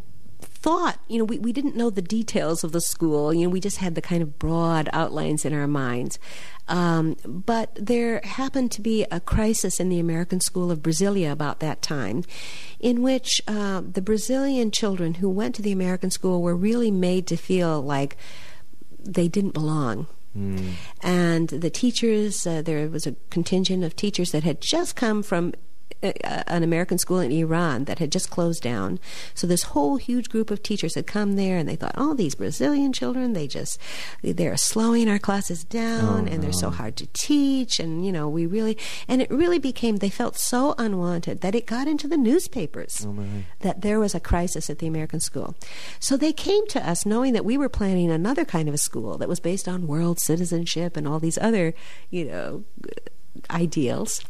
thought, 0.60 0.98
you 1.08 1.18
know, 1.18 1.24
we, 1.24 1.38
we 1.38 1.52
didn't 1.52 1.76
know 1.76 1.90
the 1.90 2.02
details 2.02 2.64
of 2.64 2.72
the 2.72 2.80
school. 2.80 3.32
You 3.32 3.44
know, 3.44 3.50
we 3.50 3.60
just 3.60 3.78
had 3.78 3.94
the 3.94 4.02
kind 4.02 4.22
of 4.22 4.38
broad 4.38 4.88
outlines 4.92 5.44
in 5.44 5.52
our 5.52 5.68
minds. 5.68 6.18
Um, 6.66 7.16
but 7.24 7.74
there 7.74 8.20
happened 8.24 8.72
to 8.72 8.82
be 8.82 9.06
a 9.10 9.20
crisis 9.20 9.80
in 9.80 9.88
the 9.88 9.98
American 9.98 10.40
School 10.40 10.70
of 10.70 10.80
Brasilia 10.80 11.32
about 11.32 11.60
that 11.60 11.80
time, 11.80 12.24
in 12.78 13.02
which 13.02 13.40
uh, 13.46 13.80
the 13.80 14.02
Brazilian 14.02 14.70
children 14.70 15.14
who 15.14 15.30
went 15.30 15.54
to 15.54 15.62
the 15.62 15.72
American 15.72 16.10
school 16.10 16.42
were 16.42 16.56
really 16.56 16.90
made 16.90 17.26
to 17.28 17.36
feel 17.36 17.80
like 17.80 18.16
they 18.98 19.28
didn't 19.28 19.54
belong. 19.54 20.08
Mm. 20.36 20.72
And 21.02 21.48
the 21.48 21.70
teachers, 21.70 22.46
uh, 22.46 22.62
there 22.62 22.86
was 22.88 23.06
a 23.06 23.16
contingent 23.30 23.82
of 23.84 23.96
teachers 23.96 24.32
that 24.32 24.44
had 24.44 24.60
just 24.60 24.94
come 24.94 25.22
from 25.22 25.54
an 26.02 26.62
American 26.62 26.98
school 26.98 27.18
in 27.18 27.32
Iran 27.32 27.84
that 27.84 27.98
had 27.98 28.12
just 28.12 28.30
closed 28.30 28.62
down. 28.62 29.00
So 29.34 29.46
this 29.46 29.64
whole 29.64 29.96
huge 29.96 30.28
group 30.28 30.50
of 30.50 30.62
teachers 30.62 30.94
had 30.94 31.06
come 31.06 31.36
there, 31.36 31.56
and 31.56 31.68
they 31.68 31.76
thought, 31.76 31.94
"Oh, 31.96 32.14
these 32.14 32.34
Brazilian 32.34 32.92
children, 32.92 33.32
they 33.32 33.46
just 33.46 33.80
they're 34.22 34.56
slowing 34.56 35.08
our 35.08 35.18
classes 35.18 35.64
down, 35.64 36.28
oh, 36.28 36.32
and 36.32 36.42
they're 36.42 36.52
so 36.52 36.70
hard 36.70 36.96
to 36.96 37.06
teach." 37.12 37.80
And 37.80 38.04
you 38.06 38.12
know, 38.12 38.28
we 38.28 38.46
really 38.46 38.78
and 39.08 39.20
it 39.20 39.30
really 39.30 39.58
became 39.58 39.96
they 39.96 40.10
felt 40.10 40.36
so 40.36 40.74
unwanted 40.78 41.40
that 41.40 41.54
it 41.54 41.66
got 41.66 41.88
into 41.88 42.06
the 42.06 42.16
newspapers 42.16 43.04
oh, 43.06 43.16
that 43.60 43.80
there 43.80 43.98
was 43.98 44.14
a 44.14 44.20
crisis 44.20 44.70
at 44.70 44.78
the 44.78 44.86
American 44.86 45.20
school. 45.20 45.54
So 45.98 46.16
they 46.16 46.32
came 46.32 46.66
to 46.68 46.88
us 46.88 47.04
knowing 47.04 47.32
that 47.32 47.44
we 47.44 47.58
were 47.58 47.68
planning 47.68 48.10
another 48.10 48.44
kind 48.44 48.68
of 48.68 48.74
a 48.74 48.78
school 48.78 49.18
that 49.18 49.28
was 49.28 49.40
based 49.40 49.66
on 49.66 49.86
world 49.86 50.20
citizenship 50.20 50.96
and 50.96 51.08
all 51.08 51.18
these 51.18 51.38
other, 51.38 51.74
you 52.10 52.24
know, 52.24 52.64
ideals 53.50 54.22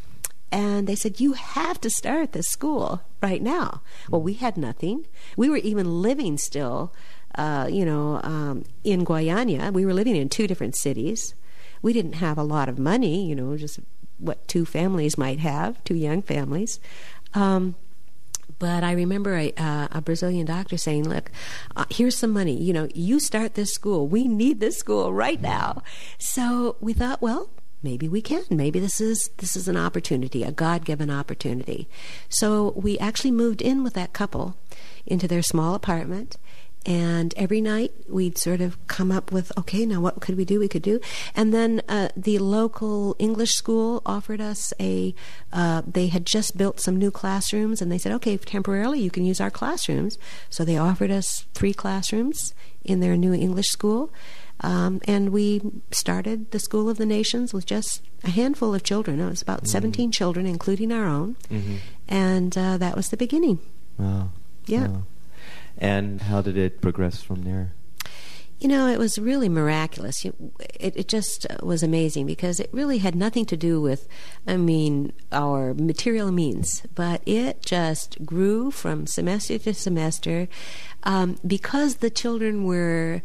and 0.50 0.86
they 0.86 0.94
said 0.94 1.20
you 1.20 1.32
have 1.34 1.80
to 1.80 1.90
start 1.90 2.32
this 2.32 2.48
school 2.48 3.02
right 3.22 3.42
now 3.42 3.82
well 4.10 4.22
we 4.22 4.34
had 4.34 4.56
nothing 4.56 5.06
we 5.36 5.48
were 5.48 5.58
even 5.58 6.02
living 6.02 6.38
still 6.38 6.92
uh, 7.34 7.68
you 7.70 7.84
know 7.84 8.20
um, 8.22 8.64
in 8.84 9.04
Goiânia. 9.04 9.72
we 9.72 9.84
were 9.84 9.94
living 9.94 10.16
in 10.16 10.28
two 10.28 10.46
different 10.46 10.76
cities 10.76 11.34
we 11.82 11.92
didn't 11.92 12.14
have 12.14 12.38
a 12.38 12.42
lot 12.42 12.68
of 12.68 12.78
money 12.78 13.26
you 13.26 13.34
know 13.34 13.56
just 13.56 13.80
what 14.18 14.46
two 14.48 14.64
families 14.64 15.16
might 15.18 15.38
have 15.38 15.82
two 15.84 15.94
young 15.94 16.22
families 16.22 16.80
um, 17.34 17.74
but 18.58 18.82
I 18.82 18.92
remember 18.92 19.36
a, 19.36 19.52
uh, 19.56 19.88
a, 19.92 20.00
Brazilian 20.00 20.46
doctor 20.46 20.76
saying, 20.76 21.08
"Look, 21.08 21.30
uh, 21.76 21.84
here's 21.90 22.16
some 22.16 22.30
money. 22.30 22.60
You 22.60 22.72
know, 22.72 22.88
you 22.94 23.20
start 23.20 23.54
this 23.54 23.72
school. 23.72 24.08
We 24.08 24.26
need 24.26 24.58
this 24.58 24.76
school 24.78 25.12
right 25.12 25.40
now." 25.40 25.82
So 26.18 26.76
we 26.80 26.92
thought, 26.92 27.22
well, 27.22 27.50
maybe 27.82 28.08
we 28.08 28.20
can 28.20 28.42
maybe 28.50 28.80
this 28.80 29.00
is 29.00 29.30
this 29.38 29.56
is 29.56 29.68
an 29.68 29.76
opportunity 29.76 30.42
a 30.42 30.52
god-given 30.52 31.10
opportunity 31.10 31.88
so 32.28 32.72
we 32.76 32.98
actually 32.98 33.30
moved 33.30 33.62
in 33.62 33.82
with 33.82 33.94
that 33.94 34.12
couple 34.12 34.56
into 35.06 35.28
their 35.28 35.42
small 35.42 35.74
apartment 35.74 36.36
And 36.86 37.34
every 37.36 37.60
night 37.60 37.92
we'd 38.08 38.38
sort 38.38 38.62
of 38.62 38.78
come 38.86 39.12
up 39.12 39.30
with, 39.30 39.52
okay, 39.58 39.84
now 39.84 40.00
what 40.00 40.20
could 40.20 40.36
we 40.36 40.44
do? 40.44 40.58
We 40.58 40.68
could 40.68 40.82
do. 40.82 41.00
And 41.34 41.52
then 41.52 41.82
uh, 41.88 42.08
the 42.16 42.38
local 42.38 43.14
English 43.18 43.52
school 43.52 44.00
offered 44.06 44.40
us 44.40 44.72
a, 44.80 45.14
uh, 45.52 45.82
they 45.86 46.06
had 46.06 46.24
just 46.24 46.56
built 46.56 46.80
some 46.80 46.96
new 46.96 47.10
classrooms 47.10 47.82
and 47.82 47.92
they 47.92 47.98
said, 47.98 48.12
okay, 48.12 48.38
temporarily 48.38 49.00
you 49.00 49.10
can 49.10 49.24
use 49.24 49.40
our 49.40 49.50
classrooms. 49.50 50.18
So 50.48 50.64
they 50.64 50.78
offered 50.78 51.10
us 51.10 51.44
three 51.52 51.74
classrooms 51.74 52.54
in 52.84 53.00
their 53.00 53.16
new 53.16 53.34
English 53.34 53.68
school. 53.68 54.10
Um, 54.60 55.00
and 55.06 55.30
we 55.30 55.60
started 55.90 56.50
the 56.50 56.58
School 56.58 56.88
of 56.88 56.98
the 56.98 57.06
Nations 57.06 57.54
with 57.54 57.66
just 57.66 58.02
a 58.24 58.30
handful 58.30 58.74
of 58.74 58.82
children. 58.82 59.20
It 59.20 59.28
was 59.28 59.42
about 59.42 59.58
Mm-hmm. 59.58 59.66
17 59.66 60.12
children, 60.12 60.46
including 60.46 60.92
our 60.92 61.04
own. 61.06 61.36
Mm-hmm. 61.50 61.76
And 62.08 62.56
uh, 62.56 62.76
that 62.78 62.96
was 62.96 63.10
the 63.10 63.16
beginning. 63.16 63.58
Wow. 63.98 64.30
Yeah. 64.66 64.88
Wow. 64.88 65.02
And 65.76 66.22
how 66.22 66.42
did 66.42 66.56
it 66.56 66.80
progress 66.80 67.22
from 67.22 67.44
there? 67.44 67.72
You 68.60 68.66
know, 68.66 68.88
it 68.88 68.98
was 68.98 69.18
really 69.20 69.48
miraculous. 69.48 70.24
It, 70.24 70.34
it 70.96 71.06
just 71.06 71.46
was 71.62 71.84
amazing 71.84 72.26
because 72.26 72.58
it 72.58 72.68
really 72.72 72.98
had 72.98 73.14
nothing 73.14 73.46
to 73.46 73.56
do 73.56 73.80
with, 73.80 74.08
I 74.48 74.56
mean, 74.56 75.12
our 75.30 75.74
material 75.74 76.32
means, 76.32 76.82
but 76.92 77.22
it 77.24 77.62
just 77.64 78.24
grew 78.26 78.72
from 78.72 79.06
semester 79.06 79.58
to 79.58 79.74
semester 79.74 80.48
um, 81.04 81.38
because 81.46 81.96
the 81.96 82.10
children 82.10 82.64
were 82.64 83.22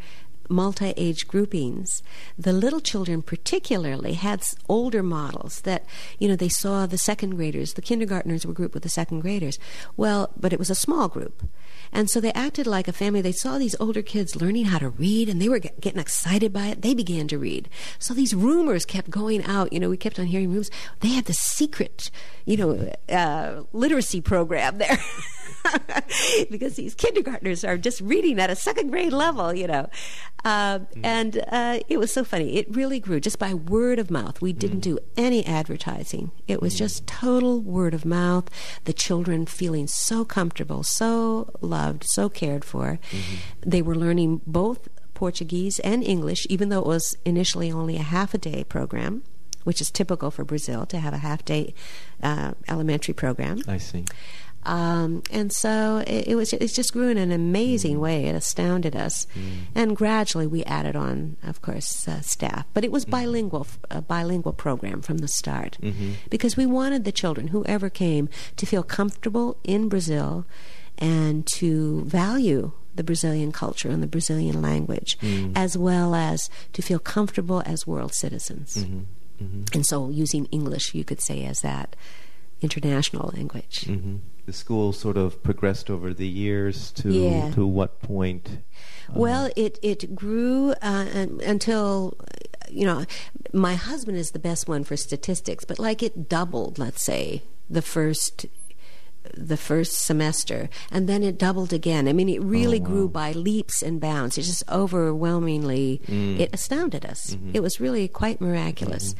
multi 0.48 0.92
age 0.96 1.26
groupings. 1.28 2.02
The 2.38 2.52
little 2.52 2.80
children, 2.80 3.22
particularly, 3.22 4.14
had 4.14 4.42
older 4.68 5.02
models 5.02 5.60
that, 5.62 5.84
you 6.18 6.28
know, 6.28 6.36
they 6.36 6.48
saw 6.48 6.86
the 6.86 6.98
second 6.98 7.36
graders, 7.36 7.74
the 7.74 7.82
kindergartners 7.82 8.46
were 8.46 8.52
grouped 8.52 8.74
with 8.74 8.82
the 8.82 8.88
second 8.88 9.20
graders. 9.20 9.58
Well, 9.96 10.30
but 10.36 10.52
it 10.52 10.58
was 10.58 10.70
a 10.70 10.74
small 10.74 11.08
group. 11.08 11.44
And 11.92 12.10
so 12.10 12.20
they 12.20 12.32
acted 12.32 12.66
like 12.66 12.88
a 12.88 12.92
family. 12.92 13.20
They 13.20 13.32
saw 13.32 13.56
these 13.56 13.76
older 13.78 14.02
kids 14.02 14.36
learning 14.36 14.66
how 14.66 14.78
to 14.78 14.88
read 14.88 15.28
and 15.28 15.40
they 15.40 15.48
were 15.48 15.60
get, 15.60 15.80
getting 15.80 16.00
excited 16.00 16.52
by 16.52 16.66
it. 16.66 16.82
They 16.82 16.94
began 16.94 17.28
to 17.28 17.38
read. 17.38 17.68
So 17.98 18.12
these 18.14 18.34
rumors 18.34 18.84
kept 18.84 19.10
going 19.10 19.44
out. 19.44 19.72
You 19.72 19.80
know, 19.80 19.90
we 19.90 19.96
kept 19.96 20.18
on 20.18 20.26
hearing 20.26 20.48
rumors. 20.50 20.70
They 21.00 21.08
had 21.08 21.26
the 21.26 21.34
secret, 21.34 22.10
you 22.44 22.56
know, 22.56 22.92
uh, 23.08 23.62
literacy 23.72 24.20
program 24.20 24.78
there. 24.78 24.98
because 26.50 26.76
these 26.76 26.94
kindergartners 26.94 27.64
are 27.64 27.76
just 27.78 28.00
reading 28.00 28.38
at 28.38 28.50
a 28.50 28.56
second 28.56 28.90
grade 28.90 29.12
level, 29.12 29.52
you 29.54 29.66
know. 29.66 29.88
Um, 30.44 30.86
And 31.02 31.42
uh, 31.48 31.80
it 31.88 31.98
was 31.98 32.12
so 32.12 32.22
funny. 32.24 32.56
It 32.56 32.66
really 32.74 33.00
grew 33.00 33.18
just 33.20 33.38
by 33.38 33.54
word 33.54 33.98
of 33.98 34.10
mouth. 34.10 34.40
We 34.42 34.52
didn't 34.52 34.80
do 34.80 34.98
any 35.16 35.44
advertising, 35.46 36.30
it 36.46 36.60
was 36.60 36.74
just 36.74 37.06
total 37.06 37.60
word 37.60 37.94
of 37.94 38.04
mouth. 38.04 38.48
The 38.84 38.92
children 38.92 39.46
feeling 39.46 39.86
so 39.86 40.24
comfortable, 40.24 40.82
so 40.82 41.50
loved, 41.60 42.04
so 42.04 42.28
cared 42.28 42.64
for. 42.64 42.98
They 43.64 43.82
were 43.82 43.94
learning 43.94 44.42
both 44.46 44.88
Portuguese 45.14 45.78
and 45.80 46.02
English, 46.04 46.46
even 46.50 46.68
though 46.68 46.80
it 46.80 46.86
was 46.86 47.16
initially 47.24 47.70
only 47.72 47.96
a 47.96 48.02
half 48.02 48.34
a 48.34 48.38
day 48.38 48.64
program. 48.64 49.22
Which 49.62 49.80
is 49.80 49.90
typical 49.90 50.30
for 50.30 50.44
Brazil 50.44 50.84
to 50.84 50.98
have 50.98 51.14
a 51.14 51.18
half 51.18 51.42
day 51.42 51.72
uh, 52.22 52.52
elementary 52.68 53.14
program. 53.14 53.62
I 53.66 53.78
see. 53.78 54.04
Um, 54.64 55.22
and 55.30 55.52
so 55.52 56.02
it, 56.06 56.28
it 56.28 56.34
was 56.36 56.52
it 56.52 56.66
just 56.68 56.92
grew 56.92 57.08
in 57.08 57.18
an 57.18 57.32
amazing 57.32 57.96
mm. 57.96 58.00
way. 58.00 58.26
It 58.26 58.34
astounded 58.34 58.96
us, 58.96 59.26
mm. 59.34 59.64
and 59.74 59.96
gradually 59.96 60.46
we 60.46 60.64
added 60.64 60.96
on, 60.96 61.36
of 61.42 61.60
course, 61.60 62.08
uh, 62.08 62.20
staff. 62.20 62.66
But 62.72 62.84
it 62.84 62.90
was 62.90 63.04
mm-hmm. 63.04 63.12
bilingual, 63.12 63.66
a 63.90 64.00
bilingual 64.00 64.52
program 64.52 65.02
from 65.02 65.18
the 65.18 65.28
start, 65.28 65.76
mm-hmm. 65.82 66.12
because 66.30 66.56
we 66.56 66.66
wanted 66.66 67.04
the 67.04 67.12
children, 67.12 67.48
whoever 67.48 67.90
came, 67.90 68.28
to 68.56 68.66
feel 68.66 68.82
comfortable 68.82 69.58
in 69.64 69.88
Brazil, 69.88 70.46
and 70.98 71.46
to 71.54 72.04
value 72.04 72.72
the 72.94 73.04
Brazilian 73.04 73.52
culture 73.52 73.90
and 73.90 74.02
the 74.02 74.06
Brazilian 74.06 74.62
language, 74.62 75.18
mm. 75.18 75.52
as 75.54 75.76
well 75.76 76.14
as 76.14 76.48
to 76.72 76.80
feel 76.80 76.98
comfortable 76.98 77.62
as 77.66 77.86
world 77.86 78.14
citizens. 78.14 78.76
Mm-hmm. 78.78 79.64
And 79.74 79.84
so, 79.84 80.10
using 80.10 80.46
English, 80.46 80.94
you 80.94 81.04
could 81.04 81.20
say, 81.20 81.44
as 81.44 81.60
that 81.60 81.96
international 82.62 83.30
language. 83.34 83.84
The 84.46 84.52
school 84.52 84.92
sort 84.92 85.16
of 85.16 85.42
progressed 85.42 85.88
over 85.90 86.12
the 86.12 86.28
years 86.28 86.90
to 86.92 87.10
Yeah. 87.10 87.50
to 87.52 87.66
what 87.66 88.00
point? 88.02 88.58
Uh, 89.08 89.12
Well, 89.18 89.50
it 89.56 89.78
it 89.82 90.14
grew 90.14 90.72
uh, 90.82 91.06
until 91.46 92.16
you 92.70 92.84
know 92.84 93.06
my 93.52 93.74
husband 93.74 94.18
is 94.18 94.32
the 94.32 94.38
best 94.38 94.68
one 94.68 94.84
for 94.84 94.96
statistics, 94.96 95.64
but 95.64 95.78
like 95.78 96.02
it 96.02 96.28
doubled. 96.28 96.78
Let's 96.78 97.02
say 97.02 97.42
the 97.70 97.82
first 97.82 98.46
the 99.36 99.56
first 99.56 100.04
semester, 100.04 100.68
and 100.90 101.08
then 101.08 101.22
it 101.22 101.38
doubled 101.38 101.72
again. 101.72 102.08
I 102.08 102.12
mean, 102.12 102.28
it 102.28 102.42
really 102.42 102.78
grew 102.80 103.08
by 103.08 103.32
leaps 103.32 103.82
and 103.82 104.00
bounds. 104.00 104.38
It 104.38 104.42
just 104.42 104.62
overwhelmingly 104.70 106.00
it 106.40 106.50
astounded 106.52 107.04
us. 107.04 107.36
It 107.52 107.60
was 107.60 107.80
really 107.80 108.08
quite 108.08 108.40
miraculous. 108.40 109.14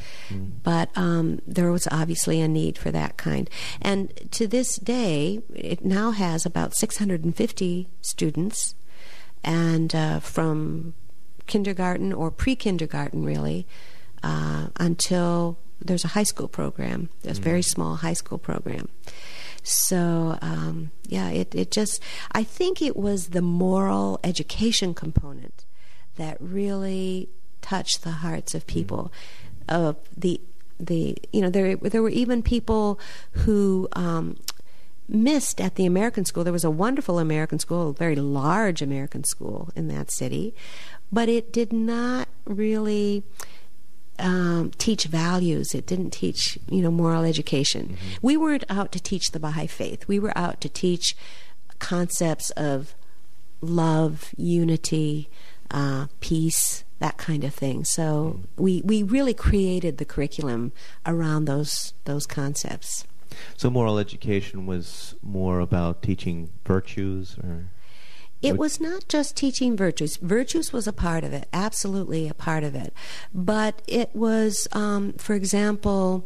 But 0.62 0.90
um, 0.96 1.40
there 1.46 1.70
was 1.70 1.88
obviously 1.90 2.40
a 2.40 2.48
need 2.48 2.78
for 2.78 2.90
that 2.90 3.16
kind, 3.16 3.48
and 3.80 4.12
to 4.32 4.46
this 4.46 4.76
day, 4.76 5.40
it 5.54 5.84
now 5.84 6.10
has 6.10 6.46
about 6.46 6.74
650 6.74 7.88
students 8.00 8.74
and 9.44 9.94
uh, 9.94 10.20
from 10.20 10.94
kindergarten 11.46 12.12
or 12.12 12.30
pre-kindergarten 12.30 13.24
really 13.24 13.66
uh, 14.22 14.68
until 14.80 15.58
there's 15.80 16.04
a 16.04 16.08
high 16.08 16.22
school 16.22 16.48
program 16.48 17.10
there's 17.22 17.38
a 17.38 17.42
very 17.42 17.62
small 17.62 17.96
high 17.96 18.14
school 18.14 18.38
program 18.38 18.88
so 19.64 20.38
um, 20.40 20.92
yeah 21.06 21.30
it, 21.30 21.54
it 21.54 21.70
just 21.70 22.00
i 22.32 22.44
think 22.44 22.80
it 22.80 22.96
was 22.96 23.28
the 23.28 23.42
moral 23.42 24.20
education 24.22 24.94
component 24.94 25.64
that 26.16 26.36
really 26.38 27.28
touched 27.62 28.04
the 28.04 28.10
hearts 28.10 28.54
of 28.54 28.66
people 28.66 29.10
of 29.68 29.96
the 30.16 30.40
the 30.78 31.16
you 31.32 31.40
know 31.40 31.50
there 31.50 31.76
there 31.76 32.02
were 32.02 32.10
even 32.10 32.42
people 32.42 33.00
who 33.32 33.88
um, 33.94 34.36
missed 35.08 35.60
at 35.60 35.74
the 35.76 35.86
American 35.86 36.24
school. 36.24 36.44
There 36.44 36.52
was 36.52 36.64
a 36.64 36.70
wonderful 36.70 37.18
American 37.18 37.58
school, 37.58 37.90
a 37.90 37.92
very 37.92 38.16
large 38.16 38.82
American 38.82 39.24
school 39.24 39.70
in 39.76 39.88
that 39.88 40.10
city, 40.10 40.54
but 41.12 41.28
it 41.28 41.52
did 41.52 41.72
not 41.72 42.28
really 42.44 43.22
um, 44.18 44.72
teach 44.78 45.04
values. 45.04 45.74
It 45.74 45.86
didn't 45.86 46.10
teach, 46.10 46.58
you 46.68 46.82
know, 46.82 46.90
moral 46.90 47.24
education. 47.24 47.96
We 48.22 48.36
weren't 48.36 48.64
out 48.68 48.92
to 48.92 49.00
teach 49.00 49.30
the 49.32 49.40
Baha'i 49.40 49.66
faith. 49.66 50.06
We 50.06 50.18
were 50.18 50.36
out 50.36 50.60
to 50.62 50.68
teach 50.68 51.16
concepts 51.78 52.50
of 52.50 52.94
love, 53.60 54.30
unity, 54.36 55.28
uh, 55.70 56.06
peace, 56.20 56.84
that 56.98 57.16
kind 57.16 57.44
of 57.44 57.54
thing. 57.54 57.84
So 57.84 58.40
we 58.56 58.80
we 58.84 59.02
really 59.02 59.34
created 59.34 59.98
the 59.98 60.04
curriculum 60.04 60.72
around 61.04 61.46
those 61.46 61.92
those 62.04 62.26
concepts. 62.26 63.06
So 63.56 63.68
moral 63.68 63.98
education 63.98 64.66
was 64.66 65.16
more 65.22 65.58
about 65.60 66.02
teaching 66.02 66.50
virtues, 66.64 67.36
or 67.42 67.66
It 68.44 68.58
was 68.58 68.80
not 68.80 69.08
just 69.08 69.36
teaching 69.36 69.76
virtues. 69.76 70.16
Virtues 70.16 70.72
was 70.72 70.86
a 70.86 70.92
part 70.92 71.24
of 71.24 71.32
it, 71.32 71.48
absolutely 71.52 72.28
a 72.28 72.34
part 72.34 72.64
of 72.64 72.74
it. 72.74 72.92
But 73.32 73.82
it 73.86 74.14
was, 74.14 74.68
um, 74.72 75.14
for 75.14 75.34
example, 75.34 76.24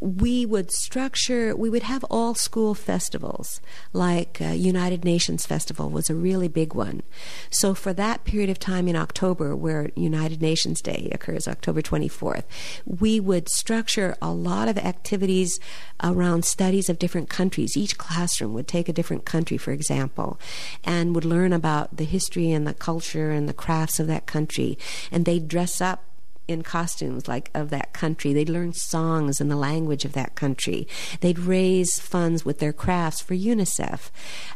we 0.00 0.46
would 0.46 0.70
structure, 0.70 1.56
we 1.56 1.70
would 1.70 1.82
have 1.82 2.04
all 2.04 2.34
school 2.34 2.74
festivals, 2.74 3.60
like 3.92 4.38
uh, 4.40 4.46
United 4.46 5.04
Nations 5.04 5.46
Festival 5.46 5.90
was 5.90 6.08
a 6.08 6.14
really 6.14 6.48
big 6.48 6.74
one. 6.74 7.02
So 7.50 7.74
for 7.74 7.92
that 7.94 8.24
period 8.24 8.50
of 8.50 8.58
time 8.58 8.88
in 8.88 8.96
October, 8.96 9.54
where 9.56 9.90
United 9.96 10.40
Nations 10.40 10.80
Day 10.80 11.08
occurs, 11.12 11.48
October 11.48 11.82
24th, 11.82 12.44
we 12.84 13.20
would 13.20 13.48
structure 13.48 14.16
a 14.20 14.32
lot 14.32 14.68
of 14.68 14.78
activities 14.78 15.58
around 16.02 16.44
studies 16.44 16.88
of 16.88 16.98
different 16.98 17.28
countries. 17.28 17.76
Each 17.76 17.98
classroom 17.98 18.54
would 18.54 18.68
take 18.68 18.88
a 18.88 18.92
different 18.92 19.24
country, 19.24 19.56
for 19.56 19.72
example, 19.72 20.38
and 20.84 21.14
would 21.14 21.24
learn 21.24 21.52
about 21.52 21.96
the 21.96 22.04
history 22.04 22.50
and 22.50 22.66
the 22.66 22.74
culture 22.74 23.30
and 23.30 23.48
the 23.48 23.54
crafts 23.54 24.00
of 24.00 24.06
that 24.06 24.26
country. 24.26 24.78
And 25.10 25.24
they'd 25.24 25.48
dress 25.48 25.80
up 25.80 26.04
in 26.52 26.62
costumes 26.62 27.26
like 27.26 27.50
of 27.54 27.70
that 27.70 27.92
country. 27.92 28.32
They'd 28.32 28.48
learn 28.48 28.72
songs 28.72 29.40
in 29.40 29.48
the 29.48 29.56
language 29.56 30.04
of 30.04 30.12
that 30.12 30.34
country. 30.34 30.86
They'd 31.20 31.38
raise 31.38 31.98
funds 31.98 32.44
with 32.44 32.58
their 32.58 32.72
crafts 32.72 33.20
for 33.20 33.34
UNICEF. 33.34 34.10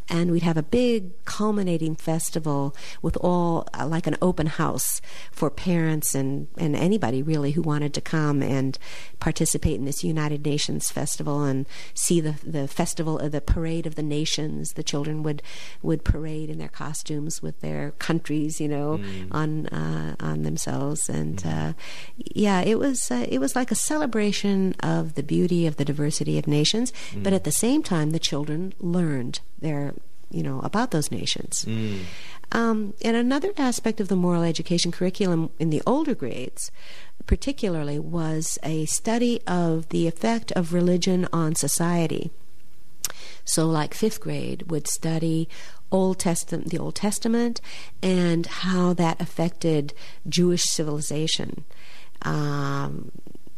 And 0.09 0.30
we'd 0.30 0.44
have 0.44 0.57
a 0.57 0.62
big 0.62 1.24
culminating 1.24 1.97
festival 1.97 2.76
with 3.03 3.16
all 3.16 3.66
uh, 3.74 3.86
like 3.86 4.07
an 4.07 4.16
open 4.22 4.47
house 4.47 5.01
for 5.32 5.51
parents 5.51 6.14
and, 6.14 6.47
and 6.57 6.76
anybody 6.76 7.22
really 7.22 7.53
who 7.53 7.62
wanted 7.62 7.92
to 7.94 8.01
come 8.01 8.42
and 8.42 8.78
participate 9.18 9.74
in 9.74 9.84
this 9.84 10.05
United 10.05 10.44
Nations 10.44 10.90
festival 10.90 11.42
and 11.42 11.66
see 11.94 12.20
the 12.20 12.36
the 12.44 12.68
festival 12.68 13.18
of 13.18 13.32
the 13.32 13.40
parade 13.40 13.86
of 13.86 13.94
the 13.94 14.03
nations. 14.03 14.74
The 14.74 14.82
children 14.82 15.22
would 15.22 15.42
would 15.82 16.05
parade 16.05 16.51
in 16.51 16.59
their 16.59 16.68
costumes 16.68 17.42
with 17.42 17.61
their 17.61 17.92
countries, 17.92 18.61
you 18.61 18.68
know, 18.68 19.01
on 19.30 19.66
uh, 19.66 20.16
on 20.20 20.42
themselves 20.42 21.09
and 21.09 21.44
uh, 21.44 21.72
yeah, 22.16 22.61
it 22.61 22.78
was 22.78 23.11
uh, 23.11 23.26
it 23.28 23.39
was 23.39 23.57
like 23.57 23.70
a 23.70 23.76
celebration 23.76 24.74
of 24.80 25.14
the 25.14 25.22
beauty 25.22 25.66
of 25.66 25.76
the 25.76 25.84
diversity 25.84 26.39
of 26.39 26.47
nations, 26.47 26.93
but 27.14 27.32
at 27.32 27.45
the 27.45 27.53
same 27.53 27.82
time, 27.82 28.11
the 28.11 28.18
children 28.18 28.74
learned 28.80 29.41
their 29.59 29.95
you 30.30 30.43
know, 30.43 30.61
about 30.61 30.91
those 30.91 31.11
nations. 31.11 31.64
Mm. 31.66 32.01
Um, 32.53 32.95
and 33.03 33.16
another 33.16 33.53
aspect 33.57 34.01
of 34.01 34.09
the 34.09 34.16
moral 34.16 34.43
education 34.43 34.93
curriculum 34.93 35.51
in 35.59 35.70
the 35.70 35.82
older 35.87 36.14
grades, 36.14 36.70
particularly, 37.26 37.99
was 37.99 38.59
a 38.62 38.87
study 38.87 39.41
of 39.47 39.89
the 39.89 40.07
effect 40.07 40.53
of 40.53 40.72
religion 40.72 41.28
on 41.32 41.55
society. 41.55 42.30
So, 43.45 43.66
like 43.66 43.95
fifth 43.95 44.20
grade 44.20 44.70
would 44.70 44.89
study 44.89 45.49
Old 45.91 46.18
Testament, 46.18 46.70
the 46.70 46.78
Old 46.78 46.95
Testament, 46.95 47.61
and 48.03 48.47
how 48.47 48.93
that 48.95 49.20
affected 49.20 49.95
Jewish 50.28 50.64
civilization. 50.64 51.64
Um, 52.22 53.12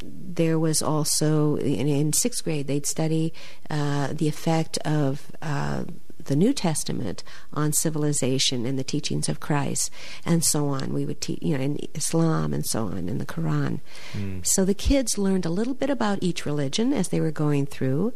there 0.05 0.59
was 0.59 0.83
also 0.83 1.57
in, 1.57 1.89
in, 1.89 2.12
sixth 2.12 2.45
grade 2.45 2.66
they'd 2.66 2.87
study 2.87 3.33
uh, 3.70 4.09
the 4.12 4.29
effect 4.29 4.79
of 4.79 5.33
uh, 5.43 5.85
the 6.24 6.37
New 6.37 6.53
Testament 6.53 7.24
on 7.53 7.72
civilization 7.72 8.64
and 8.66 8.79
the 8.79 8.85
teachings 8.85 9.29
of 9.29 9.41
Christ, 9.41 9.91
and 10.24 10.45
so 10.45 10.68
on. 10.68 10.93
We 10.93 11.05
would 11.05 11.20
teach, 11.20 11.43
you 11.43 11.57
know, 11.57 11.64
in 11.64 11.79
Islam 11.95 12.53
and 12.53 12.64
so 12.64 12.87
on, 12.87 13.09
in 13.09 13.18
the 13.18 13.26
Quran. 13.26 13.81
Mm. 14.12 14.47
So 14.47 14.64
the 14.64 14.74
kids 14.74 15.18
learned 15.18 15.47
a 15.47 15.51
little 15.51 15.74
bit 15.74 15.91
about 15.91 16.18
each 16.20 16.47
religion 16.47 16.93
as 16.93 17.09
they 17.09 17.20
were 17.20 17.31
going 17.31 17.66
through, 17.66 18.12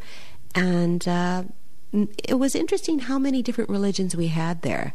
and 0.55 1.07
uh, 1.09 1.45
it 1.93 2.39
was 2.39 2.55
interesting 2.55 3.01
how 3.01 3.19
many 3.19 3.43
different 3.43 3.71
religions 3.71 4.17
we 4.17 4.29
had 4.29 4.63
there. 4.63 4.95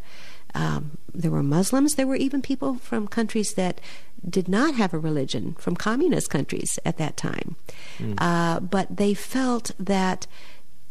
Um, 0.55 0.97
there 1.13 1.31
were 1.31 1.43
Muslims. 1.43 1.95
There 1.95 2.07
were 2.07 2.15
even 2.15 2.41
people 2.41 2.75
from 2.75 3.07
countries 3.07 3.53
that 3.53 3.79
did 4.27 4.47
not 4.47 4.75
have 4.75 4.93
a 4.93 4.99
religion, 4.99 5.55
from 5.59 5.75
communist 5.75 6.29
countries 6.29 6.79
at 6.83 6.97
that 6.97 7.17
time. 7.17 7.55
Mm. 7.99 8.15
Uh, 8.17 8.59
but 8.59 8.97
they 8.97 9.13
felt 9.13 9.71
that 9.77 10.25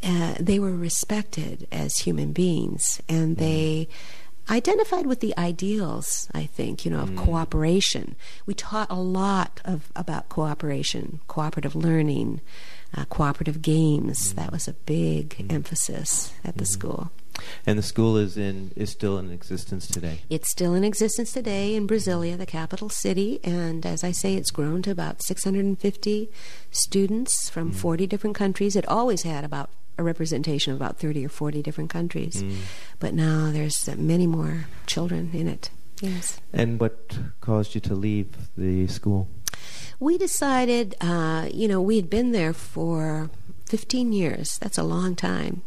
uh, 0.03 0.35
they 0.39 0.59
were 0.59 0.77
respected 0.77 1.67
as 1.73 1.99
human 1.99 2.33
beings, 2.33 3.01
and 3.09 3.37
mm. 3.37 3.41
they 3.41 3.89
identified 4.49 5.07
with 5.07 5.21
the 5.21 5.37
ideals, 5.37 6.29
I 6.33 6.47
think, 6.47 6.85
you 6.85 6.91
know, 6.91 7.01
of 7.01 7.11
mm. 7.11 7.17
cooperation. 7.17 8.15
We 8.45 8.55
taught 8.55 8.91
a 8.91 9.01
lot 9.01 9.61
of 9.65 9.91
about 9.97 10.29
cooperation, 10.29 11.21
cooperative 11.27 11.75
learning, 11.75 12.41
uh, 12.97 13.05
cooperative 13.07 13.63
games. 13.63 14.35
That 14.35 14.53
was 14.53 14.69
a 14.69 14.73
big 14.73 15.31
mm. 15.31 15.53
emphasis 15.53 16.33
at 16.45 16.57
the 16.57 16.65
mm. 16.65 16.69
school. 16.69 17.11
And 17.67 17.79
the 17.79 17.83
school 17.83 18.17
is 18.17 18.39
in 18.39 18.71
is 18.77 18.91
still 18.91 19.19
in 19.19 19.31
existence 19.31 19.87
today. 19.87 20.21
It's 20.31 20.49
still 20.49 20.75
in 20.75 20.85
existence 20.85 21.33
today 21.33 21.75
in 21.75 21.87
Brasilia, 21.87 22.39
the 22.39 22.47
capital 22.47 22.89
city, 22.89 23.41
and 23.45 23.85
as 23.85 24.03
I 24.03 24.13
say, 24.13 24.35
it's 24.35 24.51
grown 24.51 24.81
to 24.83 24.91
about 24.91 25.23
650 25.23 26.31
students 26.71 27.51
from 27.51 27.73
mm. 27.73 27.75
40 27.75 28.07
different 28.07 28.37
countries. 28.37 28.75
It 28.75 28.89
always 28.89 29.23
had 29.23 29.45
about 29.45 29.71
a 29.99 30.03
representation 30.03 30.73
of 30.73 30.81
about 30.81 30.99
30 30.99 31.27
or 31.27 31.29
40 31.29 31.63
different 31.63 31.91
countries. 31.91 32.43
Mm. 32.43 32.57
But 32.99 33.15
now 33.15 33.51
there's 33.51 33.89
many 33.97 34.27
more 34.27 34.67
children 34.87 35.31
in 35.33 35.49
it. 35.49 35.71
Yes. 36.01 36.41
And 36.53 36.79
what 36.79 37.19
caused 37.41 37.75
you 37.75 37.81
to 37.83 37.95
leave 37.95 38.29
the 38.57 38.87
school? 38.87 39.29
We 39.99 40.19
decided, 40.19 40.95
uh, 41.01 41.49
you 41.53 41.69
know, 41.69 41.81
we 41.81 41.97
had 41.97 42.11
been 42.11 42.33
there 42.33 42.53
for 42.53 43.31
15 43.67 44.13
years. 44.13 44.59
That's 44.59 44.79
a 44.79 44.83
long 44.83 45.17
time. 45.17 45.63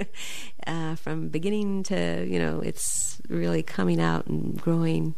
uh, 0.66 0.94
from 0.96 1.28
beginning 1.28 1.82
to, 1.84 2.26
you 2.28 2.38
know, 2.38 2.60
it's 2.60 3.20
really 3.28 3.62
coming 3.62 4.00
out 4.00 4.26
and 4.26 4.60
growing. 4.60 5.14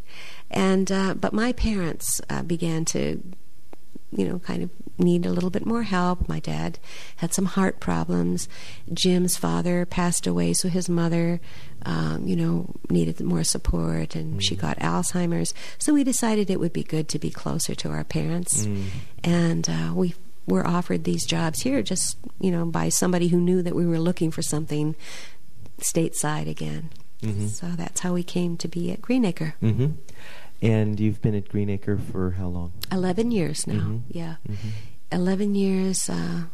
And, 0.51 0.91
uh, 0.91 1.15
but 1.15 1.33
my 1.33 1.53
parents 1.53 2.21
uh, 2.31 2.43
began 2.43 2.85
to 2.87 3.23
you 4.17 4.29
know, 4.29 4.39
kind 4.39 4.63
of 4.63 4.71
need 4.99 5.27
a 5.27 5.31
little 5.31 5.51
bit 5.51 5.67
more 5.67 5.83
help. 5.83 6.29
My 6.29 6.41
dad 6.41 6.79
had 7.17 7.35
some 7.35 7.47
heart 7.47 7.81
problems. 7.81 8.49
Jim's 8.93 9.37
father 9.37 9.85
passed 9.85 10.27
away, 10.27 10.53
so 10.53 10.69
his 10.69 10.89
mother, 10.89 11.41
um, 11.85 12.27
you 12.27 12.37
know, 12.37 12.75
needed 12.91 13.21
more 13.21 13.45
support, 13.45 14.15
and 14.15 14.35
mm. 14.39 14.43
she 14.43 14.55
got 14.57 14.79
Alzheimer's. 14.79 15.53
So 15.79 15.95
we 15.95 16.05
decided 16.05 16.49
it 16.51 16.61
would 16.61 16.73
be 16.73 16.85
good 16.85 17.09
to 17.09 17.19
be 17.19 17.31
closer 17.31 17.75
to 17.75 17.91
our 17.91 18.05
parents, 18.05 18.67
mm. 18.67 18.87
and 19.23 19.69
uh, 19.69 19.93
we 19.95 20.15
were 20.47 20.67
offered 20.67 21.05
these 21.05 21.25
jobs 21.25 21.63
here, 21.63 21.83
just 21.83 22.19
you 22.41 22.51
know, 22.51 22.65
by 22.65 22.89
somebody 22.89 23.29
who 23.29 23.41
knew 23.41 23.63
that 23.63 23.75
we 23.75 23.87
were 23.87 23.99
looking 23.99 24.31
for 24.31 24.43
something 24.43 24.95
stateside 25.81 26.49
again. 26.49 26.91
Mm-hmm. 27.23 27.47
So 27.49 27.69
that's 27.69 28.01
how 28.01 28.13
we 28.13 28.23
came 28.23 28.57
to 28.59 28.69
be 28.69 28.93
at 28.93 29.01
Green 29.01 29.25
Acre. 29.25 29.55
Mm-hmm. 29.63 29.93
And 30.63 30.99
you've 30.99 31.21
been 31.21 31.35
at 31.35 31.49
Green 31.49 31.69
Acre 31.69 31.99
for 31.99 32.33
how 32.33 32.49
long? 32.49 32.73
11 32.91 33.31
years 33.31 33.67
now, 33.67 33.75
mm-hmm. 33.75 33.99
yeah. 34.09 34.37
Mm-hmm. 34.49 34.69
11 35.13 35.55
years 35.55 36.09
uh, 36.09 36.45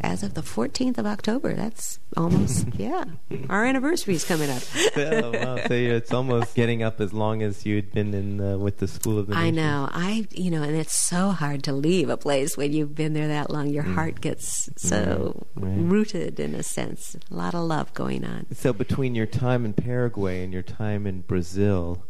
as 0.00 0.22
of 0.22 0.34
the 0.34 0.42
14th 0.42 0.98
of 0.98 1.06
October. 1.06 1.54
That's 1.54 1.98
almost, 2.16 2.66
yeah. 2.74 3.04
Our 3.48 3.64
anniversary 3.64 4.14
is 4.14 4.24
coming 4.24 4.50
up. 4.50 4.62
oh, 4.96 5.30
wow. 5.32 5.56
So 5.66 5.74
it's 5.74 6.12
almost 6.12 6.54
getting 6.54 6.82
up 6.82 7.00
as 7.00 7.12
long 7.12 7.42
as 7.42 7.66
you'd 7.66 7.92
been 7.92 8.14
in 8.14 8.40
uh, 8.40 8.58
with 8.58 8.78
the 8.78 8.88
School 8.88 9.18
of 9.18 9.26
the 9.26 9.36
I 9.36 9.50
know. 9.50 9.88
I, 9.92 10.26
you 10.30 10.50
know, 10.50 10.62
and 10.62 10.76
it's 10.76 10.94
so 10.94 11.30
hard 11.30 11.62
to 11.64 11.72
leave 11.72 12.08
a 12.08 12.16
place 12.16 12.56
when 12.56 12.72
you've 12.72 12.94
been 12.94 13.12
there 13.12 13.28
that 13.28 13.50
long. 13.50 13.68
Your 13.68 13.84
mm. 13.84 13.94
heart 13.94 14.20
gets 14.20 14.70
so 14.76 15.46
right. 15.54 15.76
rooted 15.78 16.40
in 16.40 16.54
a 16.54 16.62
sense. 16.62 17.16
A 17.30 17.34
lot 17.34 17.54
of 17.54 17.62
love 17.62 17.92
going 17.94 18.24
on. 18.24 18.46
So 18.54 18.72
between 18.72 19.14
your 19.14 19.26
time 19.26 19.64
in 19.64 19.72
Paraguay 19.72 20.42
and 20.42 20.52
your 20.52 20.62
time 20.62 21.06
in 21.06 21.22
Brazil, 21.22 22.04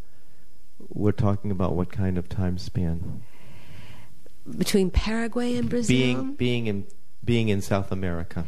we're 0.87 1.11
talking 1.11 1.51
about 1.51 1.75
what 1.75 1.91
kind 1.91 2.17
of 2.17 2.29
time 2.29 2.57
span? 2.57 3.23
Between 4.57 4.89
Paraguay 4.89 5.55
and 5.55 5.69
Brazil? 5.69 5.95
Being, 5.95 6.33
being, 6.33 6.67
in, 6.67 6.87
being 7.23 7.49
in 7.49 7.61
South 7.61 7.91
America. 7.91 8.45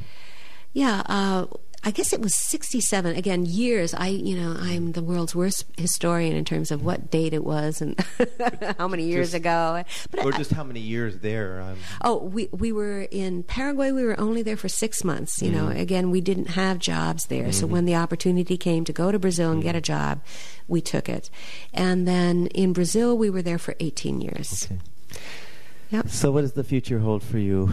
Yeah, 0.73 1.03
uh, 1.05 1.45
I 1.83 1.89
guess 1.89 2.13
it 2.13 2.21
was 2.21 2.35
67. 2.35 3.15
Again, 3.15 3.45
years. 3.45 3.93
I, 3.95 4.07
you 4.07 4.37
know, 4.37 4.55
I'm 4.59 4.91
the 4.91 5.01
world's 5.01 5.33
worst 5.33 5.65
historian 5.77 6.35
in 6.35 6.45
terms 6.45 6.69
of 6.69 6.83
what 6.83 7.09
date 7.09 7.33
it 7.33 7.43
was 7.43 7.81
and 7.81 7.99
how 8.77 8.87
many 8.87 9.05
years 9.05 9.29
just, 9.29 9.37
ago. 9.37 9.83
But 10.11 10.23
or 10.23 10.33
I, 10.33 10.37
just 10.37 10.51
how 10.51 10.63
many 10.63 10.79
years 10.79 11.19
there. 11.19 11.59
I'm 11.59 11.77
oh, 12.03 12.17
we 12.17 12.49
we 12.51 12.71
were 12.71 13.07
in 13.09 13.41
Paraguay. 13.43 13.91
We 13.91 14.03
were 14.03 14.19
only 14.19 14.43
there 14.43 14.57
for 14.57 14.69
six 14.69 15.03
months. 15.03 15.41
You 15.41 15.49
mm. 15.49 15.55
know, 15.55 15.67
again, 15.69 16.11
we 16.11 16.21
didn't 16.21 16.49
have 16.49 16.77
jobs 16.77 17.25
there. 17.25 17.45
Mm-hmm. 17.45 17.51
So 17.51 17.65
when 17.65 17.85
the 17.85 17.95
opportunity 17.95 18.57
came 18.57 18.85
to 18.85 18.93
go 18.93 19.11
to 19.11 19.17
Brazil 19.17 19.51
and 19.51 19.61
mm. 19.61 19.65
get 19.65 19.75
a 19.75 19.81
job, 19.81 20.21
we 20.67 20.81
took 20.81 21.09
it. 21.09 21.31
And 21.73 22.07
then 22.07 22.47
in 22.47 22.73
Brazil, 22.73 23.17
we 23.17 23.31
were 23.31 23.41
there 23.41 23.57
for 23.57 23.75
18 23.79 24.21
years. 24.21 24.67
Okay. 24.69 24.79
Yep. 25.89 26.09
So 26.09 26.31
what 26.31 26.41
does 26.41 26.53
the 26.53 26.63
future 26.63 26.99
hold 26.99 27.23
for 27.23 27.37
you? 27.37 27.69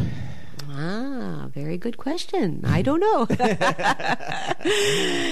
Ah, 0.81 1.49
very 1.53 1.77
good 1.77 1.97
question. 1.97 2.63
I 2.65 2.83
don't 2.83 3.01
know. 3.01 3.27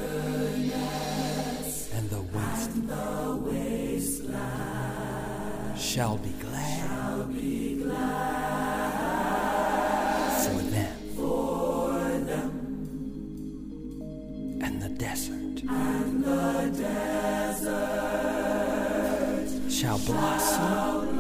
and 1.95 2.11
the 2.11 2.23
waste 2.23 2.71
and 2.71 2.89
the 2.89 3.37
wasteland 3.47 4.67
shall 5.79 6.19
be 6.19 6.35
glad. 6.41 6.89
Shall 6.89 7.25
be 7.25 7.83
glad 7.83 9.07
for 10.45 10.63
them. 10.75 10.97
For 11.17 12.01
them. 12.31 12.51
And 14.63 14.83
the 14.83 14.89
desert. 14.89 15.63
And 15.69 16.25
the 16.25 16.71
desert 16.83 17.77
shall 19.71 19.99
shall 19.99 19.99
blossom 19.99 21.19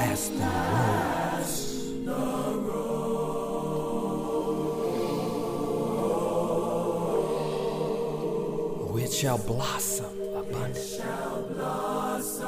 as 0.00 0.28
the 0.30 0.36
rose. 0.36 1.03
shall 9.24 9.38
blossom 9.38 10.20
abundantly. 10.36 10.98
Shall 10.98 11.42
blossom 11.54 12.44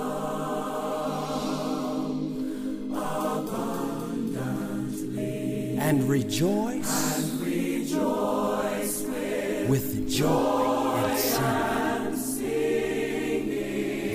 abundantly. 2.93 5.79
And 5.79 6.07
rejoice, 6.07 7.19
and 7.19 7.41
rejoice 7.41 9.05
with, 9.05 9.71
with 9.71 10.07
joy, 10.07 10.29
joy 10.29 11.05
and 11.07 11.19
singing. 11.19 12.05
And 12.05 12.19
singing. 12.19 13.49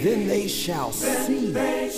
Then 0.04 0.28
they 0.28 0.48
shall 0.48 0.92
then 0.92 1.26
see. 1.26 1.52
They 1.52 1.90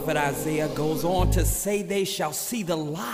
prophet 0.00 0.16
Isaiah 0.16 0.68
goes 0.68 1.04
on 1.04 1.30
to 1.32 1.44
say, 1.44 1.82
They 1.82 2.04
shall 2.04 2.32
see 2.32 2.62
the 2.62 2.76
light 2.76 3.09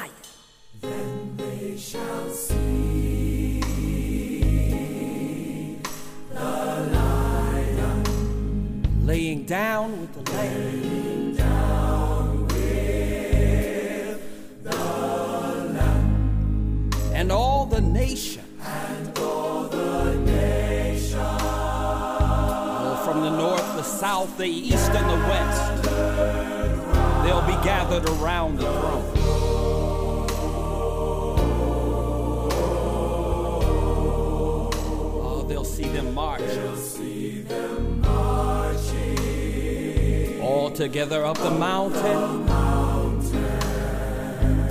All 40.42 40.70
together 40.70 41.24
up 41.24 41.38
the 41.38 41.50
mountain. 41.50 42.48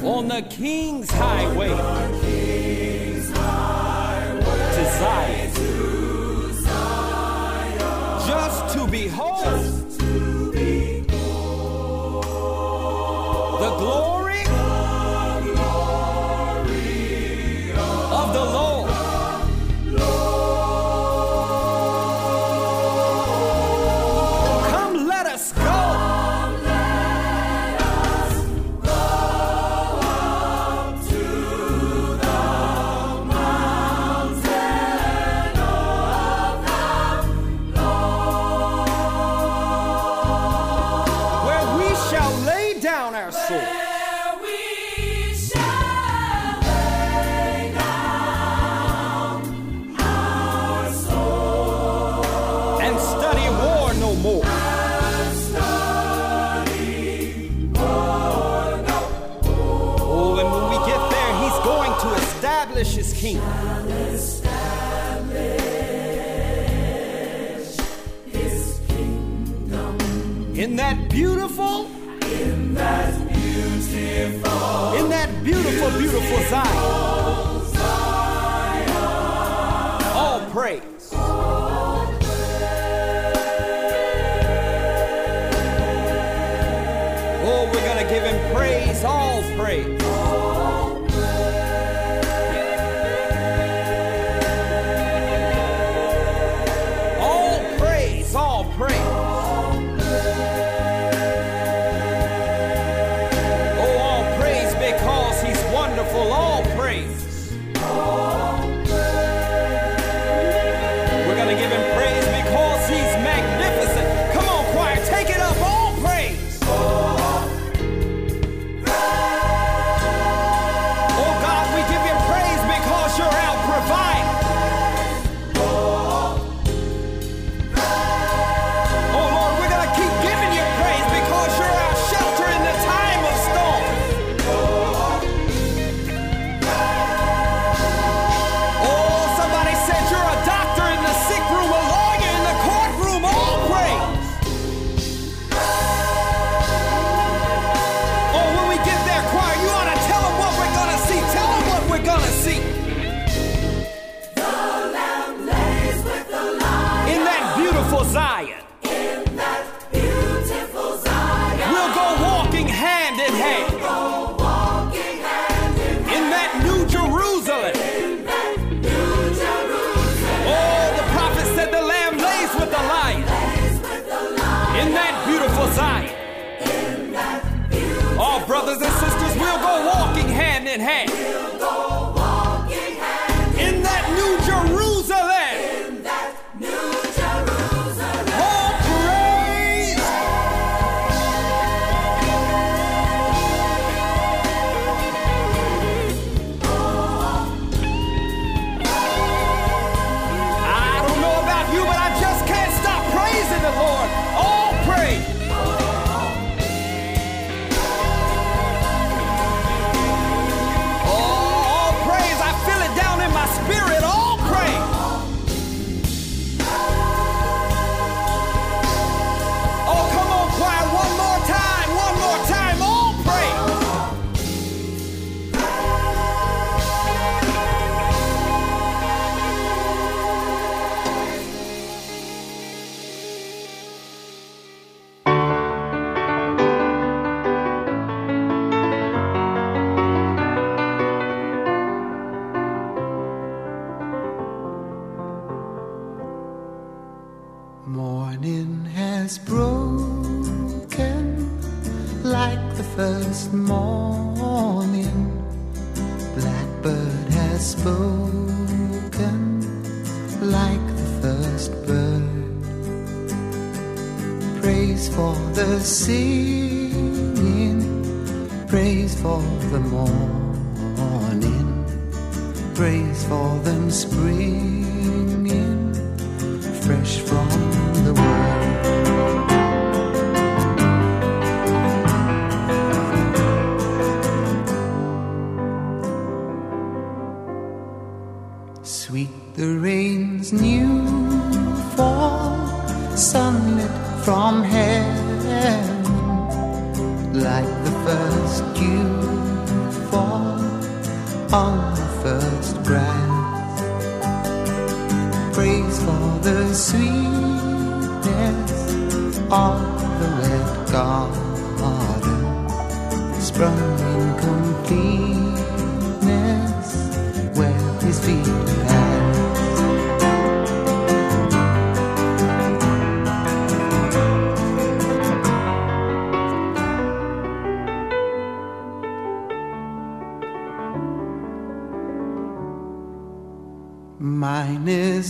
On 0.06 0.28
the 0.28 0.42
King's 0.44 1.10
Highway. 1.12 1.70
desire 4.76 5.50
Just 8.28 8.78
to 8.78 8.88
behold. 8.88 9.85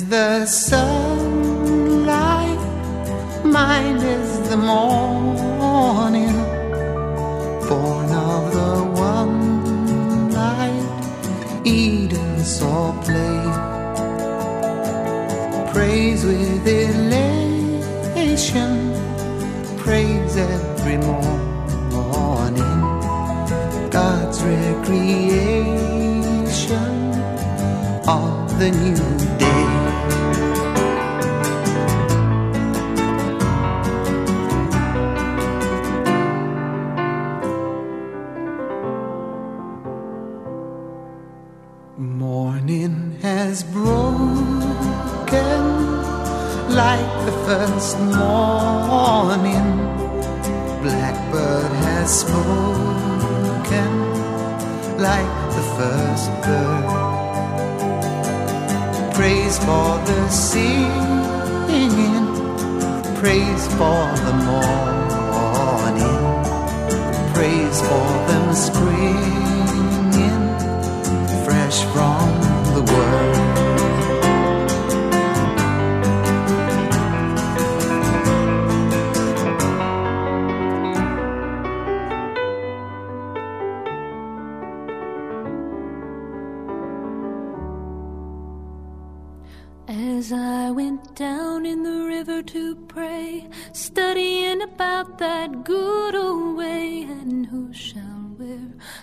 The 0.09 0.45
sunlight, 0.45 0.85
mine 3.43 3.97
is 3.97 4.49
the 4.49 4.57
morning, 4.57 5.14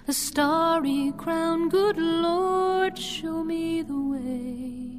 the 0.06 0.12
starry 0.12 1.12
crown? 1.16 1.68
Good 1.68 1.98
Lord, 1.98 2.98
show 2.98 3.42
me 3.44 3.82
the 3.82 3.98
way. 3.98 4.92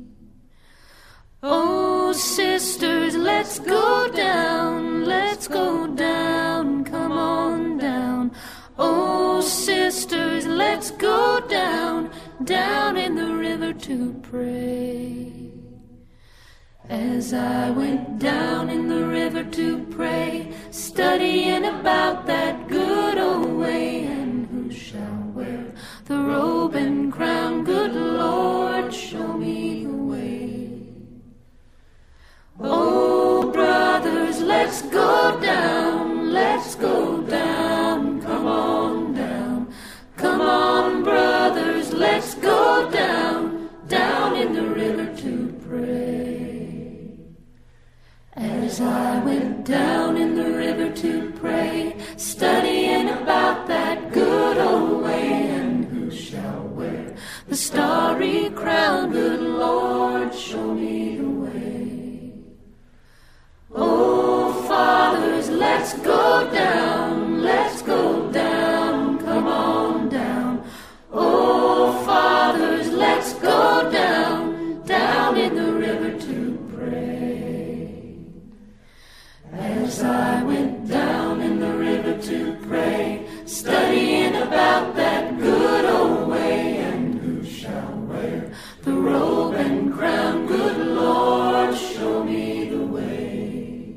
Oh, 1.46 2.14
sisters, 2.14 3.16
let's 3.16 3.60
go 3.60 4.08
down, 4.08 5.04
let's 5.04 5.48
go 5.48 5.88
down, 5.88 6.86
come 6.86 7.12
on 7.12 7.78
down. 7.78 8.32
Oh, 8.78 9.42
sisters, 9.42 10.48
let's 10.48 10.92
go 10.92 11.42
down, 11.50 12.12
down 12.44 12.96
in 12.96 13.16
the 13.16 13.36
river 13.36 13.74
to 13.74 14.14
pray. 14.32 15.34
As 16.90 17.34
I 17.34 17.72
went 17.72 18.20
down 18.20 18.70
in 18.70 18.88
the 18.88 19.06
river 19.06 19.44
to 19.44 19.84
pray, 19.86 20.54
studying 20.72 21.66
about 21.66 22.26
that 22.28 22.68
good 22.68 23.03
crown, 27.14 27.64
good 27.64 27.94
Lord, 27.94 28.92
show 28.92 29.38
me 29.38 29.84
the 29.84 29.94
way. 29.94 30.70
Oh, 32.60 33.52
brothers, 33.52 34.42
let's 34.42 34.82
go 34.82 35.40
down, 35.40 36.34
let's 36.34 36.74
go 36.74 37.22
down, 37.22 38.20
come 38.20 38.48
on 38.48 39.14
down. 39.14 39.72
Come 40.18 40.42
on, 40.42 41.04
brothers, 41.04 41.94
let's 41.94 42.34
go 42.34 42.90
down, 42.90 43.70
down 43.88 44.36
in 44.36 44.54
the 44.54 44.68
river 44.82 45.06
to 45.22 45.54
pray. 45.68 47.12
As 48.36 48.82
I 48.82 49.24
went 49.24 49.66
down 49.66 50.18
in 50.18 50.34
the 50.34 50.50
river 50.52 50.90
to 50.90 51.32
pray, 51.34 51.96
studying 52.18 53.10
about 53.10 53.68
that 53.68 54.13
the 57.54 57.58
starry 57.58 58.50
crown? 58.56 59.12
Good 59.12 59.40
Lord, 59.40 60.34
show 60.34 60.74
me 60.74 61.18
the 61.18 61.30
way. 61.44 62.32
Oh, 63.72 64.66
fathers, 64.68 65.50
let's 65.50 65.94
go 66.00 66.50
down, 66.52 67.44
let's 67.44 67.84
go 67.84 68.32
down, 68.32 69.20
come 69.20 69.46
on 69.48 70.10
down. 70.10 70.66
Oh, 71.12 72.04
fathers, 72.08 72.88
let's 72.90 73.34
go 73.34 73.88
down, 73.92 74.82
down 74.88 75.38
in 75.38 75.54
the 75.54 75.74
river 75.74 76.12
to 76.28 76.36
pray. 76.76 78.18
As 79.52 80.02
I 80.02 80.42
went 80.42 80.88
down 80.88 81.42
in 81.42 81.60
the 81.60 81.74
river 81.88 82.20
to 82.30 82.58
pray, 82.68 83.28
studying 83.46 84.34
about 84.38 84.96
that 84.96 85.38
good 85.38 85.86
old 85.86 86.30
way, 86.30 86.43
robe 89.04 89.56
and 89.56 89.94
crown? 89.94 90.48
Good 90.48 90.78
Lord, 90.78 91.76
show 91.76 92.24
me 92.24 92.70
the 92.70 92.86
way. 92.86 93.96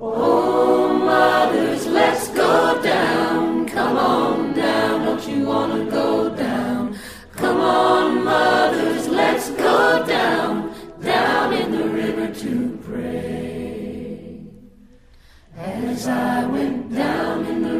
Oh, 0.00 0.92
mothers, 0.92 1.86
let's 1.86 2.28
go 2.28 2.82
down. 2.82 3.68
Come 3.68 3.96
on 3.96 4.52
down. 4.54 5.04
Don't 5.04 5.28
you 5.28 5.46
want 5.46 5.72
to 5.72 5.90
go 5.90 6.34
down? 6.34 6.98
Come 7.36 7.60
on, 7.60 8.24
mothers, 8.24 9.08
let's 9.08 9.50
go 9.50 10.04
down. 10.06 10.74
Down 11.00 11.52
in 11.52 11.72
the 11.72 11.88
river 11.88 12.34
to 12.42 12.78
pray. 12.84 14.44
As 15.56 16.06
I 16.08 16.46
went 16.46 16.94
down 16.94 17.46
in 17.46 17.62
the 17.62 17.79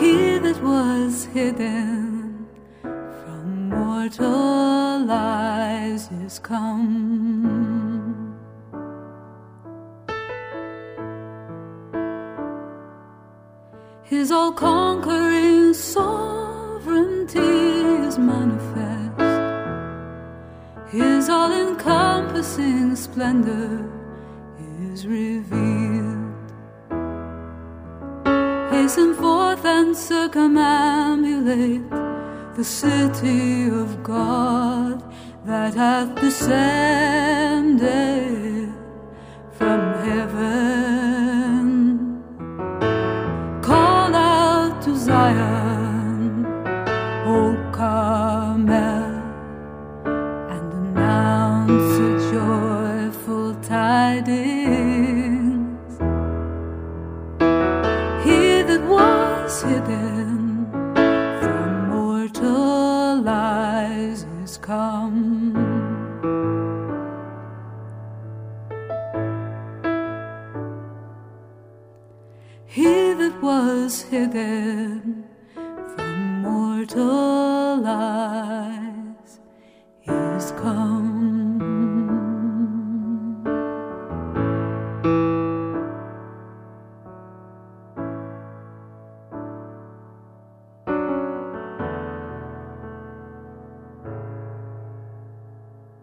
He 0.00 0.38
that 0.38 0.58
was 0.62 1.24
hidden 1.26 2.46
from 2.82 3.68
mortal 3.68 5.10
eyes 5.10 6.10
is 6.24 6.38
come. 6.38 7.68
His 14.04 14.32
all 14.32 14.52
conquering 14.52 15.74
sovereignty 15.74 17.38
is 17.38 18.18
manifest. 18.18 18.88
His 20.90 21.28
all 21.28 21.67
encompassing 22.38 22.94
splendor 22.94 23.90
is 24.92 25.06
revealed. 25.06 26.34
Hasten 28.70 29.14
forth 29.14 29.64
and 29.64 29.96
circumambulate 29.96 31.88
the 32.54 32.62
city 32.62 33.66
of 33.66 34.04
God 34.04 35.02
that 35.44 35.74
hath 35.74 36.14
descended 36.20 38.27
from 75.96 76.42
mortal 76.42 77.84
eyes 77.86 79.40
is 80.06 80.52
come. 80.52 81.58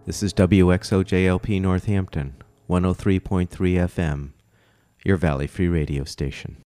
This 0.05 0.21
is 0.21 0.33
WXOJLP 0.33 1.61
Northampton, 1.61 2.35
103.3 2.69 3.47
FM, 3.49 4.31
your 5.03 5.17
Valley 5.17 5.47
Free 5.47 5.67
Radio 5.67 6.03
station. 6.03 6.63